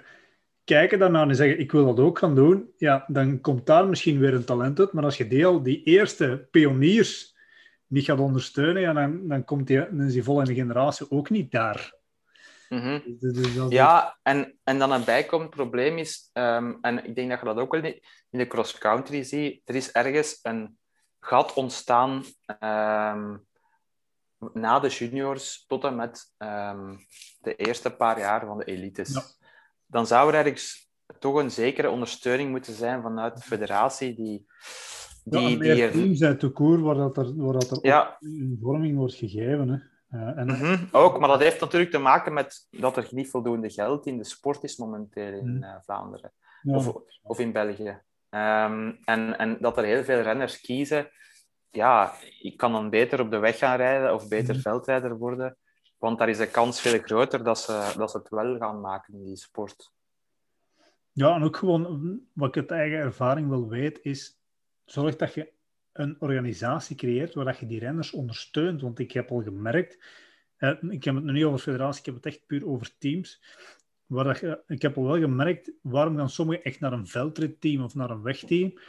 [0.63, 4.19] kijken daarnaar en zeggen, ik wil dat ook gaan doen, ja, dan komt daar misschien
[4.19, 4.91] weer een talent uit.
[4.91, 7.35] Maar als je die, al, die eerste pioniers
[7.87, 11.51] niet gaat ondersteunen, ja, dan, dan, komt die, dan is die volgende generatie ook niet
[11.51, 11.93] daar.
[12.69, 12.99] Mhm.
[13.19, 17.29] Dus- dus is- Ja, en, en dan een bijkomend probleem is, ehm, en ik denk
[17.29, 17.83] dat je dat ook wel
[18.29, 20.77] in de cross-country ziet, er is ergens een
[21.19, 22.23] gat ontstaan
[22.59, 23.37] ehm,
[24.53, 26.95] na de juniors tot en met ehm,
[27.39, 29.13] de eerste paar jaar van de elites.
[29.13, 29.21] Ja.
[29.85, 30.89] Dan zou er ergens
[31.19, 34.45] toch een zekere ondersteuning moeten zijn vanuit de federatie die,
[35.23, 35.91] Ja, die, die er...
[35.91, 38.17] teams uit de koer waar dat er, waar dat er Ja.
[38.61, 39.69] vorming wordt gegeven.
[39.69, 39.77] Hè.
[40.15, 43.69] Eh, en, Mhm, ook, maar dat heeft natuurlijk te maken met dat er niet voldoende
[43.69, 45.63] geld in de sport is momenteel in Mhm.
[45.63, 46.31] eh, Vlaanderen
[46.61, 48.01] ja, of, of in België.
[48.29, 51.09] Ehm, en, en dat er heel veel renners kiezen,
[51.69, 54.61] ja, ik kan dan beter op de weg gaan rijden of beter Mhm.
[54.63, 55.57] veldrijder worden,
[55.97, 59.13] want daar is de kans veel groter dat ze, dat ze het wel gaan maken
[59.13, 59.91] in die sport.
[61.11, 64.37] Ja, en ook gewoon, wat ik uit eigen ervaring wel weet, is
[64.85, 65.53] zorg dat je
[65.95, 68.81] een organisatie creëert waar dat je die renners ondersteunt.
[68.81, 70.03] Want ik heb al gemerkt,
[70.57, 73.43] eh, ik heb het nu niet over federatie, ik heb het echt puur over teams.
[74.05, 77.83] Waar dat je, ik heb al wel gemerkt, waarom gaan sommigen echt naar een veldritteam
[77.83, 78.79] of naar een wegteam?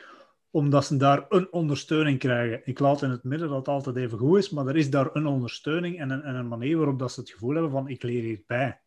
[0.50, 2.60] Omdat ze daar een ondersteuning krijgen.
[2.64, 5.08] Ik laat in het midden dat het altijd even goed is, maar er is daar
[5.12, 8.02] een ondersteuning en een, en een manier waarop dat ze het gevoel hebben van, ik
[8.02, 8.80] leer hierbij.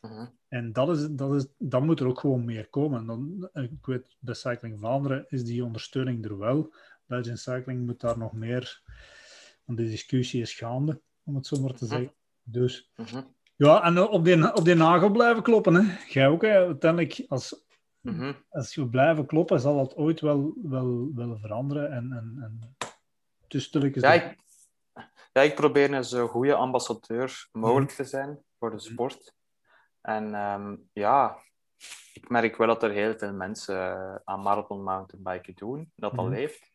[0.00, 0.26] Mhm.
[0.48, 3.06] En dat, is, dat, is, dat moet er ook gewoon meer komen.
[3.06, 6.72] Dan, eh, ik weet, bij Cycling Vlaanderen is die ondersteuning er wel.
[7.10, 8.82] Belgian Cycling moet daar nog meer...
[9.64, 11.94] Want de discussie is gaande, om het zo maar te Mhm.
[11.94, 12.14] zeggen.
[12.42, 13.22] Dus Mhm.
[13.56, 15.74] ja, en op die, op die nagel blijven kloppen.
[15.74, 15.96] Hè.
[16.08, 16.56] Jij ook, hè.
[16.66, 17.64] uiteindelijk, als,
[18.00, 18.32] Mhm.
[18.48, 21.92] als je blijven kloppen, zal dat ooit wel, wel, wel veranderen.
[21.92, 22.76] En, en, en
[23.48, 24.38] dus stilletjes Ja, dat- ik,
[25.32, 29.34] ja, ik probeer een zo goede ambassadeur mogelijk te zijn voor de sport.
[30.00, 31.36] En ehm, ja,
[32.12, 36.24] ik merk wel dat er heel veel mensen eh, aan marathon mountainbiken doen, dat dat
[36.24, 36.34] Mhm.
[36.34, 36.69] leeft.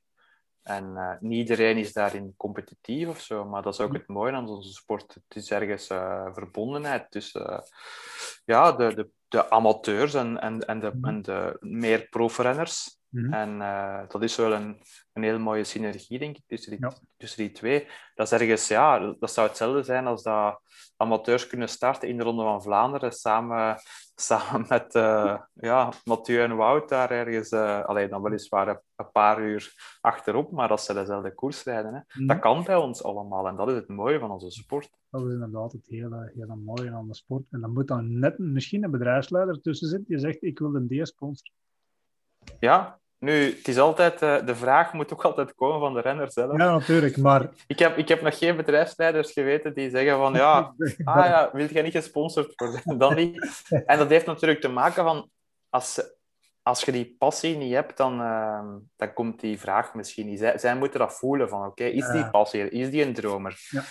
[0.66, 4.32] En eh, niet iedereen is daarin competitief of zo, maar dat is ook het mooie
[4.32, 5.14] aan onze sport.
[5.14, 7.60] Het is ergens eh, verbondenheid tussen eh,
[8.46, 11.06] ja, de, de, de amateurs en, en, en, de, Mhm.
[11.08, 13.00] en de meer profrenners.
[13.16, 13.34] Mhm.
[13.34, 14.82] En eh, dat is wel een,
[15.14, 16.94] een heel mooie synergie, denk ik, tussen die, Ja.
[17.18, 17.88] tussen die twee.
[18.16, 20.62] Dat is ergens, ja, dat zou hetzelfde zijn als dat
[20.98, 23.76] amateurs kunnen starten in de Ronde van Vlaanderen samen,
[24.16, 29.12] samen met eh, ja, Mathieu en Wout daar ergens, eh alleen dan weliswaar een, een
[29.12, 31.94] paar uur achterop, maar als ze dezelfde koers rijden.
[31.94, 32.00] Hè.
[32.20, 32.28] Mhm.
[32.28, 34.90] Dat kan bij ons allemaal en dat is het mooie van onze sport.
[35.10, 37.44] Dat is inderdaad het hele, hele mooie aan de sport.
[37.50, 40.88] En dan moet dan net misschien een bedrijfsleider tussen zitten die zegt, ik wil een
[40.88, 41.54] D-sponsor.
[42.60, 46.32] Ja, nu, het is altijd, eh, de vraag moet ook altijd komen van de renner
[46.32, 46.58] zelf.
[46.58, 47.50] Ja, natuurlijk, maar...
[47.68, 50.74] Ik, heb, ik heb nog geen bedrijfsleiders geweten die zeggen van, ja,
[51.04, 52.98] Ah ja, wil jij niet gesponsord worden?
[52.98, 53.64] Dan niet.
[53.86, 55.30] En dat heeft natuurlijk te maken van,
[55.70, 56.02] als,
[56.62, 58.66] als je die passie niet hebt, dan, eh,
[58.96, 60.40] dan komt die vraag misschien niet.
[60.40, 63.68] Zij, zij moeten dat voelen van, oké, is die passie, is die een dromer?
[63.70, 63.84] Ja.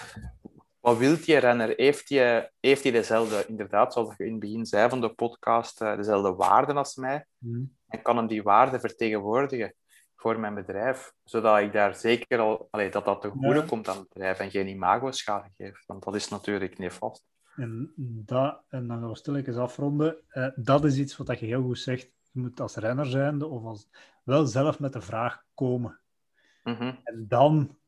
[0.80, 1.72] Wat wil die renner?
[1.76, 5.80] Heeft die, heeft die dezelfde, inderdaad, zoals je in het begin zei van de podcast,
[5.80, 7.26] eh, dezelfde waarden als mij?
[7.38, 7.64] Hm.
[7.94, 9.74] En kan hem die waarden vertegenwoordigen
[10.16, 11.12] voor mijn bedrijf?
[11.24, 13.66] Zodat ik daar zeker al, allee, dat dat ten goede Ja.
[13.66, 15.86] komt aan het bedrijf en geen imago-schade geeft.
[15.86, 17.24] Want dat is natuurlijk niet vast.
[17.56, 20.16] En, dat, en dan gaan we stilletjes afronden.
[20.28, 22.10] Eh, dat is iets wat je heel goed zegt.
[22.32, 23.88] Je moet als renner zijnde of als,
[24.24, 26.00] wel zelf met de vraag komen.
[26.62, 26.94] Mhm.
[27.04, 27.78] En dan,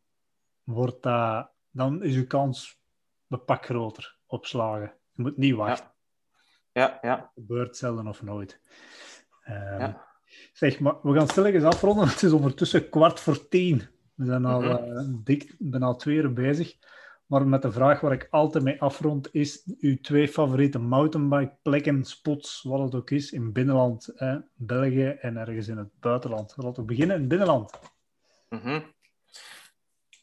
[0.64, 2.80] wordt dat, dan is je kans
[3.28, 4.94] een pak groter op slagen.
[5.12, 5.92] Je moet niet wachten.
[6.72, 7.16] Ja, ja.
[7.16, 8.60] Het gebeurt zelden of nooit.
[9.46, 10.04] Ja.
[10.52, 12.08] Zeg, maar we gaan stilletjes afronden.
[12.08, 13.82] Het is ondertussen kwart voor tien.
[14.14, 14.70] We zijn al Mhm.
[14.70, 16.76] eh, dik, bijna twee uur bezig.
[17.26, 22.04] Maar met de vraag waar ik altijd mee afrond, is uw twee favoriete mountainbike plekken,
[22.04, 26.54] spots, wat het ook is, in binnenland, eh, België en ergens in het buitenland.
[26.56, 27.70] Laten we beginnen in het binnenland.
[28.48, 28.80] Mhm.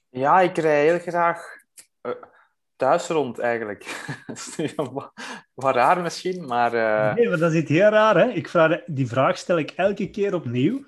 [0.09, 1.43] Ja, ik rij heel graag
[2.01, 2.11] eh,
[2.83, 3.83] thuis rond eigenlijk.
[4.27, 4.73] Dat is
[5.53, 8.15] wat, raar misschien, maar eh, Nee, maar dat is iets heel raar.
[8.15, 8.27] Hè?
[8.29, 10.85] Ik vraag, die vraag stel ik elke keer opnieuw.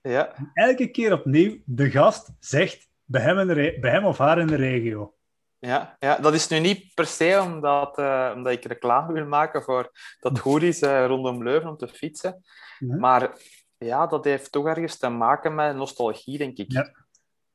[0.00, 0.34] ja.
[0.54, 4.46] Elke keer opnieuw, de gast zegt bij hem, in de bij hem of haar in
[4.46, 5.14] de regio.
[5.58, 9.62] Ja, ja, dat is nu niet per se omdat, eh, omdat ik reclame wil maken
[9.62, 9.90] voor
[10.20, 12.42] dat goed is eh, rondom Leuven om te fietsen.
[12.78, 12.96] Ja.
[12.96, 13.30] Maar
[13.78, 16.72] ja, dat heeft toch ergens te maken met nostalgie, denk ik.
[16.72, 16.90] Ja.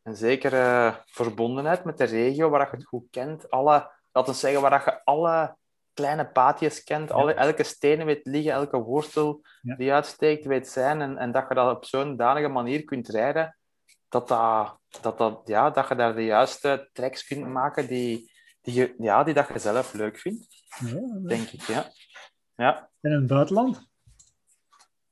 [0.04, 3.50] Een zekere verbondenheid met de regio waar je het goed kent.
[3.50, 5.58] Alle, laten we zeggen, waar je alle
[5.94, 9.76] kleine paadjes kent, alle, elke steen weet liggen, elke wortel Ja.
[9.76, 11.02] die uitsteekt weet zijn.
[11.02, 13.58] En, en dat je dat op zo'n danige manier kunt rijden,
[14.10, 18.74] dat, dat, dat, dat, ja, dat je daar de juiste tracks kunt maken die, die,
[18.74, 20.48] je, ja, die dat je zelf leuk vindt,
[20.80, 21.62] Ja, denk ik.
[21.62, 21.92] Ja,
[22.56, 22.90] ja.
[23.02, 23.90] En in het buitenland?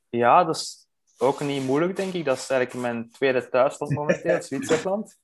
[0.10, 0.78] ja dat is
[1.20, 2.26] ook niet moeilijk, denk ik.
[2.26, 5.18] Dat is eigenlijk mijn tweede thuisland momenteel, Zwitserland.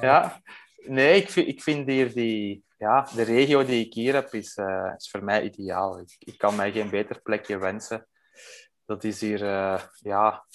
[0.00, 0.40] ja.
[0.76, 2.64] Nee, ik vind, ik vind hier die...
[2.78, 5.98] Ja, de regio die ik hier heb, is, eh, is voor mij ideaal.
[5.98, 8.08] Ik, ik kan mij geen beter plekje wensen.
[8.84, 10.46] Dat is hier, eh, ja,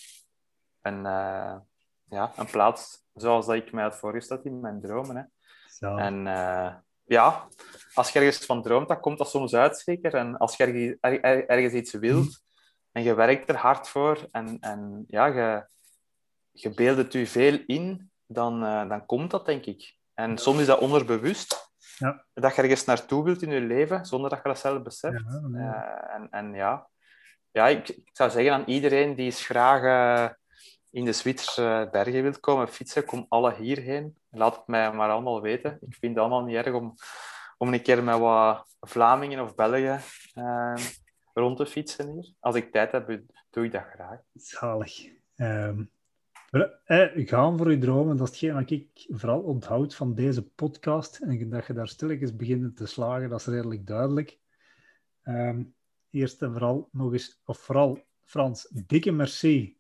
[0.82, 1.56] een, eh,
[2.10, 5.16] ja, een plaats zoals dat ik mij had voorgesteld in mijn dromen.
[5.16, 5.24] Hè.
[5.98, 6.24] En
[7.03, 7.48] ja,
[7.94, 10.14] als je ergens van droomt, dan komt dat soms uit, zeker.
[10.14, 12.41] En als je ergens, er, ergens iets wilt
[12.91, 15.65] en je werkt er hard voor en, en ja, je,
[16.51, 19.95] je beeldt het je veel in, dan, uh, dan komt dat, denk ik.
[20.13, 21.69] En soms is dat onderbewust.
[21.97, 22.26] Ja.
[22.34, 25.23] Dat je ergens naartoe wilt in je leven, zonder dat je dat zelf beseft.
[25.27, 25.68] Ja, nee.
[25.68, 26.88] uh, en, en ja,
[27.51, 30.30] ja ik, ik, zou zeggen aan iedereen die is graag uh,
[30.89, 34.18] in de Zwitserse bergen wilt komen fietsen, kom alle hierheen.
[34.30, 35.77] Laat het mij maar allemaal weten.
[35.81, 36.93] Ik vind het allemaal niet erg om,
[37.57, 40.01] om een keer met wat Vlamingen of Belgen
[41.34, 42.34] rond te fietsen hier.
[42.40, 44.20] Als ik tijd heb, doe ik dat graag.
[44.34, 45.10] Zalig.
[45.36, 45.91] Um,
[46.86, 51.20] eh, gaan voor je dromen, dat is hetgeen wat ik vooral onthoud van deze podcast.
[51.20, 54.40] En dat je daar stilletjes begint te slagen, dat is redelijk duidelijk.
[55.24, 55.76] Um,
[56.10, 59.78] eerst en vooral nog eens, of vooral Frans, dikke merci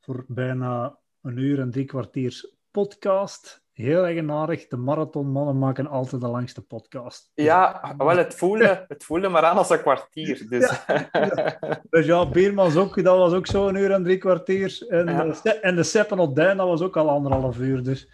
[0.00, 3.63] voor bijna een uur en drie kwartiers podcast.
[3.74, 4.66] Heel eigenaardig.
[4.66, 7.30] De marathonmannen maken altijd de langste podcast.
[7.34, 10.46] Ja, wel, het voelde, het voelde maar aan als een kwartier.
[10.48, 11.80] Dus ja, ja.
[11.90, 14.84] Dus ja Beermans ook, dat was ook zo een uur en drie kwartier.
[14.88, 15.24] En, ja.
[15.42, 17.82] de, en de Seppen op Duin, dat was ook al anderhalf uur.
[17.82, 18.08] Dus.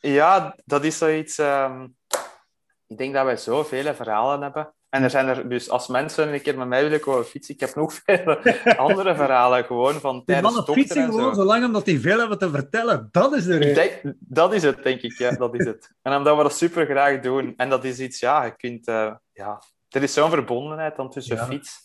[0.00, 1.38] Ja, dat is zoiets...
[1.38, 1.96] Um...
[2.86, 4.74] Ik denk dat wij zoveel verhalen hebben.
[4.96, 7.60] En er zijn er dus, als mensen een keer met mij willen komen fietsen, ik
[7.60, 8.36] heb nog veel
[8.76, 12.38] andere verhalen gewoon van tijdens Die mannen fietsen gewoon zo lang omdat die veel hebben
[12.38, 13.08] te vertellen.
[13.10, 14.16] Dat is de reden.
[14.20, 15.18] Dat is het, denk ik.
[15.18, 15.94] Ja, dat is het.
[16.02, 17.54] En omdat we dat super graag doen.
[17.56, 18.88] En dat is iets, ja, je kunt...
[18.88, 21.46] Uh, ja, er is zo'n verbondenheid dan tussen ja.
[21.46, 21.78] fiets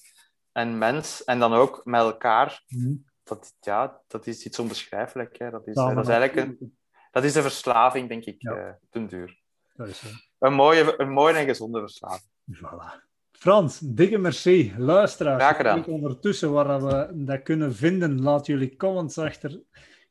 [0.51, 1.23] en mens.
[1.23, 2.63] En dan ook met elkaar.
[2.67, 3.05] Mm.
[3.23, 5.37] Dat, ja, dat is iets onbeschrijfelijk.
[5.37, 5.49] Hè.
[5.49, 6.77] Dat, is, ja, dat is eigenlijk een,
[7.11, 8.55] dat is de verslaving, denk ik, ja.
[8.55, 9.39] uh, ten duur.
[9.73, 10.03] Dat is
[10.39, 12.30] een, mooie, een mooie en gezonde verslaving.
[12.57, 13.09] Voilà.
[13.31, 14.73] Frans, dikke merci.
[14.77, 15.85] Luisteraars, gedaan.
[15.85, 19.61] ondertussen waar we dat kunnen vinden, laat jullie comments achter.